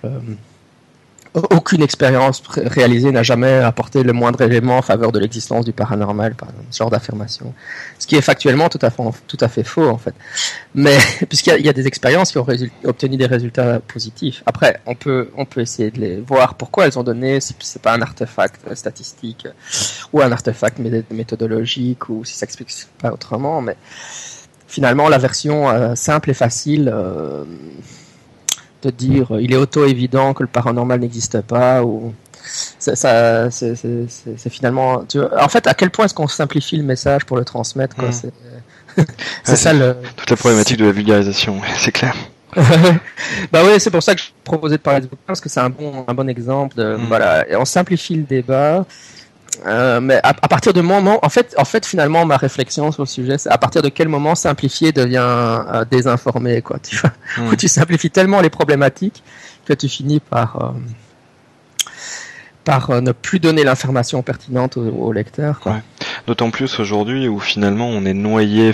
aucune 1.33 1.81
expérience 1.81 2.43
réalisée 2.47 3.11
n'a 3.11 3.23
jamais 3.23 3.59
apporté 3.59 4.03
le 4.03 4.11
moindre 4.11 4.41
élément 4.41 4.77
en 4.77 4.81
faveur 4.81 5.13
de 5.13 5.19
l'existence 5.19 5.63
du 5.63 5.71
paranormal, 5.71 6.35
par 6.35 6.49
exemple, 6.49 6.67
ce 6.71 6.77
genre 6.77 6.89
d'affirmation. 6.89 7.53
Ce 7.99 8.05
qui 8.05 8.15
est 8.15 8.21
factuellement 8.21 8.67
tout 8.67 8.79
à 8.81 8.89
fait, 8.89 9.03
tout 9.27 9.37
à 9.39 9.47
fait 9.47 9.63
faux, 9.63 9.87
en 9.87 9.97
fait. 9.97 10.13
Mais, 10.75 10.97
puisqu'il 11.29 11.65
y, 11.65 11.69
a 11.69 11.73
des 11.73 11.87
expériences 11.87 12.31
qui 12.31 12.37
ont 12.37 12.45
obtenu 12.83 13.15
des 13.15 13.27
résultats 13.27 13.79
positifs. 13.79 14.43
Après, 14.45 14.81
on 14.85 14.95
peut, 14.95 15.29
on 15.37 15.45
peut 15.45 15.61
essayer 15.61 15.89
de 15.89 16.01
les 16.01 16.17
voir 16.19 16.55
pourquoi 16.55 16.85
elles 16.85 16.99
ont 16.99 17.03
donné, 17.03 17.39
c'est 17.39 17.81
pas 17.81 17.93
un 17.93 18.01
artefact 18.01 18.75
statistique, 18.75 19.47
ou 20.11 20.21
un 20.21 20.31
artefact 20.31 20.79
méthodologique, 21.11 22.09
ou 22.09 22.25
si 22.25 22.35
ça 22.35 22.43
explique 22.43 22.71
pas 22.99 23.11
autrement, 23.13 23.61
mais 23.61 23.77
finalement, 24.67 25.09
la 25.09 25.17
version 25.17 25.69
euh, 25.69 25.95
simple 25.95 26.29
et 26.29 26.33
facile, 26.33 26.91
euh, 26.93 27.43
de 28.83 28.89
dire 28.89 29.31
euh, 29.35 29.41
il 29.41 29.53
est 29.53 29.57
auto-évident 29.57 30.33
que 30.33 30.43
le 30.43 30.47
paranormal 30.47 30.99
n'existe 30.99 31.41
pas 31.41 31.83
ou 31.83 32.13
ça, 32.79 33.49
c'est 33.51 34.49
finalement. 34.49 35.05
Tu 35.05 35.19
en 35.21 35.47
fait, 35.47 35.67
à 35.67 35.73
quel 35.73 35.91
point 35.91 36.05
est-ce 36.05 36.13
qu'on 36.13 36.27
simplifie 36.27 36.77
le 36.77 36.83
message 36.83 37.25
pour 37.25 37.37
le 37.37 37.45
transmettre 37.45 37.95
quoi, 37.95 38.09
Mm. 38.09 39.03
C'est 39.43 39.55
ça 39.55 39.73
le. 39.73 39.95
Toute 40.17 40.29
la 40.31 40.35
problématique 40.35 40.77
de 40.77 40.85
la 40.85 40.91
vulgarisation, 40.91 41.61
c'est 41.77 41.91
clair. 41.91 42.15
bah 42.55 43.61
oui, 43.63 43.79
c'est 43.79 43.91
pour 43.91 44.03
ça 44.03 44.13
que 44.15 44.21
je 44.21 44.27
proposais 44.43 44.75
de 44.75 44.81
parler 44.81 44.99
de 45.01 45.05
bouquin 45.05 45.21
parce 45.27 45.39
que 45.39 45.47
c'est 45.47 45.61
un 45.61 45.69
bon, 45.69 46.03
un 46.07 46.13
bon 46.13 46.27
exemple. 46.27 46.75
De, 46.75 46.97
Mm. 46.97 47.05
Voilà, 47.07 47.45
on 47.57 47.65
simplifie 47.65 48.15
le 48.15 48.23
débat. 48.23 48.85
Euh, 49.65 49.99
mais 50.01 50.15
à, 50.23 50.29
à 50.29 50.47
partir 50.47 50.73
de 50.73 50.81
moment, 50.81 51.19
en 51.23 51.29
fait, 51.29 51.53
en 51.57 51.65
fait, 51.65 51.85
finalement, 51.85 52.25
ma 52.25 52.37
réflexion 52.37 52.91
sur 52.91 53.03
le 53.03 53.07
sujet, 53.07 53.37
c'est 53.37 53.49
à 53.49 53.57
partir 53.57 53.81
de 53.81 53.89
quel 53.89 54.07
moment 54.07 54.33
simplifier 54.35 54.91
devient 54.91 55.17
euh, 55.23 55.85
désinformé, 55.89 56.61
quoi. 56.61 56.77
Tu 56.79 56.95
vois, 56.97 57.11
Mm. 57.37 57.47
où 57.49 57.55
tu 57.57 57.67
simplifies 57.67 58.09
tellement 58.09 58.41
les 58.41 58.49
problématiques 58.49 59.23
que 59.65 59.73
tu 59.73 59.87
finis 59.87 60.19
par 60.19 60.55
euh, 60.61 60.79
par 62.63 62.89
euh, 62.91 63.01
ne 63.01 63.11
plus 63.11 63.39
donner 63.39 63.63
l'information 63.63 64.21
pertinente 64.21 64.77
au, 64.77 64.81
au 64.89 65.11
lecteur. 65.11 65.59
Quoi. 65.59 65.73
Ouais. 65.73 65.81
D'autant 66.27 66.51
plus 66.51 66.79
aujourd'hui 66.79 67.27
où 67.27 67.39
finalement 67.39 67.87
on 67.87 68.05
est 68.05 68.13
noyé, 68.13 68.71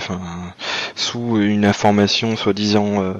sous 0.94 1.40
une 1.40 1.64
information 1.64 2.36
soi-disant 2.36 3.02
euh, 3.02 3.14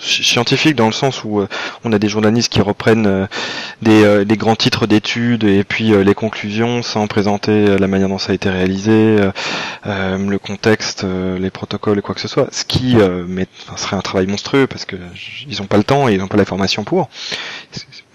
sci- 0.00 0.22
scientifique 0.22 0.76
dans 0.76 0.86
le 0.86 0.92
sens 0.92 1.24
où 1.24 1.40
euh, 1.40 1.48
on 1.84 1.92
a 1.92 1.98
des 1.98 2.08
journalistes 2.08 2.50
qui 2.52 2.60
reprennent 2.60 3.06
euh, 3.86 4.24
des, 4.24 4.36
grands 4.36 4.56
titres 4.56 4.86
d'études 4.86 5.44
et 5.44 5.64
puis 5.64 5.92
les 6.04 6.14
conclusions 6.14 6.82
sans 6.82 7.06
présenter 7.06 7.78
la 7.78 7.86
manière 7.86 8.08
dont 8.08 8.18
ça 8.18 8.32
a 8.32 8.34
été 8.34 8.48
réalisé, 8.48 9.18
le 9.84 10.36
contexte, 10.38 11.04
les 11.38 11.50
protocoles 11.50 11.98
et 11.98 12.02
quoi 12.02 12.14
que 12.14 12.20
ce 12.20 12.28
soit, 12.28 12.48
ce 12.52 12.64
qui 12.64 12.96
serait 13.76 13.96
un 13.96 14.00
travail 14.00 14.26
monstrueux 14.26 14.66
parce 14.66 14.84
que 14.84 14.96
ils 15.48 15.58
n'ont 15.60 15.66
pas 15.66 15.78
le 15.78 15.84
temps 15.84 16.08
et 16.08 16.14
ils 16.14 16.18
n'ont 16.18 16.28
pas 16.28 16.36
la 16.36 16.44
formation 16.44 16.84
pour. 16.84 17.08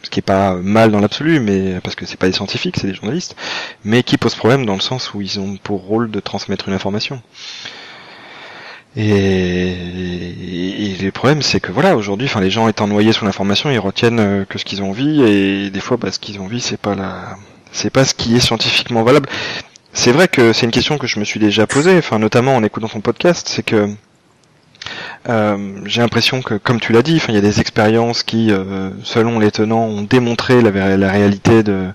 Ce 0.05 0.09
qui 0.09 0.19
est 0.19 0.21
pas 0.21 0.53
mal 0.53 0.91
dans 0.91 0.99
l'absolu, 0.99 1.39
mais 1.39 1.79
parce 1.83 1.95
que 1.95 2.05
c'est 2.05 2.17
pas 2.17 2.27
des 2.27 2.33
scientifiques, 2.33 2.77
c'est 2.79 2.87
des 2.87 2.93
journalistes 2.93 3.35
mais 3.83 4.03
qui 4.03 4.17
pose 4.17 4.35
problème 4.35 4.65
dans 4.65 4.73
le 4.73 4.81
sens 4.81 5.13
où 5.13 5.21
ils 5.21 5.39
ont 5.39 5.57
pour 5.57 5.81
rôle 5.81 6.11
de 6.11 6.19
transmettre 6.19 6.67
une 6.67 6.73
information. 6.73 7.21
Et, 8.97 9.71
et 9.71 10.97
le 11.01 11.11
problème, 11.11 11.41
c'est 11.41 11.59
que 11.59 11.71
voilà, 11.71 11.97
aujourd'hui, 11.97 12.27
enfin, 12.27 12.39
les 12.39 12.49
gens 12.49 12.67
étant 12.67 12.87
noyés 12.87 13.11
sous 13.11 13.25
l'information, 13.25 13.69
ils 13.69 13.79
retiennent 13.79 14.19
euh, 14.19 14.45
que 14.45 14.57
ce 14.57 14.63
qu'ils 14.63 14.81
ont 14.81 14.91
envie, 14.91 15.21
et 15.21 15.69
des 15.69 15.79
fois, 15.81 15.97
bah, 15.97 16.11
ce 16.13 16.19
qu'ils 16.19 16.39
ont 16.39 16.45
envie, 16.45 16.61
c'est 16.61 16.79
pas 16.79 16.95
la, 16.95 17.35
c'est 17.73 17.89
pas 17.89 18.05
ce 18.05 18.13
qui 18.13 18.37
est 18.37 18.39
scientifiquement 18.39 19.03
valable. 19.03 19.27
C'est 19.91 20.13
vrai 20.13 20.29
que 20.29 20.53
c'est 20.53 20.65
une 20.65 20.71
question 20.71 20.97
que 20.97 21.07
je 21.07 21.19
me 21.19 21.25
suis 21.25 21.39
déjà 21.41 21.67
posée, 21.67 21.97
enfin, 21.97 22.19
notamment 22.19 22.55
en 22.55 22.63
écoutant 22.63 22.87
ton 22.87 23.01
podcast, 23.01 23.49
c'est 23.49 23.63
que 23.63 23.89
euh, 25.29 25.79
j'ai 25.85 26.01
l'impression 26.01 26.41
que, 26.41 26.55
comme 26.55 26.79
tu 26.79 26.93
l'as 26.93 27.01
dit, 27.01 27.21
il 27.27 27.33
y 27.33 27.37
a 27.37 27.41
des 27.41 27.59
expériences 27.59 28.23
qui, 28.23 28.51
euh, 28.51 28.91
selon 29.03 29.39
les 29.39 29.51
tenants, 29.51 29.85
ont 29.85 30.03
démontré 30.03 30.61
la, 30.61 31.11
réalité 31.11 31.63
de, 31.63 31.87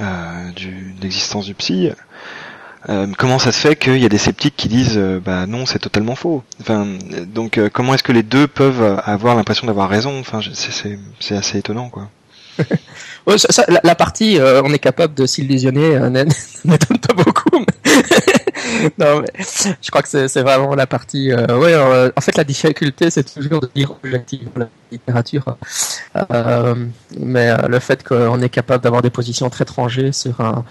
euh, 0.00 0.50
de 0.56 1.02
l'existence 1.02 1.46
du 1.46 1.54
psy. 1.54 1.90
Comment 3.18 3.38
ça 3.38 3.52
se 3.52 3.60
fait 3.60 3.76
qu'il 3.76 3.98
y 3.98 4.06
a 4.06 4.08
des 4.08 4.16
sceptiques 4.16 4.56
qui 4.56 4.68
disent 4.68 4.98
bah 5.22 5.44
non 5.46 5.66
c'est 5.66 5.78
totalement 5.78 6.14
faux? 6.14 6.42
Enfin 6.62 6.86
donc 7.26 7.60
comment 7.74 7.92
est-ce 7.92 8.02
que 8.02 8.12
les 8.12 8.22
deux 8.22 8.46
peuvent 8.46 9.02
avoir 9.04 9.34
l'impression 9.34 9.66
d'avoir 9.66 9.90
raison? 9.90 10.18
Enfin 10.18 10.40
c'est 10.54 11.36
assez 11.36 11.58
étonnant 11.58 11.90
quoi. 11.90 12.08
La, 13.84 13.94
partie, 13.94 14.38
on 14.40 14.72
est 14.72 14.78
capable 14.78 15.12
de 15.12 15.26
s'illusionner, 15.26 15.98
ne- 16.00 16.24
n'étonne 16.64 16.98
pas 16.98 17.12
non, 18.98 19.20
mais 19.22 19.44
je 19.82 19.90
crois 19.90 20.02
que 20.02 20.28
c'est 20.28 20.42
vraiment 20.42 20.74
la 20.74 20.86
partie. 20.86 21.32
euh, 21.32 21.58
ouais, 21.58 21.74
euh, 21.74 22.10
en 22.16 22.20
fait, 22.20 22.36
la 22.36 22.44
difficulté, 22.44 23.10
c'est 23.10 23.24
toujours 23.24 23.60
de 23.60 23.70
dire 23.74 23.92
objectivement 24.02 24.52
la 24.56 24.68
littérature. 24.90 25.56
Euh, 26.30 26.74
mais 27.18 27.50
euh, 27.50 27.68
le 27.68 27.78
fait 27.78 28.02
qu'on 28.04 28.40
est 28.40 28.48
capable 28.48 28.82
d'avoir 28.84 29.02
des 29.02 29.10
positions 29.10 29.50
très 29.50 29.64
tranchées 29.64 30.12
sur 30.12 30.40
un. 30.40 30.64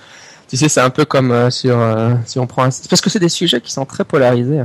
Tu 0.48 0.56
sais, 0.56 0.70
c'est 0.70 0.80
un 0.80 0.90
peu 0.90 1.04
comme 1.04 1.32
euh, 1.32 1.50
sur 1.50 1.78
euh, 1.78 2.14
si 2.26 2.40
on 2.40 2.48
prend 2.48 2.64
un... 2.64 2.70
parce 2.90 3.02
que 3.02 3.10
c'est 3.10 3.20
des 3.20 3.28
sujets 3.28 3.60
qui 3.60 3.72
sont 3.72 3.86
très 3.86 4.06
polarisés. 4.06 4.62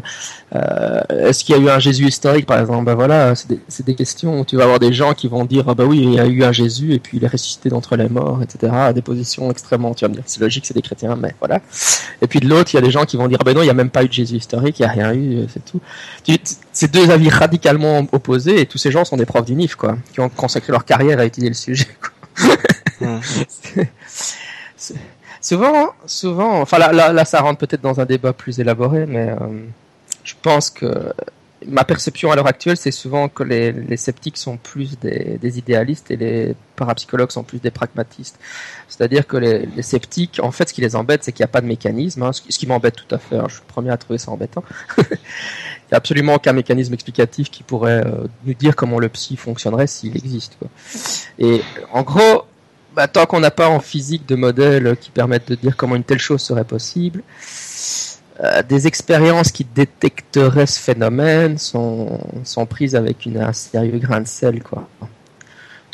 Euh, 0.54 1.00
Est-ce 1.08 1.42
qu'il 1.42 1.56
y 1.56 1.58
a 1.58 1.60
eu 1.60 1.68
un 1.68 1.80
Jésus 1.80 2.06
historique, 2.06 2.46
par 2.46 2.60
exemple? 2.60 2.84
Ben 2.84 2.94
voilà, 2.94 3.34
c'est 3.34 3.48
des, 3.48 3.58
des 3.84 3.94
questions 3.96 4.40
où 4.40 4.44
tu 4.44 4.56
vas 4.56 4.62
avoir 4.62 4.78
des 4.78 4.92
gens 4.92 5.12
qui 5.12 5.26
vont 5.26 5.44
dire 5.44 5.64
ah 5.66 5.74
bah 5.74 5.84
oui, 5.84 5.98
il 6.04 6.14
y 6.14 6.20
a 6.20 6.26
eu 6.26 6.44
un 6.44 6.52
Jésus 6.52 6.92
et 6.92 7.00
puis 7.00 7.16
il 7.16 7.24
est 7.24 7.28
ressuscité 7.28 7.68
d'entre 7.68 7.96
les 7.96 8.08
morts, 8.08 8.40
etc. 8.42 8.72
À 8.72 8.92
des 8.92 9.02
positions 9.02 9.50
extrêmement, 9.50 9.92
tu 9.92 10.04
vas 10.04 10.08
me 10.08 10.14
dire, 10.14 10.22
c'est 10.26 10.40
logique, 10.40 10.66
c'est 10.66 10.74
des 10.74 10.82
chrétiens, 10.82 11.16
mais 11.16 11.34
voilà. 11.40 11.60
Et 12.20 12.28
puis 12.28 12.38
de 12.38 12.48
l'autre, 12.48 12.72
il 12.72 12.76
y 12.76 12.78
a 12.78 12.82
des 12.82 12.92
gens 12.92 13.04
qui 13.04 13.16
vont 13.16 13.26
dire 13.26 13.38
ah 13.40 13.44
ben 13.44 13.54
non, 13.54 13.62
il 13.62 13.66
n'y 13.66 13.70
a 13.70 13.74
même 13.74 13.90
pas 13.90 14.04
eu 14.04 14.08
de 14.08 14.12
Jésus 14.12 14.36
historique, 14.36 14.78
il 14.78 14.82
n'y 14.82 14.88
a 14.88 14.92
rien 14.92 15.14
eu, 15.14 15.46
c'est 15.52 15.64
tout. 15.64 15.80
C'est 16.72 16.92
deux 16.92 17.10
avis 17.10 17.28
radicalement 17.28 18.06
opposés 18.12 18.60
et 18.60 18.66
tous 18.66 18.78
ces 18.78 18.92
gens 18.92 19.04
sont 19.04 19.16
des 19.16 19.26
profs 19.26 19.46
d'UNIF, 19.46 19.74
quoi, 19.74 19.96
qui 20.12 20.20
ont 20.20 20.28
consacré 20.28 20.70
leur 20.70 20.84
carrière 20.84 21.18
à 21.18 21.24
étudier 21.24 21.48
le 21.48 21.56
sujet. 21.56 21.88
quoi. 22.00 22.56
Mmh. 23.00 23.18
souvent, 25.42 25.90
souvent, 26.06 26.60
enfin 26.60 26.78
là, 26.78 27.12
là, 27.12 27.24
ça 27.24 27.40
rentre 27.40 27.58
peut-être 27.58 27.82
dans 27.82 28.00
un 28.00 28.06
débat 28.06 28.32
plus 28.32 28.60
élaboré, 28.60 29.04
mais 29.06 29.28
euh, 29.30 29.36
je 30.24 30.34
pense 30.40 30.70
que 30.70 31.12
ma 31.66 31.84
perception 31.84 32.30
à 32.32 32.36
l'heure 32.36 32.46
actuelle, 32.46 32.76
c'est 32.76 32.90
souvent 32.90 33.28
que 33.28 33.42
les, 33.42 33.72
les 33.72 33.96
sceptiques 33.96 34.36
sont 34.36 34.56
plus 34.56 34.98
des, 34.98 35.38
des 35.40 35.58
idéalistes 35.58 36.10
et 36.10 36.16
les 36.16 36.54
parapsychologues 36.76 37.30
sont 37.30 37.42
plus 37.42 37.60
des 37.60 37.70
pragmatistes. 37.70 38.38
C'est-à-dire 38.88 39.26
que 39.26 39.36
les, 39.36 39.66
les 39.66 39.82
sceptiques, 39.82 40.40
en 40.42 40.50
fait, 40.50 40.68
ce 40.68 40.74
qui 40.74 40.80
les 40.80 40.96
embête, 40.96 41.24
c'est 41.24 41.32
qu'il 41.32 41.42
n'y 41.42 41.48
a 41.50 41.52
pas 41.52 41.60
de 41.60 41.66
mécanisme, 41.66 42.22
hein, 42.22 42.32
ce 42.32 42.40
qui, 42.42 42.66
m'embête 42.66 42.96
tout 42.96 43.14
à 43.14 43.18
fait. 43.18 43.36
hein, 43.36 43.46
je 43.48 43.54
suis 43.54 43.62
le 43.66 43.72
premier 43.72 43.90
à 43.90 43.96
trouver 43.96 44.18
ça 44.18 44.30
embêtant. 44.30 44.64
Il 44.98 45.04
n'y 45.92 45.94
a 45.94 45.98
absolument 45.98 46.34
aucun 46.34 46.52
mécanisme 46.52 46.94
explicatif 46.94 47.50
qui 47.50 47.62
pourrait 47.62 48.04
euh, 48.06 48.26
nous 48.44 48.54
dire 48.54 48.74
comment 48.74 48.98
le 48.98 49.08
psy 49.10 49.36
fonctionnerait 49.36 49.86
s'il 49.86 50.16
existe. 50.16 50.56
Et 51.38 51.60
en 51.92 52.02
gros, 52.02 52.44
bah, 52.94 53.08
tant 53.08 53.26
qu'on 53.26 53.40
n'a 53.40 53.50
pas 53.50 53.68
en 53.68 53.80
physique 53.80 54.26
de 54.26 54.36
modèles 54.36 54.96
qui 55.00 55.10
permettent 55.10 55.48
de 55.48 55.54
dire 55.54 55.76
comment 55.76 55.96
une 55.96 56.04
telle 56.04 56.18
chose 56.18 56.42
serait 56.42 56.64
possible, 56.64 57.22
euh, 58.42 58.62
des 58.62 58.86
expériences 58.86 59.52
qui 59.52 59.64
détecteraient 59.64 60.66
ce 60.66 60.80
phénomène 60.80 61.58
sont, 61.58 62.18
sont 62.44 62.66
prises 62.66 62.96
avec 62.96 63.26
une, 63.26 63.38
un 63.38 63.52
sérieux 63.52 63.98
grain 63.98 64.20
de 64.20 64.26
sel. 64.26 64.62
Quoi. 64.62 64.88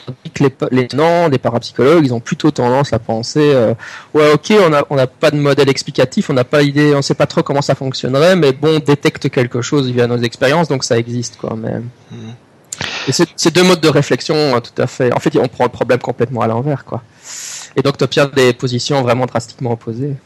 Tandis 0.07 0.31
que 0.33 0.45
les, 0.45 0.55
les 0.71 0.89
non, 0.95 1.29
des 1.29 1.39
parapsychologues, 1.39 2.05
ils 2.07 2.15
ont 2.15 2.21
plutôt 2.21 2.51
tendance 2.51 2.93
à 2.93 2.99
penser 2.99 3.53
euh, 3.55 3.75
ouais 4.15 4.33
ok 4.33 4.55
on 4.91 4.97
n'a 4.97 5.07
pas 5.07 5.31
de 5.31 5.37
modèle 5.37 5.69
explicatif, 5.69 6.31
on 6.31 6.33
n'a 6.33 6.45
pas 6.45 6.63
idée, 6.63 6.95
on 6.95 7.03
sait 7.03 7.15
pas 7.15 7.27
trop 7.27 7.43
comment 7.43 7.61
ça 7.61 7.75
fonctionnerait, 7.75 8.35
mais 8.35 8.53
bon 8.53 8.77
on 8.77 8.79
détecte 8.79 9.29
quelque 9.29 9.61
chose 9.61 9.91
via 9.91 10.07
nos 10.07 10.19
expériences, 10.19 10.69
donc 10.69 10.85
ça 10.85 10.97
existe 10.99 11.37
quoi. 11.37 11.55
Mais 11.57 11.81
Mhm. 12.11 12.35
C'est 13.11 13.55
deux 13.55 13.63
modes 13.63 13.81
de 13.81 13.89
réflexion 13.89 14.35
euh, 14.35 14.61
tout 14.61 14.81
à 14.81 14.87
fait. 14.87 15.13
En 15.13 15.21
fait, 15.21 15.37
on 15.37 15.49
prend 15.49 15.65
le 15.65 15.71
problème 15.71 15.99
complètement 15.99 16.41
à 16.43 16.47
l'envers, 16.47 16.85
quoi. 16.85 17.03
Et 17.77 17.83
donc, 17.83 17.99
tu 17.99 18.05
obtiens 18.05 18.27
des 18.27 18.53
positions 18.53 19.03
vraiment 19.03 19.27
drastiquement 19.27 19.73
opposées. 19.73 20.17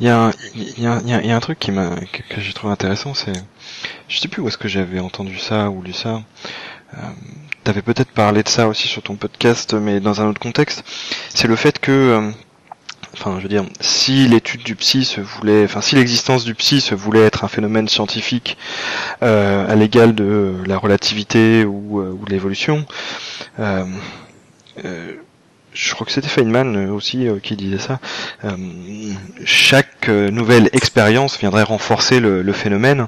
Il 0.00 0.06
y, 0.06 0.10
a 0.10 0.32
un, 0.86 1.40
truc 1.40 1.58
que, 1.58 2.34
que 2.34 2.40
j'ai 2.40 2.52
trouvé 2.52 2.72
intéressant, 2.72 3.14
c'est 3.14 3.32
je 4.08 4.18
sais 4.18 4.28
plus 4.28 4.42
où 4.42 4.48
est-ce 4.48 4.58
que 4.58 4.68
j'avais 4.68 4.98
entendu 4.98 5.38
ça 5.38 5.70
ou 5.70 5.82
lu 5.82 5.92
ça. 5.92 6.22
Euh, 6.94 7.00
T'avais 7.62 7.82
peut-être 7.82 8.10
parlé 8.10 8.42
de 8.42 8.48
ça 8.48 8.68
aussi 8.68 8.88
sur 8.88 9.02
ton 9.02 9.16
podcast, 9.16 9.74
mais 9.74 10.00
dans 10.00 10.22
un 10.22 10.28
autre 10.28 10.40
contexte. 10.40 10.82
C'est 11.28 11.46
le 11.46 11.56
fait 11.56 11.78
que, 11.78 11.92
euh, 11.92 12.30
enfin, 13.14 13.36
je 13.38 13.42
veux 13.42 13.48
dire, 13.48 13.64
si 13.80 14.26
l'étude 14.28 14.62
du 14.62 14.76
psy 14.76 15.04
se 15.04 15.20
voulait, 15.20 15.64
enfin, 15.64 15.80
si 15.80 15.96
l'existence 15.96 16.44
du 16.44 16.54
psy 16.54 16.80
se 16.80 16.94
voulait 16.94 17.24
être 17.24 17.44
un 17.44 17.48
phénomène 17.48 17.88
scientifique 17.88 18.56
euh, 19.22 19.70
à 19.70 19.74
l'égal 19.74 20.14
de 20.14 20.54
la 20.66 20.78
relativité 20.78 21.64
ou, 21.64 22.00
euh, 22.00 22.18
de 22.26 22.30
l'évolution. 22.30 22.86
Euh, 23.58 23.84
euh, 24.84 25.12
je 25.72 25.94
crois 25.94 26.04
que 26.04 26.12
c'était 26.12 26.28
Feynman 26.28 26.90
aussi 26.90 27.28
qui 27.44 27.54
disait 27.54 27.78
ça. 27.78 28.00
Chaque 29.44 30.08
nouvelle 30.08 30.68
expérience 30.72 31.38
viendrait 31.38 31.62
renforcer 31.62 32.18
le, 32.18 32.52
phénomène 32.52 33.06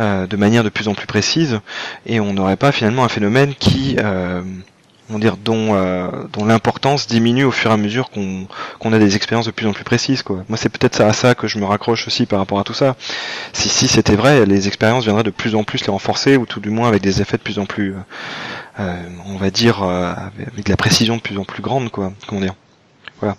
de 0.00 0.36
manière 0.36 0.64
de 0.64 0.70
plus 0.70 0.88
en 0.88 0.94
plus 0.94 1.06
précise, 1.06 1.60
et 2.06 2.18
on 2.18 2.32
n'aurait 2.32 2.56
pas 2.56 2.72
finalement 2.72 3.04
un 3.04 3.08
phénomène 3.08 3.54
qui, 3.54 3.96
on 5.10 5.14
va 5.14 5.18
dire, 5.18 5.36
dont, 5.36 5.74
euh, 5.74 6.08
dont 6.32 6.44
l'importance 6.44 7.06
diminue 7.06 7.44
au 7.44 7.50
fur 7.50 7.70
et 7.70 7.74
à 7.74 7.76
mesure 7.76 8.10
qu'on 8.10 8.46
qu'on 8.78 8.92
a 8.92 8.98
des 8.98 9.16
expériences 9.16 9.46
de 9.46 9.50
plus 9.50 9.66
en 9.66 9.72
plus 9.72 9.84
précises. 9.84 10.22
Quoi. 10.22 10.44
Moi, 10.48 10.56
c'est 10.56 10.68
peut-être 10.68 11.00
à 11.00 11.12
ça 11.12 11.34
que 11.34 11.48
je 11.48 11.58
me 11.58 11.64
raccroche 11.64 12.06
aussi 12.06 12.26
par 12.26 12.38
rapport 12.38 12.58
à 12.58 12.64
tout 12.64 12.74
ça. 12.74 12.96
Si, 13.52 13.68
si 13.68 13.88
c'était 13.88 14.14
vrai, 14.14 14.46
les 14.46 14.68
expériences 14.68 15.04
viendraient 15.04 15.22
de 15.22 15.30
plus 15.30 15.54
en 15.54 15.64
plus 15.64 15.84
les 15.84 15.90
renforcer, 15.90 16.36
ou 16.36 16.46
tout 16.46 16.60
du 16.60 16.70
moins 16.70 16.88
avec 16.88 17.02
des 17.02 17.20
effets 17.20 17.36
de 17.36 17.42
plus 17.42 17.58
en 17.58 17.66
plus, 17.66 17.94
euh, 17.94 17.98
euh, 18.80 19.08
on 19.26 19.36
va 19.36 19.50
dire, 19.50 19.82
euh, 19.82 20.12
avec 20.12 20.64
de 20.64 20.70
la 20.70 20.76
précision 20.76 21.16
de 21.16 21.20
plus 21.20 21.38
en 21.38 21.44
plus 21.44 21.62
grande, 21.62 21.90
quoi. 21.90 22.12
Comment 22.26 22.40
dire 22.40 22.54
Voilà. 23.20 23.36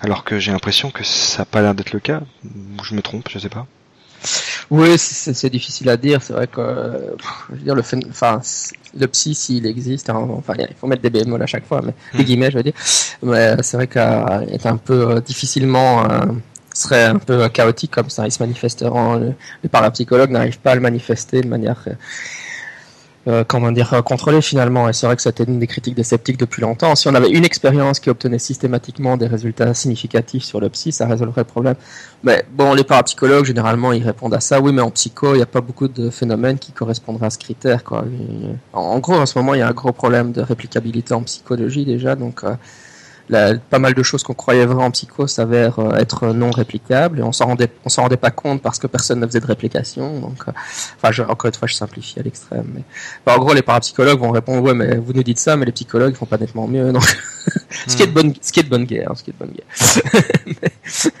Alors 0.00 0.24
que 0.24 0.38
j'ai 0.38 0.52
l'impression 0.52 0.90
que 0.90 1.04
ça 1.04 1.40
n'a 1.40 1.44
pas 1.44 1.60
l'air 1.60 1.74
d'être 1.74 1.92
le 1.92 2.00
cas. 2.00 2.20
Je 2.82 2.94
me 2.94 3.02
trompe, 3.02 3.28
je 3.30 3.38
sais 3.38 3.48
pas. 3.48 3.66
Oui, 4.70 4.96
c'est 4.98 5.50
difficile 5.50 5.88
à 5.88 5.96
dire. 5.96 6.22
C'est 6.22 6.32
vrai 6.32 6.46
que, 6.46 6.60
euh, 6.60 7.16
pff, 7.16 7.28
je 7.50 7.54
veux 7.56 7.60
dire, 7.62 7.74
le, 7.74 7.82
enfin, 8.10 8.40
le 8.98 9.06
psy, 9.08 9.34
s'il 9.34 9.66
existe, 9.66 10.10
hein, 10.10 10.26
enfin, 10.36 10.54
il 10.58 10.74
faut 10.78 10.86
mettre 10.86 11.02
des 11.02 11.10
bémols 11.10 11.42
à 11.42 11.46
chaque 11.46 11.66
fois, 11.66 11.80
mais 11.84 11.94
des 12.14 12.22
Hmm. 12.22 12.26
guillemets, 12.26 12.50
je 12.50 12.56
veux 12.58 12.62
dire. 12.62 12.74
Mais 13.22 13.56
c'est 13.62 13.76
vrai 13.76 13.86
qu'il 13.86 14.54
est 14.54 14.66
un 14.66 14.76
peu 14.76 15.10
euh, 15.10 15.20
difficilement, 15.20 16.04
euh, 16.10 16.20
serait 16.72 17.04
un 17.06 17.18
peu 17.18 17.48
chaotique 17.48 17.90
comme 17.90 18.10
ça. 18.10 18.26
Ils 18.26 18.32
se 18.32 18.42
manifesteront. 18.42 19.14
Le- 19.16 19.34
Les 19.62 19.68
parapsychologues 19.68 20.30
n'arrivent 20.30 20.60
pas 20.60 20.72
à 20.72 20.74
le 20.76 20.80
manifester 20.80 21.40
de 21.40 21.48
manière 21.48 21.82
euh, 23.28 23.44
comment 23.46 23.70
dire, 23.70 23.92
euh, 23.92 24.00
contrôlé 24.00 24.40
finalement. 24.40 24.88
Et 24.88 24.94
c'est 24.94 25.06
vrai 25.06 25.14
que 25.14 25.20
c'était 25.20 25.44
une 25.44 25.58
des 25.58 25.66
critiques 25.66 25.94
des 25.94 26.04
sceptiques 26.04 26.38
depuis 26.38 26.62
longtemps. 26.62 26.94
Si 26.94 27.06
on 27.06 27.14
avait 27.14 27.28
une 27.28 27.44
expérience 27.44 28.00
qui 28.00 28.08
obtenait 28.08 28.38
systématiquement 28.38 29.18
des 29.18 29.26
résultats 29.26 29.74
significatifs 29.74 30.42
sur 30.42 30.58
le 30.58 30.70
psy, 30.70 30.90
ça 30.90 31.06
résolverait 31.06 31.42
le 31.42 31.46
problème. 31.46 31.74
Mais 32.24 32.44
bon, 32.50 32.72
les 32.72 32.82
parapsychologues, 32.82 33.44
généralement, 33.44 33.92
ils 33.92 34.02
répondent 34.02 34.32
à 34.32 34.40
ça. 34.40 34.60
Oui, 34.60 34.72
mais 34.72 34.80
en 34.80 34.90
psycho, 34.90 35.34
il 35.34 35.36
n'y 35.36 35.42
a 35.42 35.46
pas 35.46 35.60
beaucoup 35.60 35.88
de 35.88 36.08
phénomènes 36.08 36.58
qui 36.58 36.72
correspondraient 36.72 37.26
à 37.26 37.30
ce 37.30 37.38
critère. 37.38 37.84
Quoi. 37.84 38.06
En, 38.72 38.98
gros, 39.00 39.16
en 39.16 39.26
ce 39.26 39.38
moment, 39.38 39.52
il 39.52 39.58
y 39.58 39.62
a 39.62 39.68
un 39.68 39.72
gros 39.72 39.92
problème 39.92 40.32
de 40.32 40.40
réplicabilité 40.40 41.12
en 41.12 41.22
psychologie 41.22 41.84
déjà. 41.84 42.16
Donc, 42.16 42.42
euh, 42.44 42.54
pas 43.30 43.78
mal 43.78 43.94
de 43.94 44.02
choses 44.02 44.22
qu'on 44.22 44.34
croyait 44.34 44.66
vraies 44.66 44.82
en 44.82 44.90
psycho 44.90 45.26
s'avèrent 45.26 45.78
euh, 45.78 45.94
être 45.96 46.28
non 46.28 46.50
réplicables 46.50 47.20
et 47.20 47.22
on 47.22 47.32
s'en 47.32 47.46
rendait 47.46 47.70
on 47.84 47.88
s'en 47.88 48.02
rendait 48.02 48.16
pas 48.16 48.30
compte 48.30 48.62
parce 48.62 48.78
que 48.78 48.86
personne 48.86 49.20
ne 49.20 49.26
faisait 49.26 49.40
de 49.40 49.46
réplication. 49.46 50.20
Donc 50.20 50.42
euh, 50.48 50.52
enfin 50.96 51.12
je, 51.12 51.22
encore 51.22 51.48
une 51.48 51.54
fois 51.54 51.68
je 51.68 51.74
simplifie 51.74 52.18
à 52.18 52.22
l'extrême 52.22 52.66
mais 52.74 53.32
en 53.32 53.38
gros 53.38 53.54
les 53.54 53.62
parapsychologues 53.62 54.18
vont 54.18 54.30
répondre 54.30 54.62
ouais 54.62 54.74
mais 54.74 54.96
vous 54.96 55.12
nous 55.12 55.22
dites 55.22 55.38
ça 55.38 55.56
mais 55.56 55.66
les 55.66 55.72
psychologues 55.72 56.14
font 56.14 56.26
pas 56.26 56.38
nettement 56.38 56.66
mieux 56.66 56.92
donc 56.92 57.04
ce 57.86 57.96
qui 57.96 58.02
est 58.02 58.06
de 58.06 58.12
bonne 58.12 58.34
ce 58.40 58.52
qui 58.52 58.60
est 58.60 58.64
de 58.64 58.68
bonne 58.68 58.84
guerre 58.84 59.12
ce 59.14 59.22
qui 59.22 59.30
est 59.30 59.34
de 59.34 59.38
bonne 59.38 59.54
guerre. 59.54 61.20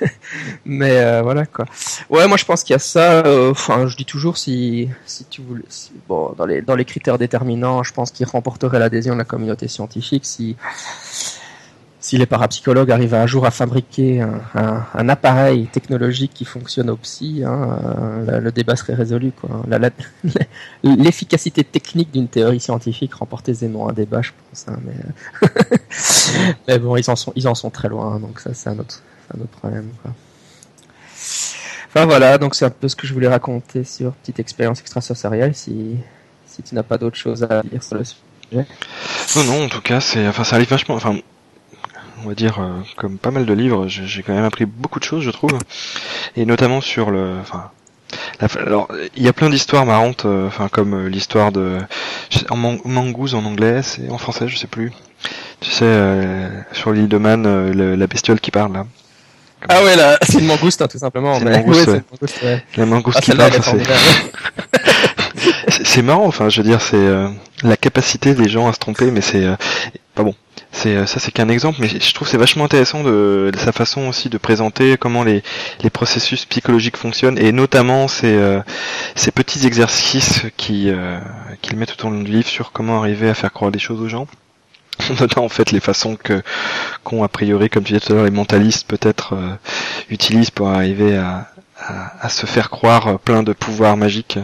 Mais, 0.64 0.98
euh, 0.98 1.22
voilà 1.22 1.46
quoi. 1.46 1.64
Ouais 2.08 2.26
moi 2.26 2.36
je 2.36 2.44
pense 2.44 2.62
qu'il 2.64 2.74
y 2.74 2.76
a 2.76 2.80
ça 2.80 3.22
enfin 3.50 3.86
je 3.86 3.96
dis 3.96 4.04
toujours 4.04 4.36
si 4.36 4.88
si 5.06 5.24
tu 5.24 5.42
voulais 5.42 5.62
bon 6.08 6.34
dans 6.36 6.46
les 6.46 6.62
dans 6.62 6.74
les 6.74 6.84
critères 6.84 7.18
déterminants 7.18 7.82
je 7.82 7.92
pense 7.92 8.10
qu'il 8.10 8.26
remporterait 8.26 8.78
l'adhésion 8.78 9.14
de 9.14 9.18
la 9.18 9.24
communauté 9.24 9.68
scientifique 9.68 10.26
si 10.26 10.56
si 12.10 12.18
les 12.18 12.26
parapsychologues 12.26 12.90
arrivent 12.90 13.14
un 13.14 13.28
jour 13.28 13.46
à 13.46 13.52
fabriquer 13.52 14.20
un, 14.20 15.08
appareil 15.08 15.68
technologique 15.68 16.32
qui 16.34 16.44
fonctionne 16.44 16.90
au 16.90 16.96
psy, 16.96 17.44
hein, 17.46 17.78
euh, 18.28 18.40
le, 18.40 18.50
débat 18.50 18.74
serait 18.74 18.94
résolu. 18.94 19.30
L'efficacité 20.82 21.62
technique 21.62 22.10
d'une 22.10 22.26
théorie 22.26 22.58
scientifique 22.58 23.14
remporte 23.14 23.48
aisément 23.48 23.88
un 23.88 23.92
débat, 23.92 24.22
je 24.22 24.32
pense. 24.32 24.66
Hein, 24.66 24.80
mais, 26.66 26.78
bon, 26.80 26.96
ils 26.96 27.08
en, 27.08 27.54
sont, 27.54 27.70
très 27.70 27.88
loin, 27.88 28.18
donc 28.18 28.40
ça 28.40 28.54
c'est 28.54 28.70
un 28.70 28.78
autre 28.80 29.02
problème. 29.60 29.90
Enfin 31.86 32.06
voilà, 32.06 32.38
donc 32.38 32.56
c'est 32.56 32.64
un 32.64 32.70
peu 32.70 32.88
ce 32.88 32.96
que 32.96 33.06
je 33.06 33.14
voulais 33.14 33.28
raconter 33.28 33.84
sur 33.84 34.14
petite 34.14 34.40
expérience 34.40 34.80
extrasensorielle. 34.80 35.54
Si, 35.54 35.94
si 36.44 36.64
tu 36.64 36.74
n'as 36.74 36.82
pas 36.82 36.98
d'autre 36.98 37.16
chose 37.16 37.44
à 37.44 37.62
dire 37.62 37.84
sur 37.84 37.98
le 37.98 38.02
sujet. 38.02 38.66
Non, 39.36 39.44
non, 39.44 39.64
en 39.66 39.68
tout 39.68 39.80
cas, 39.80 40.00
c'est, 40.00 40.26
enfin, 40.26 40.42
ça 40.42 40.56
arrive 40.56 40.70
vachement. 40.70 40.96
Enfin, 40.96 41.16
on 42.24 42.28
va 42.28 42.34
dire, 42.34 42.60
euh, 42.60 42.80
comme 42.96 43.18
pas 43.18 43.30
mal 43.30 43.46
de 43.46 43.52
livres, 43.52 43.86
j'ai 43.88 44.22
quand 44.22 44.34
même 44.34 44.44
appris 44.44 44.66
beaucoup 44.66 44.98
de 44.98 45.04
choses, 45.04 45.22
je 45.22 45.30
trouve, 45.30 45.52
et 46.36 46.44
notamment 46.44 46.80
sur 46.80 47.10
le, 47.10 47.38
enfin, 47.40 47.70
alors 48.58 48.88
il 49.16 49.22
y 49.22 49.28
a 49.28 49.32
plein 49.32 49.50
d'histoires 49.50 49.86
marrantes, 49.86 50.24
euh, 50.24 50.46
enfin 50.46 50.68
comme 50.68 50.94
euh, 50.94 51.08
l'histoire 51.08 51.52
de 51.52 51.78
en 52.48 52.56
mangouze 52.56 53.34
en 53.34 53.44
anglais, 53.44 53.82
c'est 53.82 54.08
en 54.10 54.18
français, 54.18 54.48
je 54.48 54.56
sais 54.56 54.66
plus. 54.66 54.92
Tu 55.60 55.70
sais, 55.70 55.94
sur 56.72 56.90
l'île 56.90 57.08
de 57.08 57.18
Man, 57.18 57.70
la 57.72 58.06
bestiole 58.06 58.40
qui 58.40 58.50
parle 58.50 58.72
là. 58.72 58.86
Ah 59.68 59.84
ouais, 59.84 59.94
là, 59.94 60.16
c'est 60.22 60.38
une 60.38 60.46
mangouste, 60.46 60.80
hein, 60.80 60.88
tout 60.88 60.96
simplement. 60.96 61.38
C'est 61.38 61.44
ouais, 61.44 61.52
La 62.78 62.86
mangouste 62.86 63.18
ah, 63.18 63.20
qui 63.20 63.32
parle, 63.32 63.52
c'est 65.84 66.00
marrant. 66.00 66.24
Enfin, 66.24 66.48
je 66.48 66.62
veux 66.62 66.66
dire, 66.66 66.80
c'est 66.80 67.10
la 67.62 67.76
capacité 67.76 68.32
des 68.32 68.48
gens 68.48 68.68
à 68.68 68.72
se 68.72 68.78
tromper, 68.78 69.10
mais 69.10 69.20
c'est 69.20 69.46
pas 70.14 70.22
bon. 70.22 70.34
C'est 70.72 70.96
euh, 70.96 71.06
ça, 71.06 71.18
c'est 71.18 71.32
qu'un 71.32 71.48
exemple, 71.48 71.78
mais 71.80 71.88
je 71.88 72.14
trouve 72.14 72.28
c'est 72.28 72.36
vachement 72.36 72.64
intéressant 72.64 73.02
de, 73.02 73.50
sa 73.56 73.72
façon 73.72 74.02
aussi 74.08 74.28
de 74.28 74.38
présenter 74.38 74.96
comment 74.96 75.24
les, 75.24 75.42
les 75.82 75.90
processus 75.90 76.44
psychologiques 76.44 76.96
fonctionnent 76.96 77.38
et 77.38 77.52
notamment 77.52 78.08
ces, 78.08 78.34
euh, 78.34 78.60
ces 79.16 79.32
petits 79.32 79.66
exercices 79.66 80.42
qui 80.56 80.90
euh, 80.90 81.18
qu'il 81.60 81.76
met 81.76 81.86
tout 81.86 82.06
au 82.06 82.10
long 82.10 82.22
du 82.22 82.30
livre 82.30 82.48
sur 82.48 82.72
comment 82.72 83.00
arriver 83.00 83.28
à 83.28 83.34
faire 83.34 83.52
croire 83.52 83.72
des 83.72 83.78
choses 83.78 84.00
aux 84.00 84.08
gens. 84.08 84.28
Notamment 85.20 85.46
en 85.46 85.48
fait 85.48 85.72
les 85.72 85.80
façons 85.80 86.16
que 86.16 86.42
qu'ont 87.02 87.24
a 87.24 87.28
priori, 87.28 87.68
comme 87.68 87.82
tu 87.82 87.92
disais 87.92 88.06
tout 88.06 88.12
à 88.12 88.16
l'heure, 88.16 88.24
les 88.24 88.30
mentalistes 88.30 88.86
peut-être 88.86 89.34
euh, 89.34 89.54
utilisent 90.08 90.50
pour 90.50 90.68
arriver 90.68 91.16
à, 91.16 91.48
à, 91.78 92.26
à, 92.26 92.28
se 92.28 92.46
faire 92.46 92.70
croire 92.70 93.18
plein 93.18 93.42
de 93.42 93.52
pouvoirs 93.52 93.96
magiques 93.96 94.38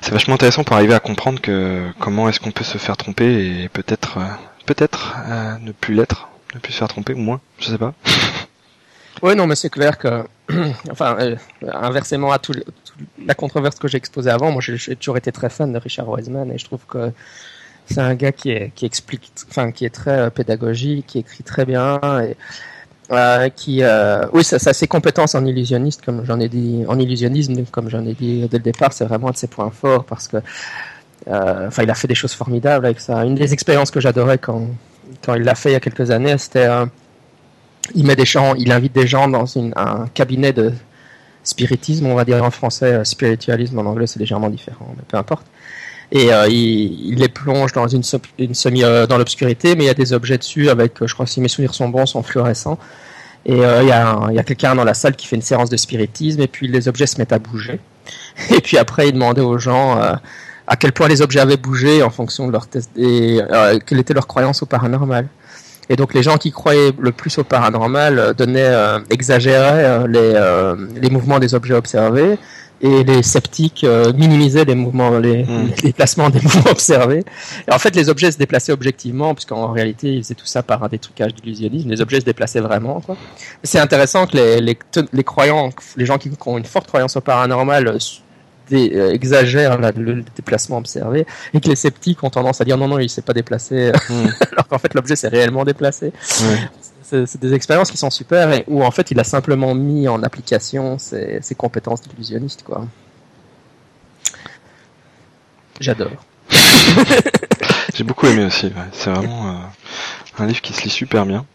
c'est 0.00 0.12
vachement 0.12 0.34
intéressant 0.34 0.64
pour 0.64 0.76
arriver 0.76 0.94
à 0.94 1.00
comprendre 1.00 1.40
que 1.40 1.90
comment 1.98 2.28
est-ce 2.28 2.40
qu'on 2.40 2.50
peut 2.50 2.64
se 2.64 2.78
faire 2.78 2.96
tromper 2.96 3.62
et 3.62 3.68
peut-être 3.68 4.18
euh, 4.18 4.26
peut-être 4.66 5.16
euh, 5.26 5.56
ne 5.60 5.72
plus 5.72 5.94
l'être, 5.94 6.28
ne 6.54 6.60
plus 6.60 6.72
se 6.72 6.78
faire 6.78 6.88
tromper 6.88 7.14
ou 7.14 7.18
moins, 7.18 7.40
je 7.58 7.66
sais 7.66 7.78
pas. 7.78 7.94
Oui, 9.20 9.34
non, 9.34 9.48
mais 9.48 9.56
c'est 9.56 9.68
clair 9.68 9.98
que, 9.98 10.22
enfin, 10.92 11.16
euh, 11.18 11.34
inversement 11.64 12.30
à 12.30 12.38
tout, 12.38 12.52
la 13.26 13.34
controverse 13.34 13.76
que 13.76 13.88
j'ai 13.88 13.98
exposée 13.98 14.30
avant, 14.30 14.52
moi 14.52 14.62
j'ai 14.62 14.94
toujours 14.94 15.16
été 15.16 15.32
très 15.32 15.50
fan 15.50 15.72
de 15.72 15.78
Richard 15.78 16.08
Wiseman 16.08 16.52
et 16.52 16.58
je 16.58 16.64
trouve 16.64 16.86
que 16.86 17.10
c'est 17.86 17.98
un 17.98 18.14
gars 18.14 18.30
qui, 18.30 18.54
qui 18.76 18.86
explique, 18.86 19.32
enfin, 19.50 19.72
qui 19.72 19.84
est 19.84 19.90
très 19.92 20.30
pédagogique, 20.30 21.06
qui 21.08 21.18
écrit 21.18 21.42
très 21.42 21.64
bien 21.64 21.98
et 22.20 22.36
euh, 23.10 23.48
qui, 23.48 23.82
euh, 23.82 24.26
oui, 24.32 24.44
ça, 24.44 24.58
ça, 24.58 24.72
ses 24.72 24.86
compétences 24.86 25.34
en 25.34 25.44
illusionniste, 25.46 26.04
comme 26.04 26.24
j'en 26.26 26.38
ai 26.40 26.48
dit, 26.48 26.84
en 26.88 26.98
illusionnisme, 26.98 27.64
comme 27.70 27.88
j'en 27.88 28.04
ai 28.04 28.14
dit 28.14 28.46
dès 28.50 28.58
le 28.58 28.62
départ, 28.62 28.92
c'est 28.92 29.06
vraiment 29.06 29.28
un 29.28 29.32
de 29.32 29.36
ses 29.36 29.46
points 29.46 29.70
forts 29.70 30.04
parce 30.04 30.28
que, 30.28 30.36
euh, 31.28 31.68
enfin, 31.68 31.82
il 31.84 31.90
a 31.90 31.94
fait 31.94 32.08
des 32.08 32.14
choses 32.14 32.34
formidables 32.34 32.84
avec 32.84 33.00
ça. 33.00 33.24
Une 33.24 33.34
des 33.34 33.52
expériences 33.52 33.90
que 33.90 34.00
j'adorais 34.00 34.38
quand, 34.38 34.66
quand 35.24 35.34
il 35.34 35.42
l'a 35.42 35.54
fait 35.54 35.70
il 35.70 35.72
y 35.72 35.76
a 35.76 35.80
quelques 35.80 36.10
années, 36.10 36.36
c'était, 36.36 36.68
il 37.94 38.04
met 38.04 38.16
des 38.16 38.26
gens, 38.26 38.54
il 38.54 38.70
invite 38.72 38.94
des 38.94 39.06
gens 39.06 39.26
dans 39.28 39.46
une, 39.46 39.72
un 39.76 40.06
cabinet 40.12 40.52
de 40.52 40.72
spiritisme, 41.44 42.06
on 42.06 42.14
va 42.14 42.26
dire 42.26 42.44
en 42.44 42.50
français, 42.50 43.04
spiritualisme 43.04 43.78
en 43.78 43.86
anglais, 43.86 44.06
c'est 44.06 44.18
légèrement 44.18 44.50
différent, 44.50 44.92
mais 44.96 45.04
peu 45.08 45.16
importe 45.16 45.46
et 46.10 46.32
euh, 46.32 46.48
il, 46.48 47.12
il, 47.12 47.18
les 47.18 47.28
plonge 47.28 47.72
dans 47.72 47.86
une, 47.86 48.02
une 48.38 48.54
semi 48.54 48.82
euh, 48.82 49.06
dans 49.06 49.18
l'obscurité, 49.18 49.76
mais 49.76 49.84
il 49.84 49.86
y 49.88 49.90
a 49.90 49.94
des 49.94 50.12
objets 50.12 50.38
dessus 50.38 50.70
avec, 50.70 51.02
euh, 51.02 51.06
je 51.06 51.12
crois 51.12 51.26
si 51.26 51.40
mes 51.40 51.48
souvenirs 51.48 51.74
sont 51.74 51.88
bons, 51.88 52.06
sont 52.06 52.22
fluorescents. 52.22 52.78
Et 53.46 53.54
il 53.54 53.58
y 53.58 53.92
a, 53.92 54.28
y 54.30 54.38
a 54.38 54.42
quelqu'un 54.42 54.74
dans 54.74 54.84
la 54.84 54.92
salle 54.92 55.16
qui 55.16 55.26
fait 55.26 55.36
une 55.36 55.42
séance 55.42 55.70
de 55.70 55.76
spiritisme, 55.76 56.40
et 56.42 56.48
puis 56.48 56.68
les 56.68 56.86
objets 56.86 57.06
se 57.06 57.16
mettent 57.18 57.32
à 57.32 57.38
bouger. 57.38 57.80
Et 58.50 58.60
puis 58.60 58.76
après, 58.76 59.08
il 59.08 59.12
demandait 59.12 59.40
aux 59.40 59.58
gens 59.58 59.98
à 60.66 60.76
quel 60.76 60.92
point 60.92 61.08
les 61.08 61.22
objets 61.22 61.40
avaient 61.40 61.56
bougé 61.56 62.02
en 62.02 62.10
fonction 62.10 62.46
de 62.46 62.52
leur 62.52 62.66
test 62.66 62.90
et 62.98 63.38
quelle 63.86 64.00
était 64.00 64.12
leur 64.12 64.26
croyance 64.26 64.62
au 64.62 64.66
paranormal. 64.66 65.28
Et 65.88 65.96
donc 65.96 66.12
les 66.12 66.22
gens 66.22 66.36
qui 66.36 66.50
croyaient 66.50 66.92
le 66.98 67.12
plus 67.12 67.38
au 67.38 67.44
paranormal 67.44 68.34
donnaient, 68.36 68.74
exagéraient 69.08 70.06
les, 70.08 70.34
les 71.00 71.08
mouvements 71.08 71.38
des 71.38 71.54
objets 71.54 71.74
observés 71.74 72.38
et 72.80 73.04
les 73.04 73.22
sceptiques 73.22 73.84
euh, 73.84 74.12
minimisaient 74.12 74.64
les 74.64 74.74
mouvements, 74.74 75.18
les, 75.18 75.44
les, 75.76 75.82
déplacements 75.82 76.30
des 76.30 76.40
mouvements 76.40 76.70
observés. 76.70 77.24
Et 77.66 77.72
en 77.72 77.78
fait, 77.78 77.94
les 77.96 78.08
objets 78.08 78.30
se 78.30 78.38
déplaçaient 78.38 78.72
objectivement, 78.72 79.34
puisqu'en 79.34 79.72
réalité, 79.72 80.14
ils 80.14 80.22
faisaient 80.22 80.34
tout 80.34 80.46
ça 80.46 80.62
par 80.62 80.82
un 80.82 80.88
détrucage 80.88 81.34
d'illusionnisme. 81.34 81.90
Les 81.90 82.00
objets 82.00 82.20
se 82.20 82.24
déplaçaient 82.24 82.60
vraiment. 82.60 83.02
C'est 83.62 83.80
intéressant 83.80 84.26
que 84.26 84.36
les, 84.36 84.60
les, 84.60 84.78
les, 85.12 85.24
croyants, 85.24 85.70
les 85.96 86.06
gens 86.06 86.18
qui 86.18 86.30
ont 86.46 86.58
une 86.58 86.64
forte 86.64 86.86
croyance 86.86 87.16
au 87.16 87.20
paranormal, 87.20 87.88
euh, 87.88 87.98
euh, 88.72 89.12
exagèrent 89.12 89.78
le 89.78 90.22
déplacement 90.36 90.76
observé 90.76 91.26
et 91.54 91.60
que 91.60 91.68
les 91.70 91.76
sceptiques 91.76 92.22
ont 92.22 92.28
tendance 92.28 92.60
à 92.60 92.64
dire 92.66 92.76
non 92.76 92.86
non 92.86 92.98
il 92.98 93.08
s'est 93.08 93.22
pas 93.22 93.32
déplacé 93.32 93.92
hmm. 94.10 94.26
alors 94.52 94.68
qu'en 94.68 94.78
fait 94.78 94.92
l'objet 94.92 95.16
s'est 95.16 95.28
réellement 95.28 95.64
déplacé 95.64 96.12
c'est 97.08 97.40
des 97.40 97.54
expériences 97.54 97.90
qui 97.90 97.96
sont 97.96 98.10
super 98.10 98.52
et 98.52 98.64
où 98.66 98.84
en 98.84 98.90
fait 98.90 99.10
il 99.10 99.18
a 99.20 99.24
simplement 99.24 99.74
mis 99.74 100.08
en 100.08 100.22
application 100.22 100.98
ses, 100.98 101.40
compétences 101.56 102.02
d'illusionniste 102.02 102.62
quoi. 102.62 102.86
J'adore. 105.80 106.24
J'ai 107.94 108.04
beaucoup 108.04 108.26
aimé 108.26 108.44
aussi. 108.44 108.72
C'est 108.92 109.10
vraiment 109.10 109.48
euh, 109.48 110.42
un 110.42 110.46
livre 110.46 110.60
qui 110.60 110.72
se 110.72 110.82
lit 110.82 110.90
super 110.90 111.24
bien. 111.24 111.46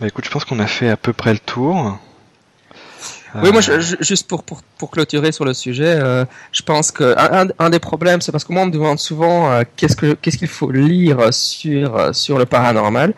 Bah 0.00 0.08
écoute, 0.08 0.24
je 0.24 0.30
pense 0.30 0.44
qu'on 0.44 0.58
a 0.58 0.66
fait 0.66 0.88
à 0.88 0.96
peu 0.96 1.12
près 1.12 1.32
le 1.32 1.38
tour. 1.38 1.98
Oui, 3.42 3.50
moi, 3.50 3.60
juste 3.60 4.28
pour, 4.28 4.44
pour, 4.44 4.62
pour, 4.78 4.90
clôturer 4.90 5.32
sur 5.32 5.44
le 5.44 5.54
sujet, 5.54 5.98
euh, 6.00 6.24
je 6.52 6.62
pense 6.62 6.92
que 6.92 7.14
un, 7.18 7.48
un 7.58 7.70
des 7.70 7.80
problèmes, 7.80 8.20
c'est 8.20 8.30
parce 8.30 8.44
que 8.44 8.52
moi, 8.52 8.62
on 8.62 8.66
me 8.66 8.70
demande 8.70 8.98
souvent 8.98 9.50
euh, 9.50 9.62
qu'est-ce 9.76 9.96
que 9.96 10.14
qu'est-ce 10.14 10.38
qu'il 10.38 10.48
faut 10.48 10.70
lire 10.70 11.32
sur 11.32 11.96
euh, 11.96 12.12
sur 12.12 12.38
le 12.38 12.46
paranormal. 12.46 13.12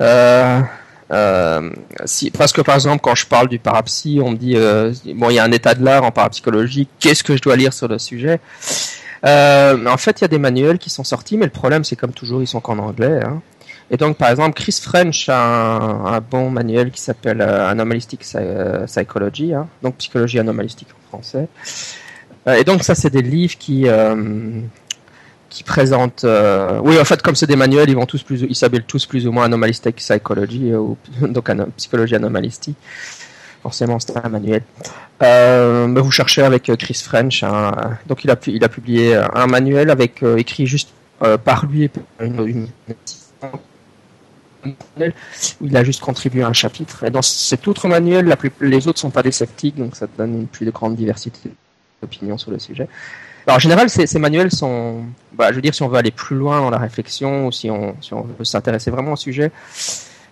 Euh, 0.00 0.60
euh, 1.12 1.70
si, 2.06 2.30
parce 2.30 2.52
que 2.52 2.62
par 2.62 2.76
exemple, 2.76 3.00
quand 3.02 3.14
je 3.14 3.26
parle 3.26 3.48
du 3.48 3.58
parapsy, 3.58 4.20
on 4.22 4.30
me 4.30 4.36
dit 4.36 4.56
bon, 5.14 5.30
il 5.30 5.34
y 5.34 5.38
a 5.38 5.44
un 5.44 5.52
état 5.52 5.74
de 5.74 5.84
l'art 5.84 6.04
en 6.04 6.12
parapsychologie. 6.12 6.88
Qu'est-ce 6.98 7.22
que 7.22 7.36
je 7.36 7.42
dois 7.42 7.56
lire 7.56 7.74
sur 7.74 7.88
le 7.88 7.98
sujet? 7.98 8.40
En 9.22 9.96
fait, 9.98 10.20
il 10.20 10.22
y 10.22 10.24
a 10.24 10.28
des 10.28 10.38
manuels 10.38 10.78
qui 10.78 10.88
sont 10.88 11.04
sortis, 11.04 11.36
mais 11.36 11.46
le 11.46 11.50
problème, 11.50 11.84
c'est 11.84 11.96
comme 11.96 12.12
toujours, 12.12 12.42
ils 12.42 12.46
sont 12.46 12.60
qu'en 12.60 12.78
anglais. 12.78 13.20
Hein. 13.22 13.42
Et 13.90 13.96
donc, 13.96 14.16
par 14.16 14.30
exemple, 14.30 14.54
Chris 14.54 14.78
French 14.82 15.28
a 15.28 15.36
un, 15.36 16.20
bon 16.20 16.50
manuel 16.50 16.90
qui 16.90 17.00
s'appelle 17.00 17.40
euh, 17.40 17.68
Anomalistic 17.68 18.20
euh, 18.34 18.84
Psychology, 18.86 19.54
hein, 19.54 19.68
donc 19.82 19.96
psychologie 19.96 20.40
anomalistique 20.40 20.88
en 20.90 21.08
français. 21.08 21.48
Euh, 22.48 22.54
et 22.54 22.64
donc, 22.64 22.82
ça, 22.82 22.96
c'est 22.96 23.10
des 23.10 23.22
livres 23.22 23.56
qui 23.58 23.86
présentent. 25.64 26.26
oui, 26.82 26.98
en 26.98 27.04
fait, 27.04 27.22
comme 27.22 27.36
c'est 27.36 27.46
des 27.46 27.56
manuels, 27.56 27.88
ils 27.88 27.96
vont 27.96 28.06
tous 28.06 28.22
plus, 28.22 28.42
ils 28.42 28.56
s'appellent 28.56 28.84
tous 28.84 29.06
plus 29.06 29.26
ou 29.26 29.32
moins 29.32 29.44
Anomalistic 29.44 29.96
Psychology 29.96 30.74
ou 30.74 30.96
donc 31.20 31.48
psychologie 31.76 32.16
anomalistique. 32.16 32.76
forcément 33.62 34.00
c'est 34.00 34.16
un 34.16 34.28
manuel. 34.28 34.62
Euh, 35.22 35.86
vous 35.96 36.10
cherchez 36.10 36.42
avec 36.42 36.70
Chris 36.76 37.00
French, 37.02 37.42
hein, 37.44 37.72
donc 38.06 38.24
il 38.24 38.30
a, 38.30 38.68
publié 38.68 39.14
un 39.14 39.46
manuel 39.46 39.90
avec 39.90 40.22
écrit 40.36 40.66
juste 40.66 40.90
par 41.44 41.66
lui 41.66 41.88
où 45.60 45.66
il 45.66 45.76
a 45.76 45.84
juste 45.84 46.00
contribué 46.00 46.42
un 46.42 46.52
chapitre. 46.52 47.04
Et 47.04 47.10
dans 47.10 47.22
cet 47.22 47.68
autre 47.68 47.88
manuel, 47.88 48.34
les 48.60 48.88
autres 48.88 48.98
sont 48.98 49.10
pas 49.10 49.22
des 49.22 49.32
sceptiques, 49.32 49.76
donc 49.76 49.96
ça 49.96 50.06
donne 50.18 50.34
une 50.34 50.46
plus 50.46 50.66
de 50.66 50.70
grande 50.70 50.96
diversité 50.96 51.50
d'opinions 52.00 52.38
sur 52.38 52.50
le 52.50 52.58
sujet. 52.58 52.88
Alors, 53.46 53.56
en 53.56 53.60
général, 53.60 53.88
ces, 53.88 54.18
manuels 54.18 54.50
sont, 54.50 55.04
bah, 55.32 55.50
je 55.50 55.54
veux 55.54 55.62
dire, 55.62 55.74
si 55.74 55.82
on 55.82 55.88
veut 55.88 55.98
aller 55.98 56.10
plus 56.10 56.34
loin 56.34 56.60
dans 56.60 56.70
la 56.70 56.78
réflexion 56.78 57.46
ou 57.46 57.52
si 57.52 57.70
on, 57.70 57.94
veut 58.10 58.44
s'intéresser 58.44 58.90
vraiment 58.90 59.12
au 59.12 59.16
sujet, 59.16 59.52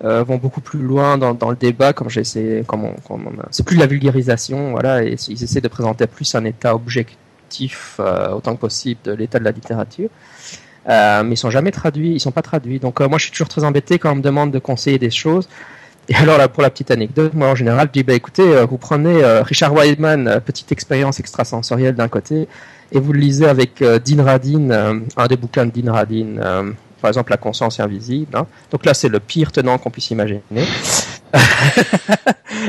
euh, 0.03 0.25
vont 0.25 0.37
beaucoup 0.37 0.61
plus 0.61 0.81
loin 0.81 1.17
dans, 1.17 1.51
le 1.51 1.57
débat, 1.57 1.93
comme 1.93 2.11
j'essaie, 2.11 2.65
comme 2.67 2.89
c'est 3.53 3.65
plus 3.65 3.77
la 3.77 3.87
vulgarisation, 3.87 4.73
voilà, 4.73 5.05
et 5.05 5.17
ils 5.29 5.45
essaient 5.45 5.61
de 5.61 5.69
présenter 5.69 6.09
plus 6.09 6.35
un 6.35 6.45
état 6.45 6.75
objectif 6.75 7.99
euh, 8.01 8.31
autant 8.33 8.57
que 8.57 8.61
possible 8.61 9.01
de 9.05 9.13
l'état 9.13 9.39
de 9.39 9.45
la 9.45 9.53
littérature. 9.53 10.11
Euh, 10.89 11.23
mais 11.23 11.35
ils 11.35 11.39
sont 11.39 11.51
jamais 11.51 11.71
traduits, 11.71 12.13
ils 12.13 12.21
sont 12.21 12.31
pas 12.31 12.43
traduits. 12.43 12.79
Donc 12.79 13.01
euh, 13.01 13.09
moi, 13.09 13.19
je 13.19 13.25
suis 13.25 13.33
toujours 13.33 13.49
très 13.49 13.65
embêté 13.65 13.99
quand 13.99 14.13
on 14.13 14.17
me 14.17 14.23
demande 14.23 14.51
de 14.51 14.59
conseiller 14.59 14.99
des 14.99 15.11
choses. 15.11 15.49
Et 16.11 16.15
alors 16.17 16.37
là, 16.37 16.49
pour 16.49 16.63
la 16.63 16.69
petite 16.69 16.91
anecdote, 16.91 17.33
moi 17.33 17.49
en 17.49 17.55
général, 17.55 17.89
je 17.89 18.01
dis 18.01 18.03
bah 18.03 18.13
écoutez, 18.13 18.43
euh, 18.43 18.67
vous 18.67 18.77
prenez 18.77 19.25
Richard 19.41 19.73
Wiseman, 19.73 20.41
petite 20.45 20.71
expérience 20.71 21.19
extrasensorielle 21.19 21.95
d'un 21.95 22.09
côté, 22.09 22.47
et 22.93 23.01
vous 23.01 23.15
le 23.15 23.21
lisez 23.21 23.47
avec 23.47 23.83
Dean 23.83 24.23
Radin, 24.23 25.01
un 25.17 25.27
des 25.27 25.39
bouquins 25.39 25.65
de 25.65 25.71
Dean 25.71 25.91
Radin, 25.91 26.75
par 27.05 27.11
exemple 27.11 27.33
La 27.33 27.37
conscience 27.37 27.81
invisible. 27.81 28.35
Hein. 28.35 28.47
Donc 28.71 28.87
là, 28.87 28.95
c'est 28.95 29.11
le 29.11 29.21
pire 29.21 29.53
tenant 29.53 29.77
qu'on 29.77 29.91
puisse 29.91 30.11
imaginer. 30.11 30.41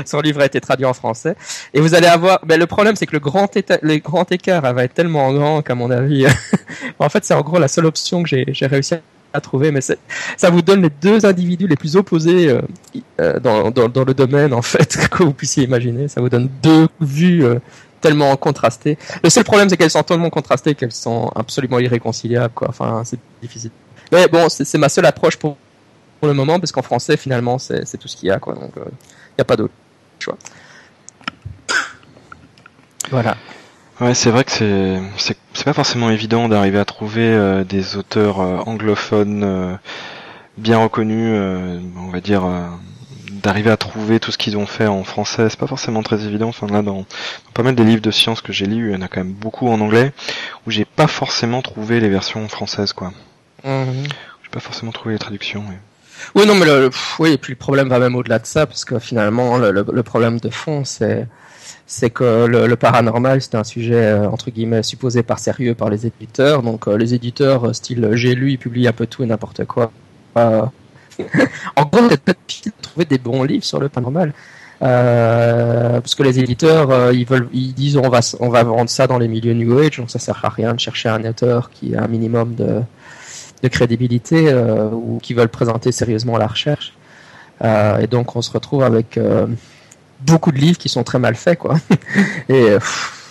Son 0.05 0.19
livre 0.19 0.41
a 0.41 0.45
été 0.45 0.59
traduit 0.59 0.85
en 0.85 0.93
français. 0.93 1.37
Et 1.73 1.79
vous 1.79 1.95
allez 1.95 2.07
avoir, 2.07 2.41
mais 2.45 2.57
le 2.57 2.65
problème 2.65 2.97
c'est 2.97 3.05
que 3.05 3.13
le 3.13 3.21
grand, 3.21 3.49
le 3.81 3.97
grand 3.99 4.29
écart 4.33 4.61
va 4.73 4.83
être 4.83 4.93
tellement 4.93 5.31
grand 5.31 5.61
qu'à 5.61 5.73
mon 5.73 5.89
avis, 5.89 6.25
en 6.99 7.07
fait 7.07 7.23
c'est 7.23 7.33
en 7.33 7.43
gros 7.43 7.59
la 7.59 7.69
seule 7.69 7.85
option 7.85 8.23
que 8.23 8.29
j'ai 8.29 8.65
réussi 8.65 8.95
à 9.31 9.39
trouver, 9.39 9.71
mais 9.71 9.79
ça 9.79 10.49
vous 10.49 10.61
donne 10.61 10.81
les 10.81 10.89
deux 10.89 11.25
individus 11.25 11.67
les 11.67 11.77
plus 11.77 11.95
opposés 11.95 12.49
euh, 12.49 12.61
euh, 13.21 13.39
dans, 13.39 13.71
dans, 13.71 13.87
dans, 13.87 14.03
le 14.03 14.13
domaine 14.13 14.53
en 14.53 14.61
fait 14.61 14.97
que 15.11 15.23
vous 15.23 15.31
puissiez 15.31 15.63
imaginer. 15.63 16.09
Ça 16.09 16.19
vous 16.19 16.29
donne 16.29 16.49
deux 16.61 16.89
vues 16.99 17.45
euh, 17.45 17.59
tellement 18.01 18.35
contrastées. 18.35 18.97
Le 19.23 19.29
seul 19.29 19.45
problème 19.45 19.69
c'est 19.69 19.77
qu'elles 19.77 19.91
sont 19.91 20.03
tellement 20.03 20.29
contrastées 20.29 20.75
qu'elles 20.75 20.91
sont 20.91 21.31
absolument 21.35 21.79
irréconciliables. 21.79 22.53
Quoi. 22.53 22.67
Enfin, 22.67 23.03
c'est 23.05 23.19
difficile. 23.41 23.71
Mais 24.11 24.27
bon, 24.27 24.49
c'est 24.49 24.77
ma 24.77 24.89
seule 24.89 25.05
approche 25.05 25.37
pour 25.37 25.57
pour 26.19 26.27
le 26.27 26.33
moment, 26.33 26.59
parce 26.59 26.71
qu'en 26.71 26.81
français, 26.81 27.17
finalement, 27.17 27.59
c'est 27.59 27.97
tout 27.97 28.07
ce 28.07 28.15
qu'il 28.15 28.29
y 28.29 28.31
a, 28.31 28.39
quoi. 28.39 28.53
Donc, 28.53 28.71
il 28.75 28.81
euh, 28.81 28.85
n'y 29.37 29.41
a 29.41 29.45
pas 29.45 29.55
d'autre 29.55 29.73
choix. 30.19 30.37
Voilà. 33.11 33.37
Ouais, 33.99 34.13
c'est 34.13 34.31
vrai 34.31 34.43
que 34.43 34.51
c'est 34.51 34.99
c'est 35.53 35.63
pas 35.63 35.73
forcément 35.73 36.09
évident 36.09 36.49
d'arriver 36.49 36.79
à 36.79 36.85
trouver 36.85 37.27
euh, 37.27 37.63
des 37.63 37.95
auteurs 37.95 38.41
euh, 38.41 38.57
anglophones 38.65 39.77
bien 40.57 40.79
reconnus, 40.79 41.37
on 41.97 42.09
va 42.09 42.21
dire 42.21 42.43
d'arriver 43.29 43.69
à 43.69 43.77
trouver 43.77 44.19
tout 44.19 44.31
ce 44.31 44.37
qu'ils 44.37 44.57
ont 44.57 44.65
fait 44.65 44.87
en 44.87 45.03
français, 45.03 45.49
c'est 45.49 45.59
pas 45.59 45.67
forcément 45.67 46.01
très 46.01 46.25
évident. 46.25 46.47
Enfin 46.47 46.67
là, 46.67 46.81
dans, 46.81 47.05
pas 47.53 47.61
mal 47.61 47.75
des 47.75 47.83
livres 47.83 48.01
de 48.01 48.11
sciences 48.11 48.41
que 48.41 48.53
j'ai 48.53 48.65
lus, 48.65 48.89
il 48.89 48.93
y 48.93 48.97
en 48.97 49.01
a 49.01 49.07
quand 49.07 49.19
même 49.19 49.33
beaucoup 49.33 49.67
en 49.67 49.79
anglais 49.81 50.13
où 50.65 50.71
j'ai 50.71 50.85
pas 50.85 51.07
forcément 51.07 51.61
trouvé 51.61 51.99
les 51.99 52.09
versions 52.09 52.47
françaises, 52.47 52.93
quoi. 52.93 53.11
Mmh. 53.63 54.03
J'ai 54.43 54.49
pas 54.51 54.59
forcément 54.59 54.91
trouvé 54.91 55.13
les 55.13 55.19
traductions. 55.19 55.63
Oui, 56.33 56.45
non, 56.45 56.55
mais 56.55 56.65
le, 56.65 56.89
oui, 57.19 57.31
et 57.33 57.37
puis 57.37 57.53
le 57.53 57.57
problème 57.57 57.89
va 57.89 57.99
même 57.99 58.15
au-delà 58.15 58.39
de 58.39 58.45
ça, 58.45 58.65
parce 58.65 58.85
que 58.85 58.99
finalement, 58.99 59.57
le, 59.57 59.71
le, 59.71 60.03
problème 60.03 60.39
de 60.39 60.49
fond, 60.49 60.85
c'est 60.85 61.27
c'est 61.87 62.09
que 62.09 62.45
le, 62.45 62.65
le 62.67 62.75
paranormal, 62.75 63.41
c'est 63.41 63.55
un 63.55 63.63
sujet 63.63 63.95
euh, 63.95 64.27
entre 64.29 64.49
guillemets 64.49 64.81
supposé 64.81 65.21
par 65.21 65.37
sérieux 65.39 65.75
par 65.75 65.89
les 65.89 66.07
éditeurs. 66.07 66.63
Donc 66.63 66.87
euh, 66.87 66.97
les 66.97 67.13
éditeurs, 67.13 67.67
euh, 67.67 67.73
style 67.73 68.09
j'ai 68.13 68.33
lu, 68.33 68.51
ils 68.51 68.57
publient 68.57 68.87
un 68.87 68.91
peu 68.91 69.05
tout 69.05 69.23
et 69.23 69.27
n'importe 69.27 69.65
quoi. 69.65 69.91
en 70.35 71.85
gros, 71.85 72.09
c'est 72.09 72.21
peut-être 72.21 72.39
difficile 72.47 72.73
de 72.77 72.81
trouver 72.81 73.05
des 73.05 73.17
bons 73.17 73.43
livres 73.43 73.63
sur 73.63 73.79
le 73.79 73.89
paranormal. 73.89 74.33
Euh, 74.81 76.01
parce 76.01 76.15
que 76.15 76.23
les 76.23 76.39
éditeurs, 76.39 77.13
ils 77.13 77.25
veulent, 77.25 77.47
ils 77.53 77.73
disent 77.73 77.97
on 77.97 78.09
va, 78.09 78.19
on 78.39 78.49
va 78.49 78.63
vendre 78.63 78.89
ça 78.89 79.07
dans 79.07 79.17
les 79.17 79.27
milieux 79.27 79.53
New 79.53 79.77
Age, 79.79 79.97
donc 79.97 80.09
ça 80.09 80.19
sert 80.19 80.43
à 80.43 80.49
rien 80.49 80.73
de 80.73 80.79
chercher 80.79 81.09
un 81.09 81.23
auteur 81.23 81.69
qui 81.69 81.95
a 81.95 82.03
un 82.03 82.07
minimum 82.07 82.55
de, 82.55 82.81
de 83.65 83.69
crédibilité 83.69 84.49
euh, 84.49 84.89
ou 84.91 85.19
qui 85.21 85.33
veulent 85.33 85.49
présenter 85.49 85.91
sérieusement 85.91 86.37
la 86.37 86.47
recherche. 86.47 86.93
Euh, 87.63 87.99
et 87.99 88.07
donc 88.07 88.35
on 88.35 88.41
se 88.41 88.51
retrouve 88.51 88.83
avec 88.83 89.17
euh, 89.17 89.47
beaucoup 90.21 90.51
de 90.51 90.57
livres 90.57 90.77
qui 90.77 90.89
sont 90.89 91.03
très 91.03 91.19
mal 91.19 91.35
faits, 91.35 91.57
quoi. 91.57 91.75
et 92.49 92.77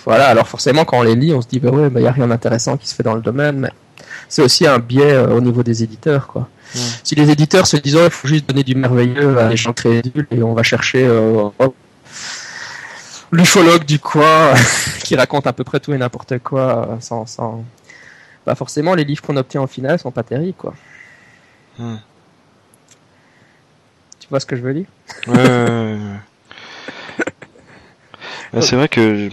voilà, 0.04 0.26
alors 0.26 0.48
forcément 0.48 0.84
quand 0.84 0.98
on 0.98 1.02
les 1.02 1.14
lit, 1.14 1.32
on 1.32 1.40
se 1.40 1.48
dit 1.48 1.60
bah 1.60 1.70
ouais, 1.70 1.88
bah, 1.88 2.00
il 2.00 2.04
y 2.04 2.08
a 2.08 2.12
rien 2.12 2.26
d'intéressant 2.26 2.76
qui 2.76 2.88
se 2.88 2.94
fait 2.94 3.02
dans 3.02 3.14
le 3.14 3.22
domaine, 3.22 3.58
mais 3.58 3.70
c'est 4.28 4.42
aussi 4.42 4.66
un 4.66 4.78
biais 4.78 5.16
au 5.16 5.40
niveau 5.40 5.62
des 5.62 5.82
éditeurs, 5.82 6.26
quoi. 6.26 6.48
Si 7.04 7.14
les 7.14 7.30
éditeurs 7.30 7.68
se 7.68 7.76
disent 7.76 7.96
oh, 7.96 8.04
il 8.04 8.10
faut 8.10 8.26
juste 8.26 8.48
donner 8.48 8.64
du 8.64 8.74
merveilleux 8.74 9.38
à 9.38 9.48
des 9.48 9.56
gens 9.56 9.72
crédules 9.72 10.26
et 10.32 10.42
on 10.42 10.54
va 10.54 10.64
chercher 10.64 11.08
l'ufologue 13.30 13.84
du 13.84 14.00
coin 14.00 14.54
qui 15.04 15.14
raconte 15.14 15.46
à 15.46 15.52
peu 15.52 15.62
près 15.62 15.78
tout 15.78 15.92
et 15.92 15.98
n'importe 15.98 16.40
quoi 16.40 16.98
sans, 17.00 17.26
sans, 17.26 17.64
bah 18.46 18.54
forcément 18.54 18.94
les 18.94 19.04
livres 19.04 19.22
qu'on 19.22 19.36
obtient 19.36 19.60
en 19.60 19.66
finale 19.66 19.98
sont 19.98 20.10
pas 20.10 20.22
terribles 20.22 20.56
quoi. 20.56 20.74
Hmm. 21.78 21.96
Tu 24.20 24.28
vois 24.28 24.40
ce 24.40 24.46
que 24.46 24.56
je 24.56 24.62
veux 24.62 24.74
dire? 24.74 24.86
Ouais, 25.26 25.98
C'est 28.60 28.76
vrai 28.76 28.88
que 28.88 29.28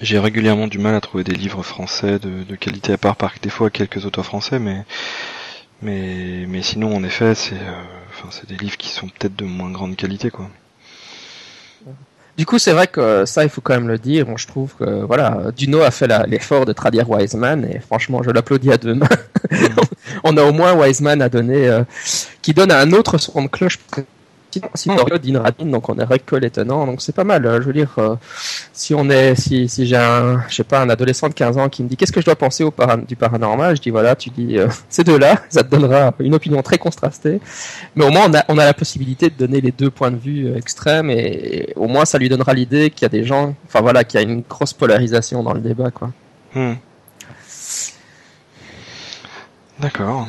j'ai 0.00 0.18
régulièrement 0.18 0.66
du 0.66 0.78
mal 0.78 0.94
à 0.94 1.00
trouver 1.00 1.24
des 1.24 1.34
livres 1.34 1.62
français 1.62 2.18
de, 2.18 2.54
qualité 2.56 2.92
à 2.92 2.98
part 2.98 3.16
par 3.16 3.34
des 3.40 3.50
fois 3.50 3.70
quelques 3.70 4.04
auteurs 4.04 4.26
français, 4.26 4.58
mais 4.58 4.84
mais 5.80 6.44
mais 6.48 6.62
sinon 6.62 6.94
en 6.94 7.04
effet 7.04 7.34
c'est 7.34 7.54
euh, 7.54 7.82
enfin 8.10 8.28
c'est 8.30 8.48
des 8.48 8.56
livres 8.56 8.76
qui 8.76 8.88
sont 8.88 9.08
peut-être 9.08 9.36
de 9.36 9.44
moins 9.44 9.70
grande 9.70 9.96
qualité 9.96 10.30
quoi. 10.30 10.50
Du 12.38 12.46
coup, 12.46 12.60
c'est 12.60 12.72
vrai 12.72 12.86
que 12.86 13.26
ça, 13.26 13.42
il 13.42 13.50
faut 13.50 13.60
quand 13.60 13.74
même 13.74 13.88
le 13.88 13.98
dire. 13.98 14.24
Bon, 14.24 14.36
je 14.36 14.46
trouve 14.46 14.72
que 14.78 15.04
voilà, 15.04 15.50
Duno 15.56 15.80
a 15.82 15.90
fait 15.90 16.06
l'effort 16.28 16.66
de 16.66 16.72
traduire 16.72 17.10
Wiseman 17.10 17.68
et 17.68 17.80
franchement, 17.80 18.22
je 18.22 18.30
l'applaudis 18.30 18.70
à 18.70 18.76
deux 18.76 18.94
mains. 18.94 19.08
On 20.24 20.36
a 20.36 20.44
au 20.44 20.52
moins 20.52 20.72
Wiseman 20.74 21.20
à 21.20 21.28
donner, 21.28 21.66
euh, 21.68 21.82
qui 22.40 22.54
donne 22.54 22.70
un 22.70 22.92
autre 22.92 23.18
son 23.18 23.42
de 23.42 23.48
cloche 23.48 23.80
sinon 24.74 24.96
Dean 25.22 25.40
Radin, 25.42 25.66
donc 25.66 25.88
on 25.88 25.98
est 25.98 26.04
récolte 26.04 26.44
étonnant, 26.44 26.86
donc 26.86 27.02
c'est 27.02 27.14
pas 27.14 27.24
mal. 27.24 27.44
Euh, 27.46 27.60
je 27.60 27.66
veux 27.66 27.72
dire, 27.72 27.90
euh, 27.98 28.16
si 28.72 28.94
on 28.94 29.08
est, 29.10 29.34
si, 29.34 29.68
si 29.68 29.86
j'ai 29.86 29.96
un, 29.96 30.42
je 30.48 30.56
sais 30.56 30.64
pas, 30.64 30.80
un 30.80 30.90
adolescent 30.90 31.28
de 31.28 31.34
15 31.34 31.58
ans 31.58 31.68
qui 31.68 31.82
me 31.82 31.88
dit 31.88 31.96
qu'est-ce 31.96 32.12
que 32.12 32.20
je 32.20 32.26
dois 32.26 32.36
penser 32.36 32.64
au 32.64 32.72
du 33.06 33.16
paranormal, 33.16 33.76
je 33.76 33.82
dis 33.82 33.90
voilà, 33.90 34.16
tu 34.16 34.30
dis 34.30 34.58
euh, 34.58 34.68
ces 34.88 35.04
deux-là, 35.04 35.42
ça 35.48 35.62
te 35.62 35.70
donnera 35.70 36.12
une 36.20 36.34
opinion 36.34 36.62
très 36.62 36.78
contrastée, 36.78 37.40
mais 37.96 38.04
au 38.04 38.10
moins 38.10 38.26
on 38.28 38.34
a, 38.34 38.44
on 38.48 38.58
a 38.58 38.64
la 38.64 38.74
possibilité 38.74 39.30
de 39.30 39.34
donner 39.34 39.60
les 39.60 39.72
deux 39.72 39.90
points 39.90 40.10
de 40.10 40.18
vue 40.18 40.56
extrêmes 40.56 41.10
et, 41.10 41.72
au 41.76 41.88
moins 41.88 42.04
ça 42.04 42.18
lui 42.18 42.28
donnera 42.28 42.54
l'idée 42.54 42.90
qu'il 42.90 43.02
y 43.02 43.06
a 43.06 43.10
des 43.10 43.24
gens, 43.24 43.54
enfin 43.66 43.80
voilà, 43.80 44.04
qu'il 44.04 44.20
y 44.20 44.24
a 44.24 44.26
une 44.26 44.42
grosse 44.48 44.72
polarisation 44.72 45.42
dans 45.42 45.52
le 45.52 45.60
débat, 45.60 45.90
quoi. 45.90 46.10
Hmm. 46.54 46.74
D'accord. 49.80 50.26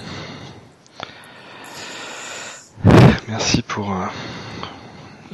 Merci 3.30 3.62
pour 3.62 3.92
euh, 3.92 4.06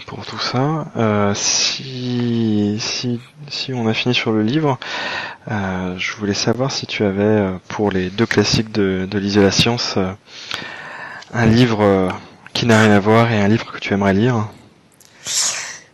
pour 0.05 0.25
tout 0.25 0.39
ça. 0.39 0.87
Euh, 0.97 1.33
si, 1.33 2.75
si 2.77 3.21
si 3.47 3.73
on 3.73 3.87
a 3.87 3.93
fini 3.93 4.13
sur 4.13 4.33
le 4.33 4.43
livre, 4.43 4.77
euh, 5.49 5.95
je 5.97 6.15
voulais 6.17 6.33
savoir 6.33 6.71
si 6.71 6.87
tu 6.87 7.05
avais 7.05 7.51
pour 7.69 7.91
les 7.91 8.09
deux 8.09 8.25
classiques 8.25 8.73
de 8.73 9.07
de 9.09 9.41
la 9.41 9.51
science 9.51 9.97
un 11.33 11.45
livre 11.45 12.09
qui 12.53 12.65
n'a 12.65 12.81
rien 12.81 12.91
à 12.91 12.99
voir 12.99 13.31
et 13.31 13.39
un 13.39 13.47
livre 13.47 13.71
que 13.71 13.79
tu 13.79 13.93
aimerais 13.93 14.13
lire. 14.13 14.49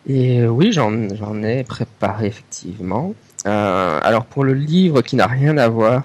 Et 0.08 0.44
oui, 0.44 0.72
j'en 0.72 0.90
j'en 1.14 1.40
ai 1.44 1.62
préparé 1.62 2.26
effectivement. 2.26 3.14
alors 3.44 4.24
pour 4.24 4.42
le 4.42 4.54
livre 4.54 5.02
qui 5.02 5.14
n'a 5.14 5.28
rien 5.28 5.56
à 5.56 5.68
voir, 5.68 6.02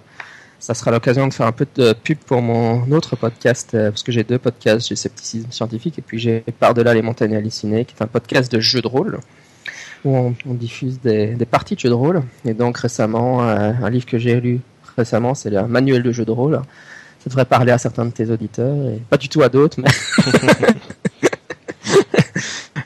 ça 0.59 0.73
sera 0.73 0.91
l'occasion 0.91 1.27
de 1.27 1.33
faire 1.33 1.45
un 1.45 1.51
peu 1.51 1.67
de 1.75 1.93
pub 1.93 2.17
pour 2.17 2.41
mon 2.41 2.89
autre 2.91 3.15
podcast, 3.15 3.73
euh, 3.73 3.89
parce 3.89 4.03
que 4.03 4.11
j'ai 4.11 4.23
deux 4.23 4.39
podcasts, 4.39 4.87
j'ai 4.87 4.95
Scepticisme 4.95 5.51
Scientifique 5.51 5.99
et 5.99 6.01
puis 6.01 6.19
j'ai 6.19 6.43
Par-delà 6.59 6.93
les 6.93 7.01
montagnes 7.01 7.35
hallucinées, 7.35 7.85
qui 7.85 7.95
est 7.97 8.03
un 8.03 8.07
podcast 8.07 8.51
de 8.51 8.59
jeux 8.59 8.81
de 8.81 8.87
rôle, 8.87 9.19
où 10.03 10.15
on, 10.45 10.53
diffuse 10.53 10.99
des, 10.99 11.35
parties 11.49 11.75
de 11.75 11.79
jeux 11.79 11.89
de 11.89 11.93
rôle. 11.93 12.23
Et 12.45 12.53
donc 12.53 12.77
récemment, 12.77 13.47
euh, 13.47 13.71
un 13.81 13.89
livre 13.89 14.05
que 14.05 14.17
j'ai 14.17 14.39
lu 14.41 14.61
récemment, 14.97 15.35
c'est 15.35 15.51
le 15.51 15.67
manuel 15.67 16.01
de 16.01 16.11
jeux 16.11 16.25
de 16.25 16.31
rôle. 16.31 16.59
Ça 17.19 17.29
devrait 17.29 17.45
parler 17.45 17.71
à 17.71 17.77
certains 17.77 18.05
de 18.05 18.11
tes 18.11 18.31
auditeurs, 18.31 18.75
et 18.89 19.01
pas 19.09 19.17
du 19.17 19.29
tout 19.29 19.43
à 19.43 19.49
d'autres, 19.49 19.79
mais... 19.79 19.89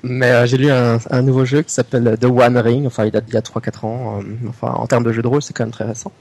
mais 0.04 0.32
euh, 0.32 0.46
j'ai 0.46 0.58
lu 0.58 0.70
un, 0.70 1.22
nouveau 1.22 1.46
jeu 1.46 1.62
qui 1.62 1.72
s'appelle 1.72 2.18
The 2.20 2.26
One 2.26 2.58
Ring, 2.58 2.86
enfin 2.86 3.06
il 3.06 3.12
date 3.12 3.26
d'il 3.26 3.36
y 3.36 3.38
a 3.38 3.42
3-4 3.42 3.86
ans, 3.86 4.20
enfin 4.50 4.74
en 4.74 4.88
termes 4.88 5.04
de 5.04 5.12
jeu 5.12 5.22
de 5.22 5.28
rôle 5.28 5.42
c'est 5.42 5.54
quand 5.54 5.64
même 5.64 5.72
très 5.72 5.86
récent. 5.86 6.12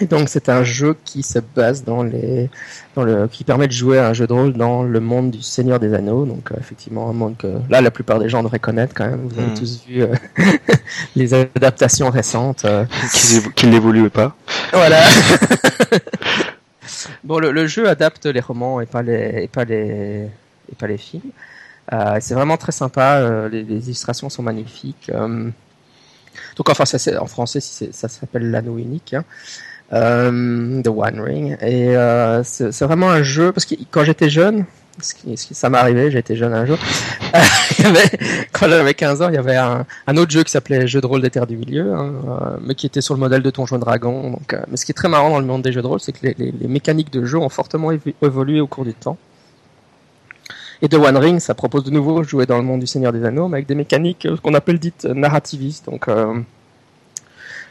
Et 0.00 0.06
donc 0.06 0.30
c'est 0.30 0.48
un 0.48 0.64
jeu 0.64 0.96
qui 1.04 1.22
se 1.22 1.38
base 1.38 1.84
dans 1.84 2.02
les, 2.02 2.48
dans 2.94 3.04
le, 3.04 3.28
qui 3.28 3.44
permet 3.44 3.66
de 3.66 3.72
jouer 3.72 3.98
à 3.98 4.08
un 4.08 4.12
jeu 4.14 4.26
de 4.26 4.32
rôle 4.32 4.54
dans 4.54 4.82
le 4.82 5.00
monde 5.00 5.30
du 5.30 5.42
Seigneur 5.42 5.78
des 5.80 5.92
Anneaux. 5.92 6.24
Donc 6.24 6.50
euh, 6.50 6.54
effectivement 6.58 7.10
un 7.10 7.12
monde 7.12 7.36
que 7.36 7.58
là 7.68 7.82
la 7.82 7.90
plupart 7.90 8.18
des 8.18 8.30
gens 8.30 8.42
devraient 8.42 8.58
connaître 8.58 8.94
quand 8.94 9.06
même. 9.06 9.28
Vous 9.28 9.38
avez 9.38 9.50
Mm. 9.50 9.54
tous 9.54 9.84
vu 9.86 10.02
euh, 10.02 10.14
les 11.16 11.34
adaptations 11.34 12.08
récentes. 12.10 12.64
euh. 12.64 12.86
Qu'il 13.12 13.36
évo- 13.38 13.52
qu'il 13.52 13.70
n'évolue 13.70 14.08
pas. 14.08 14.34
Voilà. 14.72 15.02
bon, 17.24 17.38
le, 17.38 17.52
le 17.52 17.66
jeu 17.66 17.88
adapte 17.88 18.26
les 18.26 18.40
romans 18.40 18.80
et 18.80 18.86
pas 18.86 19.02
les, 19.02 19.42
et 19.44 19.48
pas 19.48 19.64
les, 19.64 20.28
et 20.70 20.74
pas 20.78 20.86
les 20.86 20.98
films. 20.98 21.30
Euh, 21.92 22.18
c'est 22.20 22.34
vraiment 22.34 22.56
très 22.56 22.72
sympa. 22.72 23.16
euh, 23.16 23.48
les, 23.48 23.62
les 23.62 23.84
illustrations 23.86 24.28
sont 24.30 24.42
magnifiques. 24.42 25.10
euh. 25.14 25.48
donc, 26.56 26.68
enfin, 26.70 26.84
ça, 26.84 26.98
c'est- 26.98 27.16
en 27.16 27.26
français, 27.26 27.60
ça 27.60 28.08
s'appelle 28.08 28.50
l'anneau 28.50 28.78
unique. 28.78 29.14
Hein. 29.14 29.24
Euh, 29.92 30.82
The 30.82 30.88
One 30.88 31.20
Ring. 31.20 31.56
Et 31.60 31.96
euh, 31.96 32.42
c'est 32.44 32.82
vraiment 32.82 33.10
un 33.10 33.22
jeu 33.22 33.52
parce 33.52 33.66
que 33.66 33.74
quand 33.90 34.04
j'étais 34.04 34.30
jeune, 34.30 34.64
ce 35.00 35.14
qui, 35.14 35.36
ça 35.36 35.70
m'est 35.70 35.78
arrivé, 35.78 36.06
été 36.16 36.36
jeune 36.36 36.52
un 36.52 36.66
jour. 36.66 36.78
quand 38.52 38.68
j'avais 38.68 38.94
15 38.94 39.22
ans, 39.22 39.28
il 39.28 39.34
y 39.34 39.38
avait 39.38 39.56
un, 39.56 39.84
autre 40.16 40.30
jeu 40.30 40.42
qui 40.44 40.50
s'appelait 40.50 40.86
Jeu 40.86 41.00
de 41.00 41.06
rôle 41.06 41.22
des 41.22 41.30
terres 41.30 41.46
du 41.46 41.56
milieu, 41.56 41.94
hein, 41.94 42.12
euh, 42.28 42.56
mais 42.62 42.74
qui 42.74 42.86
était 42.86 43.00
sur 43.00 43.14
le 43.14 43.20
modèle 43.20 43.42
de 43.42 43.50
Donjons 43.50 43.76
et 43.76 43.80
Dragons. 43.80 44.30
Donc, 44.32 44.56
mais 44.70 44.76
ce 44.76 44.84
qui 44.84 44.92
est 44.92 44.94
très 44.94 45.08
marrant 45.08 45.30
dans 45.30 45.40
le 45.40 45.46
monde 45.46 45.62
des 45.62 45.72
jeux 45.72 45.82
de 45.82 45.86
rôle, 45.86 46.00
c'est 46.00 46.12
que 46.12 46.18
les, 46.26 46.34
les- 46.38 46.68
mécaniques 46.68 47.10
de 47.12 47.24
jeu 47.24 47.38
ont 47.38 47.48
fortement 47.48 47.90
évo- 47.92 48.14
évolué 48.22 48.60
au 48.60 48.66
cours 48.66 48.84
du 48.84 48.94
temps. 48.94 49.16
Et 50.82 50.88
The 50.88 50.94
One 50.94 51.16
Ring, 51.16 51.38
ça 51.40 51.54
propose 51.54 51.84
de 51.84 51.90
nouveau 51.90 52.22
jouer 52.22 52.44
dans 52.44 52.56
le 52.58 52.64
monde 52.64 52.80
du 52.80 52.86
Seigneur 52.86 53.12
des 53.12 53.24
Anneaux, 53.24 53.48
mais 53.48 53.58
avec 53.58 53.66
des 53.68 53.74
mécaniques 53.76 54.26
qu'on 54.42 54.54
appelle 54.54 54.78
dites 54.78 55.04
narrativistes. 55.04 55.86
Donc, 55.86 56.08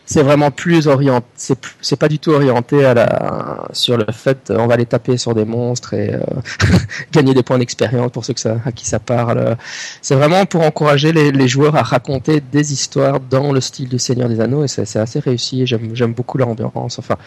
c'est 0.05 0.23
vraiment 0.23 0.51
plus 0.51 0.87
orienté, 0.87 1.25
c'est 1.35 1.95
pas 1.95 2.07
du 2.07 2.19
tout 2.19 2.31
orienté 2.31 2.83
à 2.85 2.93
la 2.93 3.67
sur 3.71 3.97
le 3.97 4.05
fait 4.11 4.49
euh, 4.49 4.57
on 4.59 4.67
va 4.67 4.75
les 4.75 4.85
taper 4.85 5.17
sur 5.17 5.33
des 5.33 5.45
monstres 5.45 5.93
et 5.93 6.13
euh, 6.13 6.19
gagner 7.11 7.33
des 7.33 7.43
points 7.43 7.59
d'expérience 7.59 8.11
pour 8.11 8.25
ceux 8.25 8.33
à 8.65 8.71
qui 8.71 8.85
ça 8.85 8.99
parle. 8.99 9.57
C'est 10.01 10.15
vraiment 10.15 10.45
pour 10.45 10.61
encourager 10.61 11.11
les, 11.11 11.31
les 11.31 11.47
joueurs 11.47 11.75
à 11.75 11.83
raconter 11.83 12.41
des 12.41 12.73
histoires 12.73 13.19
dans 13.19 13.51
le 13.51 13.61
style 13.61 13.89
du 13.89 13.99
Seigneur 13.99 14.29
des 14.29 14.39
Anneaux 14.39 14.63
et 14.63 14.67
c'est 14.67 14.95
assez 14.97 15.19
réussi. 15.19 15.65
J'aime 15.65 16.13
beaucoup 16.13 16.37
l'ambiance. 16.37 16.99
Enfin 16.99 17.17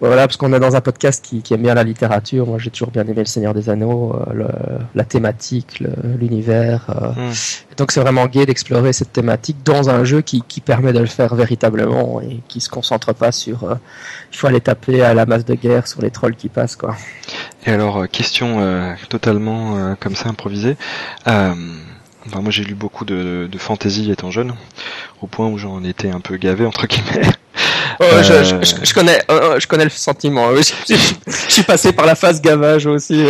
voilà 0.00 0.26
parce 0.26 0.36
qu'on 0.36 0.52
est 0.52 0.60
dans 0.60 0.76
un 0.76 0.80
podcast 0.80 1.24
qui, 1.24 1.42
qui 1.42 1.54
aime 1.54 1.62
bien 1.62 1.74
la 1.74 1.84
littérature. 1.84 2.46
Moi 2.46 2.58
j'ai 2.58 2.70
toujours 2.70 2.90
bien 2.90 3.02
aimé 3.02 3.14
le 3.18 3.24
Seigneur 3.24 3.54
des 3.54 3.70
Anneaux, 3.70 4.14
euh, 4.14 4.32
le- 4.32 4.78
la 4.94 5.04
thématique, 5.04 5.82
l'univers. 6.18 6.86
euh, 6.90 7.10
Hmm. 7.16 7.32
donc 7.76 7.92
c'est 7.92 8.00
vraiment 8.00 8.26
gai 8.26 8.46
d'explorer 8.46 8.92
cette 8.92 9.12
thématique 9.12 9.56
dans 9.64 9.88
un 9.90 10.04
jeu 10.04 10.20
qui, 10.20 10.42
qui 10.46 10.60
permet 10.60 10.92
de 10.92 10.98
le 11.00 11.06
faire 11.06 11.34
véritablement 11.34 12.20
et 12.20 12.40
qui 12.48 12.60
se 12.60 12.68
concentre 12.68 13.14
pas 13.14 13.32
sur 13.32 13.64
euh, 13.64 13.74
il 14.32 14.36
faut 14.36 14.46
aller 14.48 14.60
taper 14.60 15.02
à 15.02 15.14
la 15.14 15.24
masse 15.24 15.44
de 15.44 15.54
guerre 15.54 15.86
sur 15.86 16.02
les 16.02 16.10
trolls 16.10 16.36
qui 16.36 16.48
passent 16.48 16.76
quoi. 16.76 16.94
Et 17.64 17.70
alors, 17.70 17.98
euh, 18.02 18.06
question 18.06 18.60
euh, 18.60 18.92
totalement 19.08 19.76
euh, 19.76 19.94
comme 19.98 20.14
ça 20.14 20.28
improvisée. 20.28 20.76
Euh, 21.26 21.52
enfin, 22.26 22.40
moi, 22.40 22.50
j'ai 22.50 22.64
lu 22.64 22.74
beaucoup 22.74 23.04
de, 23.04 23.48
de 23.50 23.58
fantasy 23.58 24.10
étant 24.10 24.30
jeune, 24.30 24.54
au 25.22 25.26
point 25.26 25.48
où 25.48 25.58
j'en 25.58 25.82
étais 25.82 26.10
un 26.10 26.20
peu 26.20 26.36
gavé 26.36 26.64
entre 26.66 26.86
guillemets. 26.86 27.26
Oh, 28.00 28.04
je, 28.22 28.32
Euh, 28.32 28.44
je, 28.44 28.66
je- 28.66 28.84
je 28.84 28.94
connais 28.94 29.22
euh, 29.30 29.58
je 29.60 29.66
connais 29.66 29.84
le 29.84 29.90
sentiment. 29.90 30.48
Je, 30.56 30.94
suis 31.48 31.62
passé 31.62 31.92
par 31.92 32.06
la 32.06 32.14
phase 32.14 32.40
gavage 32.40 32.86
aussi. 32.86 33.24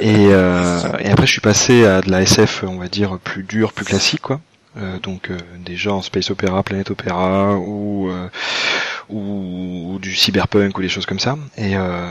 Et, 0.00 0.26
euh, 0.30 0.80
et 1.00 1.10
après, 1.10 1.26
je 1.26 1.32
suis 1.32 1.40
passé 1.40 1.84
à 1.86 2.00
de 2.00 2.10
la 2.10 2.22
SF, 2.22 2.64
on 2.66 2.78
va 2.78 2.88
dire 2.88 3.18
plus 3.22 3.42
dure, 3.42 3.72
plus 3.72 3.84
classique, 3.84 4.20
quoi. 4.22 4.40
Euh, 4.78 4.98
donc 4.98 5.30
euh, 5.30 5.38
des 5.64 5.74
genres 5.76 6.04
space 6.04 6.30
opéra, 6.30 6.62
planète 6.62 6.90
opéra 6.90 7.54
ou, 7.54 8.10
euh, 8.10 8.28
ou 9.08 9.92
ou 9.94 9.98
du 9.98 10.14
cyberpunk 10.14 10.76
ou 10.78 10.82
des 10.82 10.88
choses 10.88 11.06
comme 11.06 11.18
ça. 11.18 11.36
Et 11.56 11.76
euh, 11.76 12.10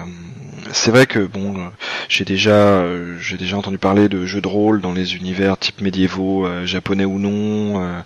c'est 0.71 0.91
vrai 0.91 1.05
que 1.05 1.19
bon, 1.19 1.55
euh, 1.57 1.67
j'ai 2.09 2.25
déjà 2.25 2.51
euh, 2.51 3.17
j'ai 3.19 3.37
déjà 3.37 3.57
entendu 3.57 3.77
parler 3.77 4.09
de 4.09 4.25
jeux 4.25 4.41
de 4.41 4.47
rôle 4.47 4.81
dans 4.81 4.93
les 4.93 5.15
univers 5.15 5.57
type 5.57 5.81
médiévaux, 5.81 6.45
euh, 6.45 6.65
japonais 6.65 7.05
ou 7.05 7.19
non, 7.19 8.01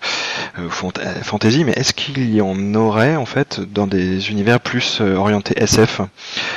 fant- 0.68 0.92
fantasy. 1.22 1.64
Mais 1.64 1.72
est-ce 1.72 1.92
qu'il 1.94 2.34
y 2.34 2.40
en 2.40 2.74
aurait 2.74 3.16
en 3.16 3.26
fait 3.26 3.60
dans 3.60 3.86
des 3.86 4.30
univers 4.30 4.60
plus 4.60 5.00
orientés 5.00 5.54
SF 5.62 6.00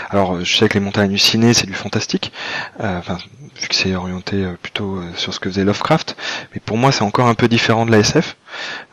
Alors 0.10 0.44
je 0.44 0.56
sais 0.58 0.68
que 0.68 0.74
les 0.76 0.80
montagnes 0.84 1.10
hallucinées 1.10 1.54
c'est 1.54 1.68
du 1.68 1.74
fantastique. 1.74 2.32
Enfin 2.80 3.18
vu 3.62 3.68
que 3.68 3.76
c'est 3.76 3.96
orienté 3.96 4.46
plutôt 4.62 5.00
sur 5.16 5.34
ce 5.34 5.40
que 5.40 5.50
faisait 5.50 5.64
Lovecraft. 5.64 6.18
Mais 6.54 6.60
pour 6.66 6.76
moi, 6.78 6.92
c'est 6.92 7.04
encore 7.04 7.28
un 7.28 7.36
peu 7.36 7.48
différent 7.48 7.86
de 7.86 7.92
la 7.92 8.00
SF. 8.00 8.36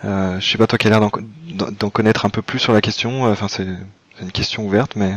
Euh, 0.04 0.38
je 0.40 0.50
sais 0.50 0.58
pas 0.58 0.66
toi 0.66 0.78
qui 0.78 0.86
as 0.86 0.90
l'air 0.90 1.00
d'en 1.00 1.10
co- 1.10 1.20
d'en 1.54 1.68
d'en 1.78 1.90
connaître 1.90 2.24
un 2.26 2.30
peu 2.30 2.42
plus 2.42 2.58
sur 2.58 2.72
la 2.72 2.80
question. 2.80 3.26
euh, 3.26 3.32
Enfin, 3.32 3.48
c'est 3.48 3.66
une 4.22 4.32
question 4.32 4.64
ouverte, 4.66 4.96
mais 4.96 5.14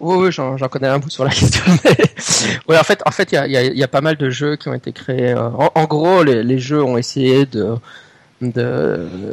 Oui, 0.00 0.16
oui, 0.16 0.32
j'en 0.32 0.56
connais 0.68 0.88
un 0.88 0.98
bout 0.98 1.10
sur 1.10 1.24
la 1.24 1.30
question. 1.34 1.62
Mais... 1.84 1.96
ouais, 2.68 2.78
en 2.78 2.82
fait, 2.82 3.00
en 3.06 3.12
fait, 3.12 3.30
il 3.30 3.36
y 3.36 3.38
a, 3.38 3.46
il 3.46 3.52
y 3.52 3.56
a- 3.56 3.62
il 3.62 3.78
y 3.78 3.84
a 3.84 3.88
pas 3.88 4.00
mal 4.00 4.16
de 4.16 4.30
jeux 4.30 4.56
qui 4.56 4.68
ont 4.68 4.74
été 4.74 4.92
créés. 4.92 5.30
euh, 5.32 5.48
En, 5.50 5.70
en 5.74 5.84
gros, 5.84 6.24
les, 6.24 6.42
les 6.42 6.58
jeux 6.58 6.82
ont 6.82 6.98
essayé 6.98 7.46
de, 7.46 7.76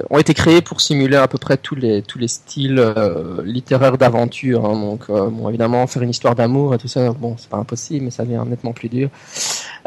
ont 0.10 0.18
été 0.18 0.34
créés 0.34 0.62
pour 0.62 0.82
simuler 0.82 1.18
à 1.18 1.28
peu 1.28 1.38
près 1.38 1.58
tous 1.58 1.76
les 1.76 2.02
tous 2.02 2.20
les 2.20 2.28
styles 2.28 2.80
euh, 2.80 3.42
littéraires 3.44 3.98
d'aventure. 3.98 4.66
hein. 4.66 4.80
Donc, 4.80 5.04
euh, 5.10 5.30
bon, 5.30 5.50
évidemment, 5.50 5.86
faire 5.88 6.04
une 6.04 6.10
histoire 6.10 6.36
d'amour 6.36 6.76
et 6.76 6.78
tout 6.78 6.88
ça, 6.88 7.12
bon, 7.12 7.36
c'est 7.38 7.50
pas 7.50 7.58
impossible, 7.58 8.06
mais 8.06 8.12
ça 8.12 8.24
devient 8.24 8.44
nettement 8.48 8.74
plus 8.74 8.90
dur. 8.90 9.10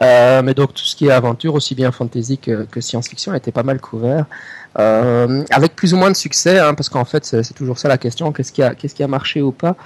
Euh, 0.03 0.43
mais 0.43 0.55
donc, 0.55 0.75
tout 0.75 0.85
ce 0.85 0.97
qui 0.97 1.07
est 1.07 1.13
aventure, 1.13 1.55
aussi 1.55 1.75
bien 1.75 1.93
fantasy 1.93 2.39
que, 2.39 2.81
science-fiction, 2.81 3.33
a 3.33 3.37
été 3.37 3.53
pas 3.53 3.63
mal 3.63 3.81
couvert. 3.81 4.27
Avec 4.75 5.77
plus 5.77 5.93
ou 5.95 5.97
moins 5.99 6.11
de 6.11 6.17
succès, 6.17 6.59
hein, 6.59 6.75
parce 6.75 6.89
qu'en 6.89 7.05
fait, 7.05 7.25
c'est 7.25 7.55
toujours 7.55 7.79
ça 7.79 7.89
la 7.89 7.99
question 7.99 8.33
qu'est-ce 8.33 8.53
qui 8.53 8.63
a, 8.63 8.75
qu'est-ce 8.75 8.95
qui 8.95 9.03
a 9.03 9.09
marché 9.09 9.43
ou 9.43 9.53
pas 9.53 9.77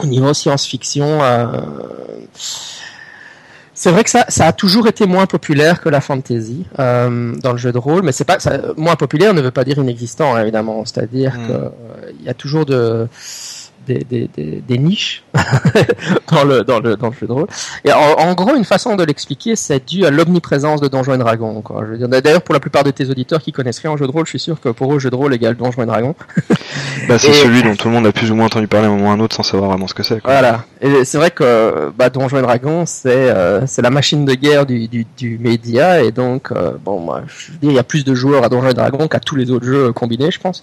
au 0.00 0.06
niveau 0.06 0.32
science-fiction, 0.32 1.20
c'est 3.78 3.92
vrai 3.92 4.02
que 4.02 4.10
ça, 4.10 4.24
ça 4.28 4.46
a 4.48 4.52
toujours 4.52 4.88
été 4.88 5.06
moins 5.06 5.26
populaire 5.26 5.80
que 5.80 5.88
la 5.88 6.00
fantasy 6.00 6.66
euh, 6.80 7.36
dans 7.36 7.52
le 7.52 7.58
jeu 7.58 7.70
de 7.70 7.78
rôle, 7.78 8.02
mais 8.02 8.10
c'est 8.10 8.24
pas 8.24 8.40
ça, 8.40 8.58
moins 8.76 8.96
populaire 8.96 9.34
ne 9.34 9.40
veut 9.40 9.52
pas 9.52 9.62
dire 9.62 9.78
inexistant 9.78 10.34
hein, 10.34 10.42
évidemment. 10.42 10.84
C'est-à-dire 10.84 11.34
Mm. 11.38 11.46
que 11.46 11.52
euh, 11.52 11.68
il 12.18 12.26
y 12.26 12.28
a 12.28 12.34
toujours 12.34 12.66
de 12.66 13.06
des, 13.88 14.04
des, 14.08 14.28
des, 14.36 14.62
des 14.66 14.78
niches 14.78 15.24
dans 16.32 16.44
le 16.44 16.62
dans 16.64 16.80
le 16.80 16.96
dans 16.96 17.08
le 17.08 17.14
jeu 17.18 17.26
de 17.26 17.32
rôle. 17.32 17.46
Et 17.84 17.92
en, 17.92 17.98
en 18.18 18.34
gros, 18.34 18.54
une 18.54 18.64
façon 18.64 18.96
de 18.96 19.04
l'expliquer, 19.04 19.56
c'est 19.56 19.84
dû 19.88 20.04
à 20.04 20.10
l'omniprésence 20.10 20.80
de 20.80 20.88
Donjons 20.88 21.14
et 21.14 21.18
Dragons. 21.18 21.60
Quoi. 21.62 21.82
Je 21.86 21.92
veux 21.92 21.98
dire, 21.98 22.08
d'ailleurs, 22.08 22.42
pour 22.42 22.54
la 22.54 22.60
plupart 22.60 22.84
de 22.84 22.90
tes 22.90 23.08
auditeurs 23.10 23.40
qui 23.40 23.52
connaissent 23.52 23.78
rien 23.80 23.90
en 23.90 23.96
jeu 23.96 24.06
de 24.06 24.12
rôle, 24.12 24.26
je 24.26 24.30
suis 24.30 24.38
sûr 24.38 24.60
que 24.60 24.68
pour 24.68 24.94
eux, 24.94 24.98
jeu 24.98 25.10
de 25.10 25.16
rôle 25.16 25.34
égale 25.34 25.56
Donjons 25.56 25.82
et 25.82 25.86
Dragons. 25.86 26.14
bah, 27.08 27.18
c'est 27.18 27.30
Et- 27.30 27.32
celui 27.34 27.62
dont 27.62 27.74
tout 27.74 27.88
le 27.88 27.94
monde 27.94 28.06
a 28.06 28.12
plus 28.12 28.30
ou 28.30 28.34
moins 28.36 28.46
entendu 28.46 28.68
parler 28.68 28.86
à 28.86 28.90
un 28.90 28.94
moment 28.94 29.08
ou 29.08 29.10
à 29.10 29.14
un 29.14 29.20
autre 29.20 29.36
sans 29.36 29.42
savoir 29.42 29.70
vraiment 29.70 29.86
ce 29.88 29.94
que 29.94 30.02
c'est. 30.02 30.20
quoi. 30.20 30.32
Voilà. 30.32 30.64
Et 30.80 31.04
c'est 31.04 31.18
vrai 31.18 31.30
que 31.30 31.90
bah, 31.96 32.10
Donjons 32.10 32.38
et 32.38 32.42
Dragons, 32.42 32.84
c'est 32.86 33.08
euh, 33.30 33.66
c'est 33.66 33.82
la 33.82 33.90
machine 33.90 34.24
de 34.24 34.34
guerre 34.34 34.66
du, 34.66 34.86
du, 34.88 35.06
du 35.16 35.38
média. 35.38 36.02
Et 36.02 36.12
donc, 36.12 36.52
euh, 36.52 36.72
bon, 36.84 37.00
moi, 37.00 37.22
je 37.26 37.52
veux 37.52 37.58
dire, 37.58 37.70
il 37.70 37.74
y 37.74 37.78
a 37.78 37.84
plus 37.84 38.04
de 38.04 38.14
joueurs 38.14 38.44
à 38.44 38.48
Donjons 38.48 38.68
et 38.70 38.74
Dragons 38.74 39.08
qu'à 39.08 39.20
tous 39.20 39.36
les 39.36 39.50
autres 39.50 39.64
jeux 39.66 39.92
combinés, 39.92 40.30
je 40.30 40.38
pense. 40.40 40.62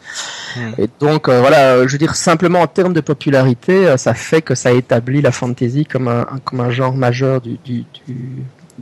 Hmm. 0.55 0.71
Et 0.82 0.88
donc, 0.99 1.28
euh, 1.28 1.39
voilà, 1.41 1.86
je 1.88 1.91
veux 1.91 1.97
dire, 1.97 2.15
simplement 2.15 2.61
en 2.61 2.67
termes 2.67 2.93
de 2.93 3.01
popularité, 3.16 3.88
euh, 3.88 3.97
ça 3.97 4.13
fait 4.13 4.41
que 4.41 4.55
ça 4.55 4.72
établit 4.74 5.22
la 5.22 5.32
fantasy 5.32 5.86
comme 5.86 6.09
un, 6.09 6.70
genre 6.70 6.95
majeur 6.95 7.39
du, 7.39 7.57
du, 7.63 7.86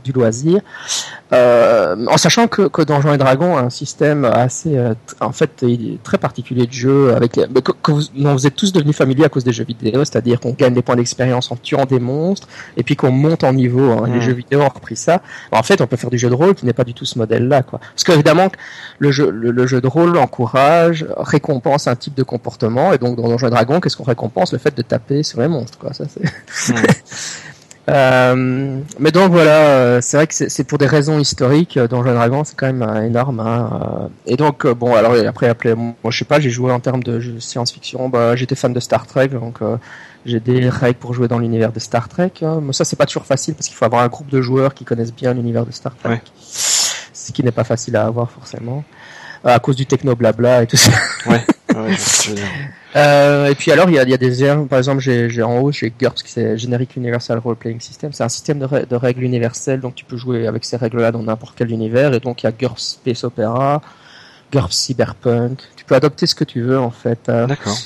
du 0.02 0.12
loisir. 0.12 0.60
Euh, 1.32 1.96
en 2.08 2.16
sachant 2.16 2.46
que, 2.48 2.62
que 2.68 2.82
Donjons 2.82 3.12
et 3.14 3.18
Dragons 3.18 3.56
a 3.56 3.60
un 3.62 3.70
système 3.70 4.24
assez, 4.24 4.76
euh, 4.76 4.94
en 5.20 5.32
fait, 5.32 5.64
très 6.02 6.18
particulier 6.18 6.66
de 6.66 6.72
jeu, 6.72 7.14
avec 7.14 7.32
que, 7.32 7.72
que 7.82 7.92
vous, 7.92 8.02
dont 8.16 8.32
vous 8.34 8.46
êtes 8.46 8.56
tous 8.56 8.72
devenus 8.72 8.96
familiers 8.96 9.24
à 9.24 9.28
cause 9.28 9.44
des 9.44 9.52
jeux 9.52 9.64
vidéo, 9.64 10.04
c'est-à-dire 10.04 10.40
qu'on 10.40 10.52
gagne 10.52 10.74
des 10.74 10.82
points 10.82 10.96
d'expérience 10.96 11.50
en 11.50 11.56
tuant 11.56 11.84
des 11.86 11.98
monstres, 12.00 12.48
et 12.76 12.82
puis 12.82 12.96
qu'on 12.96 13.10
monte 13.10 13.44
en 13.44 13.52
niveau. 13.52 13.90
hein. 13.92 14.04
Les 14.06 14.18
Mm. 14.18 14.20
jeux 14.20 14.32
vidéo 14.34 14.60
ont 14.62 14.68
repris 14.68 14.96
ça. 14.96 15.22
En 15.52 15.62
fait, 15.62 15.80
on 15.80 15.86
peut 15.86 15.96
faire 15.96 16.10
du 16.10 16.18
jeu 16.18 16.28
de 16.28 16.34
rôle 16.34 16.54
qui 16.54 16.66
n'est 16.66 16.72
pas 16.72 16.84
du 16.84 16.94
tout 16.94 17.04
ce 17.04 17.18
modèle-là, 17.18 17.62
quoi. 17.62 17.80
Parce 17.80 18.04
qu'évidemment, 18.04 18.48
le 18.98 19.10
jeu, 19.10 19.30
le, 19.30 19.50
le 19.50 19.66
jeu 19.66 19.80
de 19.80 19.86
rôle 19.88 20.16
encourage, 20.18 21.06
récompense 21.16 21.86
un 21.88 21.96
type 21.96 22.14
de 22.14 22.22
comportement, 22.22 22.92
et 22.92 22.98
donc 22.98 23.16
dans 23.16 23.28
Donjons 23.28 23.46
et 23.48 23.50
Dragons, 23.50 23.80
qu'est-ce 23.80 23.96
qu'on 23.96 24.04
récompense? 24.04 24.52
Le 24.52 24.58
fait 24.58 24.76
de 24.76 24.82
taper 24.82 25.22
sur 25.22 25.40
les 25.40 25.48
monstres, 25.48 25.78
quoi. 25.78 25.92
Ça, 25.94 26.04
c'est... 26.08 26.72
Hmm. 26.72 26.76
Euh, 27.88 28.80
mais 28.98 29.10
donc 29.10 29.30
voilà, 29.30 29.56
euh, 29.68 30.00
c'est 30.00 30.16
vrai 30.16 30.26
que 30.26 30.34
c'est 30.34 30.64
pour 30.64 30.78
des 30.78 30.86
raisons 30.86 31.18
historiques. 31.18 31.76
euh, 31.76 31.86
Donjons 31.86 32.10
et 32.12 32.14
Dragons, 32.14 32.42
c'est 32.44 32.56
quand 32.56 32.66
même 32.66 32.82
euh, 32.82 33.02
énorme. 33.06 33.40
hein, 33.40 33.70
euh, 34.04 34.08
et 34.26 34.36
donc 34.36 34.66
bon, 34.66 34.94
alors 34.94 35.14
après, 35.26 35.48
après, 35.48 35.74
moi 35.74 35.94
je 36.08 36.18
sais 36.18 36.24
pas, 36.24 36.40
j'ai 36.40 36.48
joué 36.50 36.72
en 36.72 36.80
termes 36.80 37.02
de 37.02 37.38
science-fiction. 37.38 38.08
Bah, 38.08 38.36
j'étais 38.36 38.54
fan 38.54 38.72
de 38.72 38.80
Star 38.80 39.06
Trek, 39.06 39.28
donc 39.28 39.58
euh, 39.60 39.76
j'ai 40.24 40.40
des 40.40 40.68
règles 40.70 40.98
pour 40.98 41.12
jouer 41.12 41.28
dans 41.28 41.38
l'univers 41.38 41.72
de 41.72 41.78
Star 41.78 42.08
Trek. 42.08 42.32
hein. 42.42 42.60
Mais 42.62 42.72
ça, 42.72 42.84
c'est 42.86 42.96
pas 42.96 43.04
toujours 43.06 43.26
facile 43.26 43.54
parce 43.54 43.66
qu'il 43.68 43.76
faut 43.76 43.84
avoir 43.84 44.02
un 44.02 44.08
groupe 44.08 44.28
de 44.30 44.40
joueurs 44.40 44.72
qui 44.72 44.84
connaissent 44.84 45.12
bien 45.14 45.34
l'univers 45.34 45.66
de 45.66 45.72
Star 45.72 45.94
Trek, 45.96 46.10
Ouais. 46.10 46.22
ce 46.48 47.32
qui 47.32 47.42
n'est 47.44 47.52
pas 47.52 47.64
facile 47.64 47.96
à 47.96 48.06
avoir 48.06 48.30
forcément 48.30 48.82
euh, 49.44 49.54
à 49.54 49.58
cause 49.58 49.76
du 49.76 49.84
techno 49.84 50.16
blabla 50.16 50.62
et 50.62 50.66
tout 50.66 50.78
ça. 50.78 50.90
Ouais, 51.26 51.44
Euh, 52.96 53.46
et 53.48 53.54
puis 53.54 53.72
alors, 53.72 53.88
il 53.90 53.96
y 53.96 53.98
a, 53.98 54.04
il 54.04 54.10
y 54.10 54.14
a 54.14 54.18
des 54.18 54.44
airs, 54.44 54.64
par 54.66 54.78
exemple, 54.78 55.00
j'ai 55.00 55.42
en 55.42 55.58
haut, 55.58 55.72
j'ai 55.72 55.90
GURPS, 55.90 56.22
qui 56.22 56.30
c'est 56.30 56.56
Generic 56.56 56.94
Universal 56.96 57.38
Role 57.38 57.56
Playing 57.56 57.80
System. 57.80 58.12
C'est 58.12 58.22
un 58.22 58.28
système 58.28 58.58
de, 58.60 58.66
rè- 58.66 58.86
de 58.86 58.96
règles 58.96 59.24
universelles, 59.24 59.80
donc 59.80 59.94
tu 59.94 60.04
peux 60.04 60.16
jouer 60.16 60.46
avec 60.46 60.64
ces 60.64 60.76
règles-là 60.76 61.10
dans 61.10 61.22
n'importe 61.22 61.54
quel 61.56 61.70
univers. 61.70 62.14
Et 62.14 62.20
donc, 62.20 62.42
il 62.42 62.46
y 62.46 62.48
a 62.48 62.52
GURPS 62.52 62.98
Space 63.02 63.24
Opera, 63.24 63.82
GURPS 64.52 64.76
Cyberpunk. 64.76 65.58
Tu 65.74 65.84
peux 65.84 65.96
adopter 65.96 66.26
ce 66.26 66.34
que 66.34 66.44
tu 66.44 66.62
veux 66.62 66.78
en 66.78 66.90
fait. 66.90 67.18
D'accord. 67.26 67.76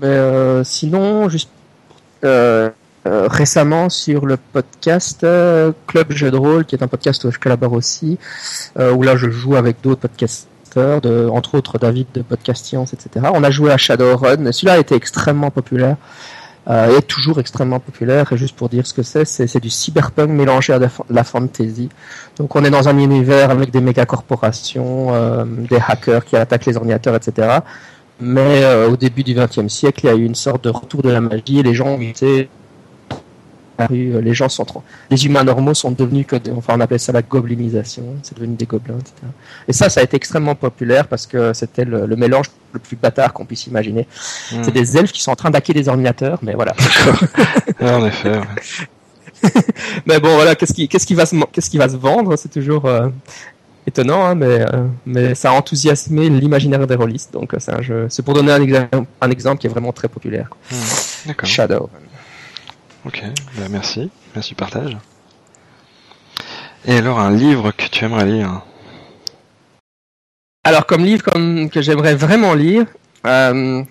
Mais 0.00 0.64
sinon, 0.64 1.28
juste 1.28 1.50
récemment 3.04 3.90
sur 3.90 4.26
le 4.26 4.36
podcast 4.36 5.26
Club 5.86 6.12
Jeux 6.12 6.30
de 6.30 6.36
rôle, 6.36 6.64
qui 6.64 6.74
est 6.74 6.82
un 6.82 6.88
podcast 6.88 7.24
où 7.24 7.30
je 7.30 7.38
collabore 7.38 7.72
aussi, 7.74 8.18
où 8.78 9.02
là 9.02 9.16
je 9.16 9.28
joue 9.28 9.56
avec 9.56 9.82
d'autres 9.82 10.00
podcasteurs, 10.00 10.48
entre 10.76 11.56
autres 11.56 11.78
David 11.78 12.06
de 12.14 12.22
Podcast 12.22 12.64
Science, 12.64 12.92
etc. 12.92 13.26
On 13.32 13.44
a 13.44 13.50
joué 13.50 13.72
à 13.72 13.76
Shadowrun. 13.76 14.52
Celui-là 14.52 14.74
a 14.74 14.78
été 14.78 14.94
extrêmement 14.94 15.50
populaire 15.50 15.96
euh, 16.68 16.98
est 16.98 17.06
toujours 17.06 17.40
extrêmement 17.40 17.80
populaire. 17.80 18.32
Et 18.32 18.36
juste 18.36 18.54
pour 18.54 18.68
dire 18.68 18.86
ce 18.86 18.92
que 18.92 19.02
c'est, 19.02 19.24
c'est 19.24 19.60
du 19.60 19.70
cyberpunk 19.70 20.30
mélangé 20.30 20.72
à 20.74 20.78
de 20.78 20.88
la 21.08 21.24
fantasy. 21.24 21.88
Donc 22.36 22.54
on 22.56 22.64
est 22.64 22.70
dans 22.70 22.88
un 22.88 22.98
univers 22.98 23.50
avec 23.50 23.70
des 23.70 23.80
méga 23.80 24.04
corporations, 24.04 25.14
euh, 25.14 25.44
des 25.46 25.78
hackers 25.86 26.24
qui 26.24 26.36
attaquent 26.36 26.66
les 26.66 26.76
ordinateurs, 26.76 27.14
etc. 27.14 27.60
Mais 28.20 28.64
euh, 28.64 28.90
au 28.90 28.96
début 28.96 29.22
du 29.22 29.34
XXe 29.34 29.68
siècle, 29.68 30.00
il 30.04 30.06
y 30.08 30.10
a 30.10 30.14
eu 30.16 30.24
une 30.24 30.34
sorte 30.34 30.64
de 30.64 30.70
retour 30.70 31.02
de 31.02 31.10
la 31.10 31.20
magie 31.20 31.60
et 31.60 31.62
les 31.62 31.74
gens 31.74 31.86
ont 31.86 32.00
été 32.00 32.50
euh, 33.80 34.20
les 34.20 34.34
gens 34.34 34.48
sont 34.48 34.64
trop, 34.64 34.82
les 35.10 35.26
humains 35.26 35.44
normaux 35.44 35.74
sont 35.74 35.90
devenus 35.90 36.26
que, 36.26 36.36
enfin, 36.56 36.74
on 36.76 36.80
appelle 36.80 36.98
ça 36.98 37.12
la 37.12 37.22
goblinisation, 37.22 38.04
c'est 38.22 38.36
devenu 38.36 38.56
des 38.56 38.66
gobelins, 38.66 38.98
etc. 38.98 39.14
Et 39.68 39.72
ça, 39.72 39.88
ça 39.88 40.00
a 40.00 40.02
été 40.02 40.16
extrêmement 40.16 40.54
populaire 40.54 41.06
parce 41.06 41.26
que 41.26 41.52
c'était 41.52 41.84
le, 41.84 42.06
mélange 42.16 42.46
le 42.72 42.80
plus 42.80 42.96
bâtard 42.96 43.32
qu'on 43.32 43.44
puisse 43.44 43.66
imaginer. 43.66 44.06
Hmm. 44.52 44.62
C'est 44.62 44.72
des 44.72 44.96
elfes 44.96 45.12
qui 45.12 45.22
sont 45.22 45.30
en 45.30 45.36
train 45.36 45.50
d'hacker 45.50 45.74
des 45.74 45.88
ordinateurs, 45.88 46.38
mais 46.42 46.54
voilà. 46.54 46.74
en 47.80 48.04
effet. 48.04 48.40
mais 50.06 50.18
bon, 50.18 50.34
voilà, 50.34 50.54
qu'est-ce 50.56 50.72
qui, 50.72 50.88
qu'est-ce 50.88 51.06
qui 51.06 51.14
va 51.14 51.26
se, 51.26 51.36
qu'est-ce 51.52 51.70
qui 51.70 51.78
va 51.78 51.88
se 51.88 51.96
vendre, 51.96 52.36
c'est 52.36 52.50
toujours 52.50 52.86
euh, 52.86 53.08
étonnant, 53.86 54.24
hein, 54.24 54.34
mais, 54.34 54.60
euh, 54.60 54.86
mais 55.06 55.34
ça 55.36 55.50
a 55.50 55.54
enthousiasmé 55.54 56.28
l'imaginaire 56.28 56.84
des 56.86 56.96
rôlistes. 56.96 57.32
Donc, 57.32 57.54
c'est 57.58 57.72
un 57.72 57.82
jeu, 57.82 58.06
c'est 58.08 58.24
pour 58.24 58.34
donner 58.34 58.50
un 58.50 58.62
exemple, 58.62 59.04
un 59.20 59.30
exemple 59.30 59.60
qui 59.60 59.68
est 59.68 59.70
vraiment 59.70 59.92
très 59.92 60.08
populaire. 60.08 60.50
Hmm. 60.72 61.44
Shadow. 61.44 61.88
Ok, 63.08 63.22
bah, 63.56 63.68
merci, 63.70 64.10
merci 64.34 64.54
partage. 64.54 64.98
Et 66.84 66.98
alors 66.98 67.18
un 67.18 67.30
livre 67.30 67.70
que 67.70 67.84
tu 67.90 68.04
aimerais 68.04 68.26
lire 68.26 68.60
Alors 70.62 70.84
comme 70.84 71.06
livre 71.06 71.22
comme, 71.22 71.70
que 71.70 71.80
j'aimerais 71.80 72.14
vraiment 72.14 72.52
lire, 72.52 72.84
euh, 73.26 73.82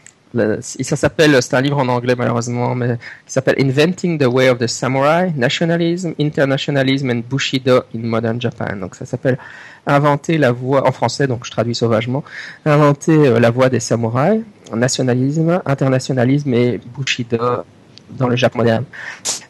ça 0.62 0.96
s'appelle, 0.96 1.42
c'est 1.42 1.56
un 1.56 1.62
livre 1.62 1.80
en 1.80 1.88
anglais 1.88 2.14
malheureusement, 2.16 2.76
mais 2.76 3.00
qui 3.26 3.34
s'appelle 3.34 3.56
Inventing 3.60 4.20
the 4.20 4.28
Way 4.28 4.52
of 4.52 4.60
the 4.60 4.68
Samurai, 4.68 5.34
Nationalism, 5.36 6.12
Internationalism 6.20 7.10
and 7.10 7.24
Bushido 7.28 7.86
in 7.96 8.02
Modern 8.04 8.40
Japan. 8.40 8.76
Donc 8.76 8.94
ça 8.94 9.08
s'appelle 9.08 9.40
Inventer 9.88 10.38
la 10.38 10.52
voie, 10.52 10.88
en 10.88 10.92
français, 10.92 11.26
donc 11.26 11.44
je 11.44 11.50
traduis 11.50 11.74
sauvagement, 11.74 12.24
Inventer 12.66 13.18
euh, 13.18 13.40
la 13.40 13.50
voie 13.50 13.70
des 13.70 13.80
samouraïs, 13.80 14.44
nationalisme, 14.72 15.60
internationalisme 15.66 16.54
et 16.54 16.80
Bushido 16.96 17.64
dans 18.10 18.28
le 18.28 18.36
Japon 18.36 18.60
moderne. 18.60 18.86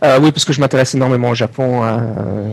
Euh, 0.04 0.20
oui, 0.22 0.32
parce 0.32 0.46
que 0.46 0.54
je 0.54 0.60
m'intéresse 0.60 0.94
énormément 0.96 1.30
au 1.30 1.36
Japon, 1.36 1.84
euh, 1.84 2.52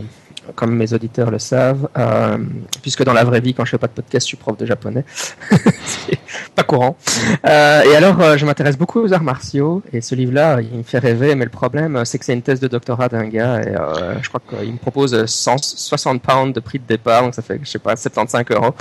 comme 0.55 0.75
mes 0.75 0.93
auditeurs 0.93 1.31
le 1.31 1.39
savent, 1.39 1.89
euh, 1.97 2.37
puisque 2.81 3.03
dans 3.03 3.13
la 3.13 3.23
vraie 3.23 3.41
vie, 3.41 3.53
quand 3.53 3.65
je 3.65 3.71
fais 3.71 3.77
pas 3.77 3.87
de 3.87 3.93
podcast, 3.93 4.25
je 4.25 4.29
suis 4.29 4.37
prof 4.37 4.57
de 4.57 4.65
japonais. 4.65 5.03
C'est 5.85 6.19
pas 6.55 6.63
courant. 6.63 6.97
Euh, 7.45 7.83
et 7.83 7.95
alors, 7.95 8.19
euh, 8.21 8.37
je 8.37 8.45
m'intéresse 8.45 8.77
beaucoup 8.77 9.01
aux 9.01 9.13
arts 9.13 9.23
martiaux, 9.23 9.81
et 9.93 10.01
ce 10.01 10.15
livre-là, 10.15 10.59
il 10.61 10.77
me 10.77 10.83
fait 10.83 10.99
rêver, 10.99 11.35
mais 11.35 11.45
le 11.45 11.51
problème, 11.51 12.03
c'est 12.05 12.17
que 12.17 12.25
c'est 12.25 12.33
une 12.33 12.41
thèse 12.41 12.59
de 12.59 12.67
doctorat 12.67 13.09
d'un 13.09 13.27
gars, 13.27 13.61
et 13.61 13.75
euh, 13.75 14.21
je 14.21 14.29
crois 14.29 14.41
qu'il 14.47 14.73
me 14.73 14.77
propose 14.77 15.25
160 15.25 16.21
pounds 16.21 16.53
de 16.53 16.59
prix 16.59 16.79
de 16.79 16.85
départ, 16.85 17.23
donc 17.23 17.35
ça 17.35 17.41
fait, 17.41 17.59
je 17.61 17.69
sais 17.69 17.79
pas, 17.79 17.95
75 17.95 18.45
euros, 18.51 18.73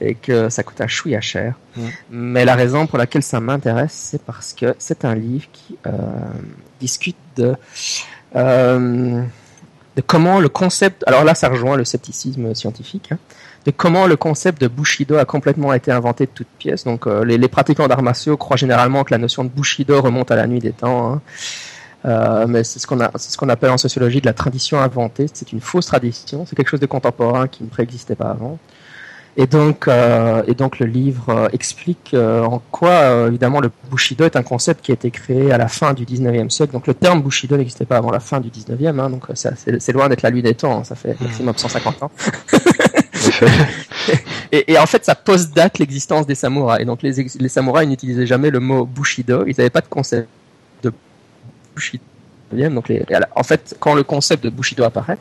et 0.00 0.14
que 0.14 0.48
ça 0.48 0.62
coûte 0.62 0.80
un 0.80 0.86
chouïa 0.86 1.20
cher. 1.20 1.54
Mmh. 1.76 1.82
Mais 2.10 2.44
la 2.44 2.54
raison 2.54 2.86
pour 2.86 2.98
laquelle 2.98 3.22
ça 3.22 3.40
m'intéresse, 3.40 3.92
c'est 3.92 4.22
parce 4.22 4.52
que 4.52 4.74
c'est 4.78 5.04
un 5.04 5.14
livre 5.14 5.46
qui 5.52 5.76
discute 6.80 7.16
de 7.36 7.54
de 9.96 10.02
comment 10.02 10.38
le 10.38 10.48
concept, 10.48 11.02
alors 11.06 11.24
là 11.24 11.34
ça 11.34 11.48
rejoint 11.48 11.76
le 11.76 11.84
scepticisme 11.84 12.54
scientifique, 12.54 13.10
hein, 13.10 13.18
de 13.66 13.70
comment 13.70 14.06
le 14.06 14.16
concept 14.16 14.60
de 14.60 14.68
Bushido 14.68 15.16
a 15.16 15.24
complètement 15.24 15.72
été 15.72 15.92
inventé 15.92 16.26
de 16.26 16.30
toutes 16.32 16.48
pièces. 16.58 16.84
Donc 16.84 17.06
euh, 17.06 17.24
les, 17.24 17.48
pratiquants 17.48 17.88
d'arts 17.88 18.02
martiaux 18.02 18.36
croient 18.36 18.56
généralement 18.56 19.04
que 19.04 19.12
la 19.12 19.18
notion 19.18 19.44
de 19.44 19.50
Bushido 19.50 20.00
remonte 20.00 20.30
à 20.30 20.36
la 20.36 20.46
nuit 20.46 20.60
des 20.60 20.72
temps. 20.72 21.12
Hein. 21.12 21.20
Euh, 22.06 22.46
mais 22.48 22.64
c'est 22.64 22.78
ce 22.78 22.86
qu'on 22.86 23.48
appelle 23.48 23.70
en 23.70 23.76
sociologie 23.76 24.20
de 24.20 24.26
la 24.26 24.32
tradition 24.32 24.80
inventée. 24.80 25.26
C'est 25.32 25.52
une 25.52 25.60
fausse 25.60 25.86
tradition. 25.86 26.46
C'est 26.46 26.56
quelque 26.56 26.70
chose 26.70 26.80
de 26.80 26.86
contemporain 26.86 27.46
qui 27.48 27.62
ne 27.62 27.68
préexistait 27.68 28.14
pas 28.14 28.30
avant. 28.30 28.58
Et 29.36 29.46
donc, 29.46 29.86
euh, 29.86 30.42
le 30.46 30.86
livre 30.86 31.48
explique 31.52 32.14
en 32.14 32.60
quoi, 32.70 33.28
évidemment, 33.28 33.60
le 33.60 33.70
Bushido 33.90 34.24
est 34.24 34.36
un 34.36 34.42
concept 34.42 34.84
qui 34.84 34.90
a 34.90 34.94
été 34.94 35.10
créé 35.10 35.52
à 35.52 35.58
la 35.58 35.68
fin 35.68 35.92
du 35.92 36.04
19e 36.04 36.50
siècle. 36.50 36.72
Donc 36.72 36.86
le 36.86 36.94
terme 36.94 37.22
Bushido 37.22 37.56
n'existait 37.56 37.84
pas 37.84 37.98
avant 37.98 38.10
la 38.10 38.20
fin 38.20 38.40
du 38.40 38.48
19e, 38.48 38.98
hein, 38.98 39.08
donc 39.08 39.26
c'est 39.34 39.92
loin 39.92 40.08
d'être 40.08 40.22
la 40.22 40.30
nuit 40.30 40.42
des 40.42 40.54
temps, 40.54 40.78
hein, 40.78 40.84
ça 40.84 40.96
fait 40.96 41.18
maximum 41.20 41.54
150 41.56 42.02
ans. 42.02 42.10
et, 44.52 44.72
et, 44.72 44.78
en 44.78 44.86
fait, 44.86 45.04
ça 45.04 45.14
post-date 45.14 45.78
l'existence 45.78 46.26
des 46.26 46.34
samouraïs. 46.34 46.86
Donc 46.86 47.02
les, 47.02 47.48
samouraïs 47.48 47.88
n'utilisaient 47.88 48.26
jamais 48.26 48.50
le 48.50 48.60
mot 48.60 48.84
Bushido, 48.84 49.44
ils 49.46 49.54
n'avaient 49.56 49.70
pas 49.70 49.80
de 49.80 49.88
concept 49.88 50.28
de 50.82 50.92
Bushido. 51.74 52.04
Donc 52.52 52.90
en 53.36 53.42
fait, 53.42 53.76
quand 53.78 53.94
le 53.94 54.02
concept 54.02 54.44
de 54.44 54.50
Bushido 54.50 54.84
apparaît, 54.84 55.18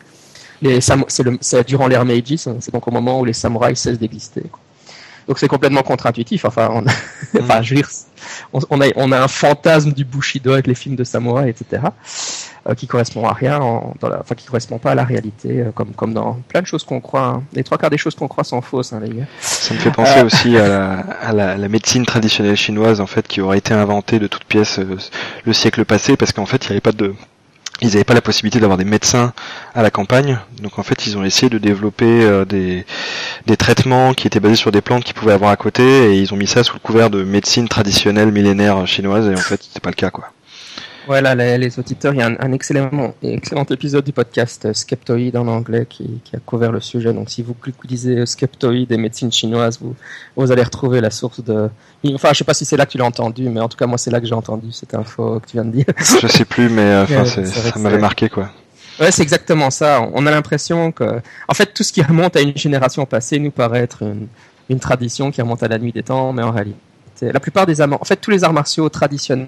c'est 1.39 1.67
durant 1.67 1.87
l'ère 1.87 2.05
Meiji, 2.05 2.37
c'est 2.37 2.73
donc 2.73 2.87
au 2.87 2.91
moment 2.91 3.19
où 3.19 3.25
les 3.25 3.33
samouraïs 3.33 3.79
cessent 3.79 3.99
d'exister. 3.99 4.43
Donc 5.27 5.37
c'est 5.37 5.47
complètement 5.47 5.83
contre-intuitif. 5.83 6.45
Enfin, 6.45 6.69
on, 6.73 6.83
enfin, 7.39 7.61
je 7.61 7.75
veux 7.75 7.81
a, 8.81 8.87
on 8.95 9.11
a 9.11 9.21
un 9.21 9.27
fantasme 9.27 9.91
du 9.93 10.03
Bushido 10.03 10.53
avec 10.53 10.65
les 10.65 10.73
films 10.73 10.95
de 10.95 11.03
samouraïs, 11.03 11.51
etc., 11.51 11.83
euh, 12.69 12.73
qui 12.75 12.87
correspond 12.87 13.27
à 13.27 13.33
rien, 13.33 13.59
en, 13.59 13.93
dans 13.99 14.09
la, 14.09 14.19
enfin 14.19 14.35
qui 14.35 14.45
correspond 14.45 14.77
pas 14.77 14.91
à 14.91 14.95
la 14.95 15.03
réalité, 15.03 15.61
euh, 15.61 15.71
comme 15.71 15.91
comme 15.93 16.13
dans 16.13 16.39
plein 16.47 16.61
de 16.61 16.67
choses 16.67 16.83
qu'on 16.83 17.01
croit. 17.01 17.25
Hein. 17.25 17.43
Les 17.53 17.63
trois 17.63 17.77
quarts 17.77 17.89
des 17.89 17.97
choses 17.97 18.15
qu'on 18.15 18.27
croit 18.27 18.43
sont 18.43 18.61
fausses, 18.61 18.93
hein, 18.93 19.01
les 19.03 19.09
gars. 19.09 19.25
Ça 19.41 19.73
me 19.73 19.79
fait 19.79 19.91
penser 19.91 20.19
euh, 20.19 20.25
aussi 20.25 20.57
à, 20.57 20.67
la, 20.67 20.91
à 21.21 21.33
la, 21.33 21.57
la, 21.57 21.67
médecine 21.67 22.05
traditionnelle 22.05 22.55
chinoise, 22.55 23.01
en 23.01 23.07
fait, 23.07 23.27
qui 23.27 23.41
aurait 23.41 23.57
été 23.57 23.73
inventée 23.73 24.19
de 24.19 24.27
toutes 24.27 24.45
pièces 24.45 24.79
le 25.45 25.53
siècle 25.53 25.83
passé, 25.85 26.15
parce 26.15 26.31
qu'en 26.31 26.45
fait, 26.45 26.65
il 26.65 26.67
n'y 26.69 26.73
avait 26.73 26.81
pas 26.81 26.91
de 26.91 27.13
ils 27.81 27.89
n'avaient 27.89 28.03
pas 28.03 28.13
la 28.13 28.21
possibilité 28.21 28.59
d'avoir 28.59 28.77
des 28.77 28.85
médecins 28.85 29.33
à 29.73 29.81
la 29.81 29.91
campagne, 29.91 30.37
donc 30.61 30.79
en 30.79 30.83
fait 30.83 31.07
ils 31.07 31.17
ont 31.17 31.23
essayé 31.23 31.49
de 31.49 31.57
développer 31.57 32.23
euh, 32.23 32.45
des, 32.45 32.85
des 33.45 33.57
traitements 33.57 34.13
qui 34.13 34.27
étaient 34.27 34.39
basés 34.39 34.55
sur 34.55 34.71
des 34.71 34.81
plantes 34.81 35.03
qu'ils 35.03 35.15
pouvaient 35.15 35.33
avoir 35.33 35.51
à 35.51 35.55
côté, 35.55 35.83
et 35.83 36.19
ils 36.19 36.33
ont 36.33 36.37
mis 36.37 36.47
ça 36.47 36.63
sous 36.63 36.73
le 36.73 36.79
couvert 36.79 37.09
de 37.09 37.23
médecine 37.23 37.67
traditionnelle 37.67 38.31
millénaire 38.31 38.85
chinoise, 38.85 39.27
et 39.27 39.33
en 39.33 39.37
fait 39.37 39.63
c'était 39.63 39.79
pas 39.79 39.91
le 39.91 39.95
cas 39.95 40.09
quoi. 40.09 40.31
Voilà, 41.09 41.33
les, 41.33 41.79
auditeurs, 41.79 42.13
il 42.13 42.19
y 42.19 42.21
a 42.21 42.27
un, 42.27 42.51
excellent, 42.51 43.15
excellent 43.23 43.65
épisode 43.65 44.05
du 44.05 44.11
podcast 44.11 44.65
euh, 44.65 44.73
Skeptoid 44.75 45.35
en 45.37 45.47
anglais 45.47 45.87
qui, 45.89 46.21
qui, 46.23 46.35
a 46.35 46.39
couvert 46.39 46.71
le 46.71 46.81
sujet. 46.81 47.11
Donc, 47.13 47.31
si 47.31 47.41
vous 47.41 47.55
lisez 47.83 48.27
Skeptoid 48.27 48.85
et 48.91 48.97
médecine 48.97 49.31
chinoise, 49.31 49.79
vous, 49.81 49.95
vous 50.35 50.51
allez 50.51 50.61
retrouver 50.61 51.01
la 51.01 51.09
source 51.09 51.43
de. 51.43 51.67
Enfin, 52.13 52.29
je 52.33 52.37
sais 52.37 52.43
pas 52.43 52.53
si 52.53 52.63
c'est 52.63 52.77
là 52.77 52.85
que 52.85 52.91
tu 52.91 52.99
l'as 52.99 53.05
entendu, 53.05 53.49
mais 53.49 53.59
en 53.59 53.67
tout 53.67 53.75
cas, 53.75 53.87
moi, 53.87 53.97
c'est 53.97 54.11
là 54.11 54.19
que 54.21 54.27
j'ai 54.27 54.35
entendu 54.35 54.71
cette 54.71 54.93
info 54.93 55.39
que 55.39 55.47
tu 55.47 55.53
viens 55.53 55.65
de 55.65 55.71
dire. 55.71 55.85
Je 55.97 56.27
sais 56.27 56.45
plus, 56.45 56.69
mais 56.69 56.83
euh, 56.83 57.25
ça 57.25 57.79
m'avait 57.79 57.97
marqué, 57.97 58.29
quoi. 58.29 58.51
Ouais, 58.99 59.11
c'est 59.11 59.23
exactement 59.23 59.71
ça. 59.71 60.07
On 60.13 60.27
a 60.27 60.29
l'impression 60.29 60.91
que, 60.91 61.21
en 61.47 61.53
fait, 61.55 61.73
tout 61.73 61.81
ce 61.81 61.91
qui 61.91 62.03
remonte 62.03 62.35
à 62.35 62.41
une 62.41 62.55
génération 62.55 63.07
passée 63.07 63.39
nous 63.39 63.49
paraît 63.49 63.79
être 63.79 64.03
une, 64.03 64.27
une 64.69 64.79
tradition 64.79 65.31
qui 65.31 65.41
remonte 65.41 65.63
à 65.63 65.69
la 65.69 65.79
nuit 65.79 65.91
des 65.91 66.03
temps, 66.03 66.33
mais 66.33 66.43
en 66.43 66.51
réalité, 66.51 66.77
la 67.21 67.39
plupart 67.39 67.65
des 67.65 67.81
arts, 67.81 67.89
en 67.99 68.05
fait, 68.05 68.17
tous 68.17 68.29
les 68.29 68.43
arts 68.43 68.53
martiaux 68.53 68.89
traditionnels 68.89 69.47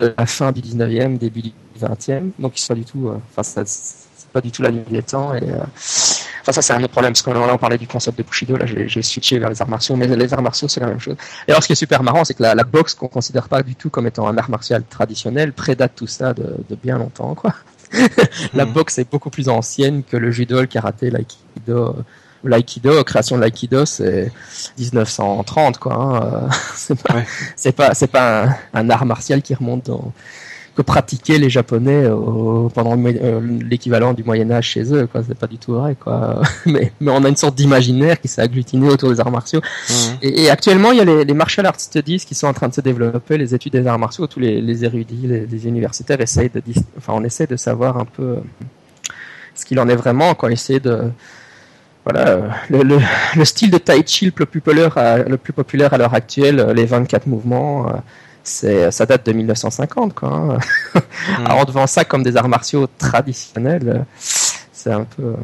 de 0.00 0.14
la 0.16 0.26
fin 0.26 0.52
du 0.52 0.60
19e, 0.60 1.18
début 1.18 1.42
du 1.42 1.52
20e. 1.80 2.30
Donc, 2.38 2.60
il 2.60 2.66
pas 2.66 2.74
du 2.74 2.84
tout, 2.84 3.08
euh, 3.08 3.18
enfin, 3.36 3.62
c'est 3.64 4.28
pas 4.32 4.40
du 4.40 4.50
tout 4.50 4.62
la 4.62 4.70
nuit 4.70 4.84
des 4.88 5.02
temps. 5.02 5.34
Et, 5.34 5.42
euh, 5.42 5.58
enfin, 5.62 6.52
ça, 6.52 6.62
c'est 6.62 6.72
un 6.72 6.82
autre 6.82 6.92
problème, 6.92 7.12
parce 7.12 7.22
qu'on 7.22 7.36
on 7.36 7.58
parlait 7.58 7.78
du 7.78 7.86
concept 7.86 8.18
de 8.18 8.22
Bushido, 8.22 8.56
là, 8.56 8.66
j'ai 8.66 9.02
switché 9.02 9.38
vers 9.38 9.50
les 9.50 9.60
arts 9.60 9.68
martiaux, 9.68 9.96
mais 9.96 10.06
les 10.06 10.34
arts 10.34 10.42
martiaux, 10.42 10.68
c'est 10.68 10.80
la 10.80 10.86
même 10.86 11.00
chose. 11.00 11.16
Et 11.48 11.52
alors, 11.52 11.62
ce 11.62 11.68
qui 11.68 11.72
est 11.72 11.76
super 11.76 12.02
marrant, 12.02 12.24
c'est 12.24 12.34
que 12.34 12.42
la, 12.42 12.54
boxe, 12.64 12.94
qu'on 12.94 13.08
considère 13.08 13.48
pas 13.48 13.62
du 13.62 13.74
tout 13.74 13.90
comme 13.90 14.06
étant 14.06 14.26
un 14.28 14.36
art 14.36 14.50
martial 14.50 14.84
traditionnel, 14.84 15.52
prédate 15.52 15.92
tout 15.94 16.06
ça 16.06 16.34
de, 16.34 16.56
bien 16.82 16.98
longtemps, 16.98 17.34
quoi. 17.34 17.54
la 18.54 18.66
mmh. 18.66 18.72
boxe 18.72 18.98
est 18.98 19.08
beaucoup 19.08 19.30
plus 19.30 19.48
ancienne 19.48 20.02
que 20.02 20.16
le 20.16 20.32
judo, 20.32 20.60
le 20.60 20.66
karaté, 20.66 21.10
l'aïkido, 21.10 21.94
l'aïkido, 22.44 23.02
création 23.04 23.36
de 23.36 23.40
l'aïkido, 23.40 23.84
c'est 23.86 24.30
1930 24.78 25.78
quoi. 25.78 25.94
Hein. 25.94 26.48
c'est 26.76 27.00
pas, 27.72 27.94
c'est 27.94 28.06
pas, 28.06 28.48
un, 28.72 28.90
art 28.90 29.06
martial 29.06 29.42
qui 29.42 29.54
remonte 29.54 29.86
dans 29.86 30.12
que 30.74 30.82
pratiquaient 30.82 31.38
les 31.38 31.50
Japonais 31.50 32.04
pendant 32.74 32.98
euh, 32.98 33.40
l'équivalent 33.62 34.12
du 34.12 34.24
Moyen 34.24 34.50
Âge 34.50 34.70
chez 34.70 34.92
eux. 34.92 35.06
Quoi, 35.06 35.22
c'est 35.26 35.38
pas 35.38 35.46
du 35.46 35.56
tout 35.56 35.74
vrai. 35.74 35.94
Quoi. 35.94 36.42
mais, 36.66 36.92
mais 37.00 37.12
on 37.12 37.22
a 37.22 37.28
une 37.28 37.36
sorte 37.36 37.54
d'imaginaire 37.54 38.20
qui 38.20 38.28
s'est 38.28 38.42
agglutiné 38.42 38.88
autour 38.88 39.10
des 39.10 39.20
arts 39.20 39.30
martiaux. 39.30 39.60
Et, 40.20 40.50
actuellement, 40.50 40.90
il 40.90 40.98
y 40.98 41.00
a 41.00 41.04
les, 41.04 41.24
les, 41.24 41.34
martial 41.34 41.66
arts 41.66 41.78
studies 41.78 42.24
qui 42.26 42.34
sont 42.34 42.48
en 42.48 42.52
train 42.52 42.68
de 42.68 42.74
se 42.74 42.80
développer, 42.80 43.38
les 43.38 43.54
études 43.54 43.74
des 43.74 43.86
arts 43.86 43.98
martiaux. 44.00 44.26
Tous 44.26 44.40
les, 44.40 44.60
les 44.60 44.84
érudits, 44.84 45.28
les, 45.48 45.66
universitaires 45.68 46.20
essayent 46.20 46.50
de, 46.50 46.60
enfin, 46.98 47.12
on 47.14 47.22
essaie 47.22 47.46
de 47.46 47.56
savoir 47.56 47.96
un 47.96 48.04
peu 48.04 48.38
ce 49.54 49.64
qu'il 49.64 49.78
en 49.78 49.88
est 49.88 49.96
vraiment, 49.96 50.34
quand 50.34 50.48
on 50.48 50.50
essaie 50.50 50.80
de 50.80 51.02
voilà, 52.04 52.40
le, 52.70 53.44
style 53.44 53.70
de 53.70 53.78
Tai 53.78 54.02
Chi 54.06 54.26
le 54.26 54.30
plus 54.30 54.46
populaire 54.46 54.96
à, 54.98 55.18
le 55.18 55.36
plus 55.36 55.52
populaire 55.52 55.92
à 55.94 55.98
l'heure 55.98 56.14
actuelle, 56.14 56.72
les 56.74 56.84
24 56.84 57.26
mouvements, 57.26 57.90
c'est 58.42 58.90
ça 58.90 59.06
date 59.06 59.24
de 59.26 59.32
1950 59.32 60.14
quoi. 60.14 60.28
Hein. 60.28 60.58
Mm. 60.94 60.98
Alors 61.46 61.66
devant 61.66 61.86
ça 61.86 62.04
comme 62.04 62.22
des 62.22 62.36
arts 62.36 62.48
martiaux 62.48 62.86
traditionnels, 62.98 64.04
c'est 64.18 64.92
un 64.92 65.04
peu 65.04 65.34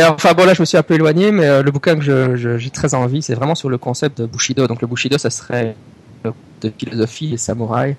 enfin 0.00 0.32
bon 0.34 0.44
là 0.44 0.54
je 0.54 0.62
me 0.62 0.66
suis 0.66 0.78
un 0.78 0.82
peu 0.82 0.94
éloigné, 0.94 1.32
mais 1.32 1.46
euh, 1.46 1.62
le 1.62 1.70
bouquin 1.70 1.96
que 1.98 2.56
j'ai 2.58 2.70
très 2.70 2.94
envie, 2.94 3.22
c'est 3.22 3.34
vraiment 3.34 3.54
sur 3.54 3.68
le 3.68 3.78
concept 3.78 4.18
de 4.18 4.26
Bushido. 4.26 4.66
Donc 4.66 4.80
le 4.80 4.86
Bushido, 4.86 5.18
ça 5.18 5.30
serait 5.30 5.76
le 6.24 6.32
de 6.60 6.72
philosophie 6.76 7.30
des 7.30 7.36
samouraïs, 7.36 7.96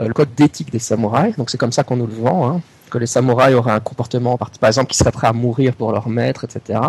euh, 0.00 0.08
le 0.08 0.12
code 0.12 0.34
d'éthique 0.36 0.70
des 0.70 0.78
samouraïs. 0.78 1.36
Donc 1.36 1.50
c'est 1.50 1.58
comme 1.58 1.72
ça 1.72 1.84
qu'on 1.84 1.96
nous 1.96 2.06
le 2.06 2.14
vend, 2.14 2.48
hein, 2.48 2.60
que 2.88 2.98
les 2.98 3.06
samouraïs 3.06 3.54
auraient 3.54 3.72
un 3.72 3.80
comportement, 3.80 4.36
par 4.36 4.50
exemple, 4.62 4.90
qui 4.90 4.96
serait 4.96 5.12
prêt 5.12 5.26
à 5.26 5.32
mourir 5.32 5.74
pour 5.74 5.92
leur 5.92 6.08
maître, 6.08 6.44
etc. 6.44 6.80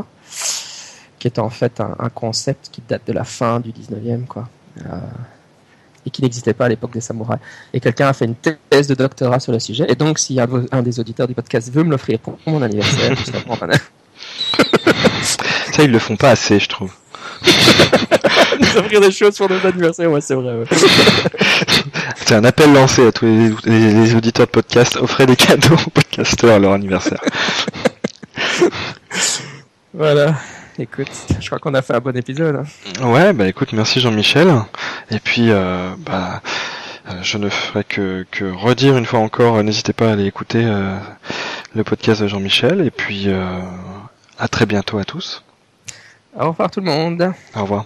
Qui 1.20 1.28
est 1.28 1.40
en 1.40 1.50
fait 1.50 1.82
un, 1.82 2.10
concept 2.10 2.70
qui 2.72 2.82
date 2.88 3.02
de 3.08 3.14
la 3.14 3.24
fin 3.24 3.60
du 3.60 3.72
19e, 3.72 4.26
quoi. 4.26 4.48
Euh, 4.86 5.00
et 6.06 6.10
qui 6.10 6.22
n'existait 6.22 6.54
pas 6.54 6.66
à 6.66 6.70
l'époque 6.70 6.94
des 6.94 7.02
samouraïs. 7.02 7.42
Et 7.74 7.80
quelqu'un 7.80 8.08
a 8.08 8.14
fait 8.14 8.26
une 8.26 8.36
thèse 8.36 8.88
de 8.88 8.96
doctorat 8.96 9.40
sur 9.40 9.52
le 9.52 9.60
sujet. 9.60 9.86
Et 9.90 9.96
donc, 9.96 10.18
si 10.18 10.40
un, 10.40 10.48
un 10.72 10.82
des 10.82 11.00
auditeurs 11.00 11.28
du 11.28 11.34
podcast 11.34 11.72
veut 11.72 11.84
me 11.84 11.92
l'offrir 11.92 12.20
pour 12.20 12.38
mon 12.46 12.62
anniversaire, 12.62 13.16
Ça, 15.74 15.84
ils 15.84 15.92
le 15.92 16.00
font 16.00 16.16
pas 16.16 16.32
assez, 16.32 16.60
je 16.60 16.68
trouve. 16.68 16.94
Nous 18.60 18.78
offrir 18.78 19.02
des 19.02 19.12
choses 19.12 19.38
pour 19.38 19.50
nos 19.50 19.66
anniversaires, 19.66 20.12
ouais, 20.12 20.22
c'est 20.22 20.36
vrai. 20.36 20.64
C'est 22.16 22.36
un 22.36 22.44
appel 22.44 22.74
lancé 22.74 23.08
à 23.08 23.12
tous 23.12 23.26
les, 23.66 24.16
auditeurs 24.16 24.46
de 24.46 24.52
podcast. 24.52 24.98
Offrez 24.98 25.26
des 25.26 25.36
cadeaux 25.36 25.76
aux 25.76 25.90
podcasteurs 25.90 26.56
à 26.56 26.60
leur 26.60 26.74
anniversaire. 26.74 27.22
voilà. 29.94 30.36
Écoute, 30.78 31.10
je 31.40 31.46
crois 31.48 31.60
qu'on 31.60 31.74
a 31.74 31.82
fait 31.82 31.96
un 31.96 32.00
bon 32.00 32.16
épisode. 32.16 32.56
Hein. 32.56 33.08
Ouais, 33.08 33.34
bah 33.34 33.48
écoute, 33.48 33.74
merci 33.74 34.00
Jean-Michel. 34.00 34.54
Et 35.12 35.20
puis, 35.20 35.50
euh, 35.50 35.90
bah, 35.98 36.42
euh, 37.10 37.14
je 37.22 37.38
ne 37.38 37.50
ferai 37.50 37.84
que, 37.84 38.26
que 38.32 38.46
redire 38.46 38.96
une 38.96 39.06
fois 39.06 39.20
encore, 39.20 39.58
euh, 39.58 39.64
n'hésitez 39.64 39.94
pas 39.94 40.10
à 40.10 40.14
aller 40.14 40.26
écouter 40.26 40.64
le 41.76 41.84
podcast 41.84 42.22
de 42.22 42.28
Jean-Michel. 42.28 42.82
Et 42.82 42.92
puis, 42.92 43.28
à 44.38 44.48
très 44.48 44.66
bientôt 44.66 45.00
à 45.00 45.04
tous. 45.04 45.44
Au 46.38 46.50
revoir 46.50 46.70
tout 46.70 46.80
le 46.80 46.86
monde. 46.86 47.34
Au 47.56 47.62
revoir. 47.62 47.86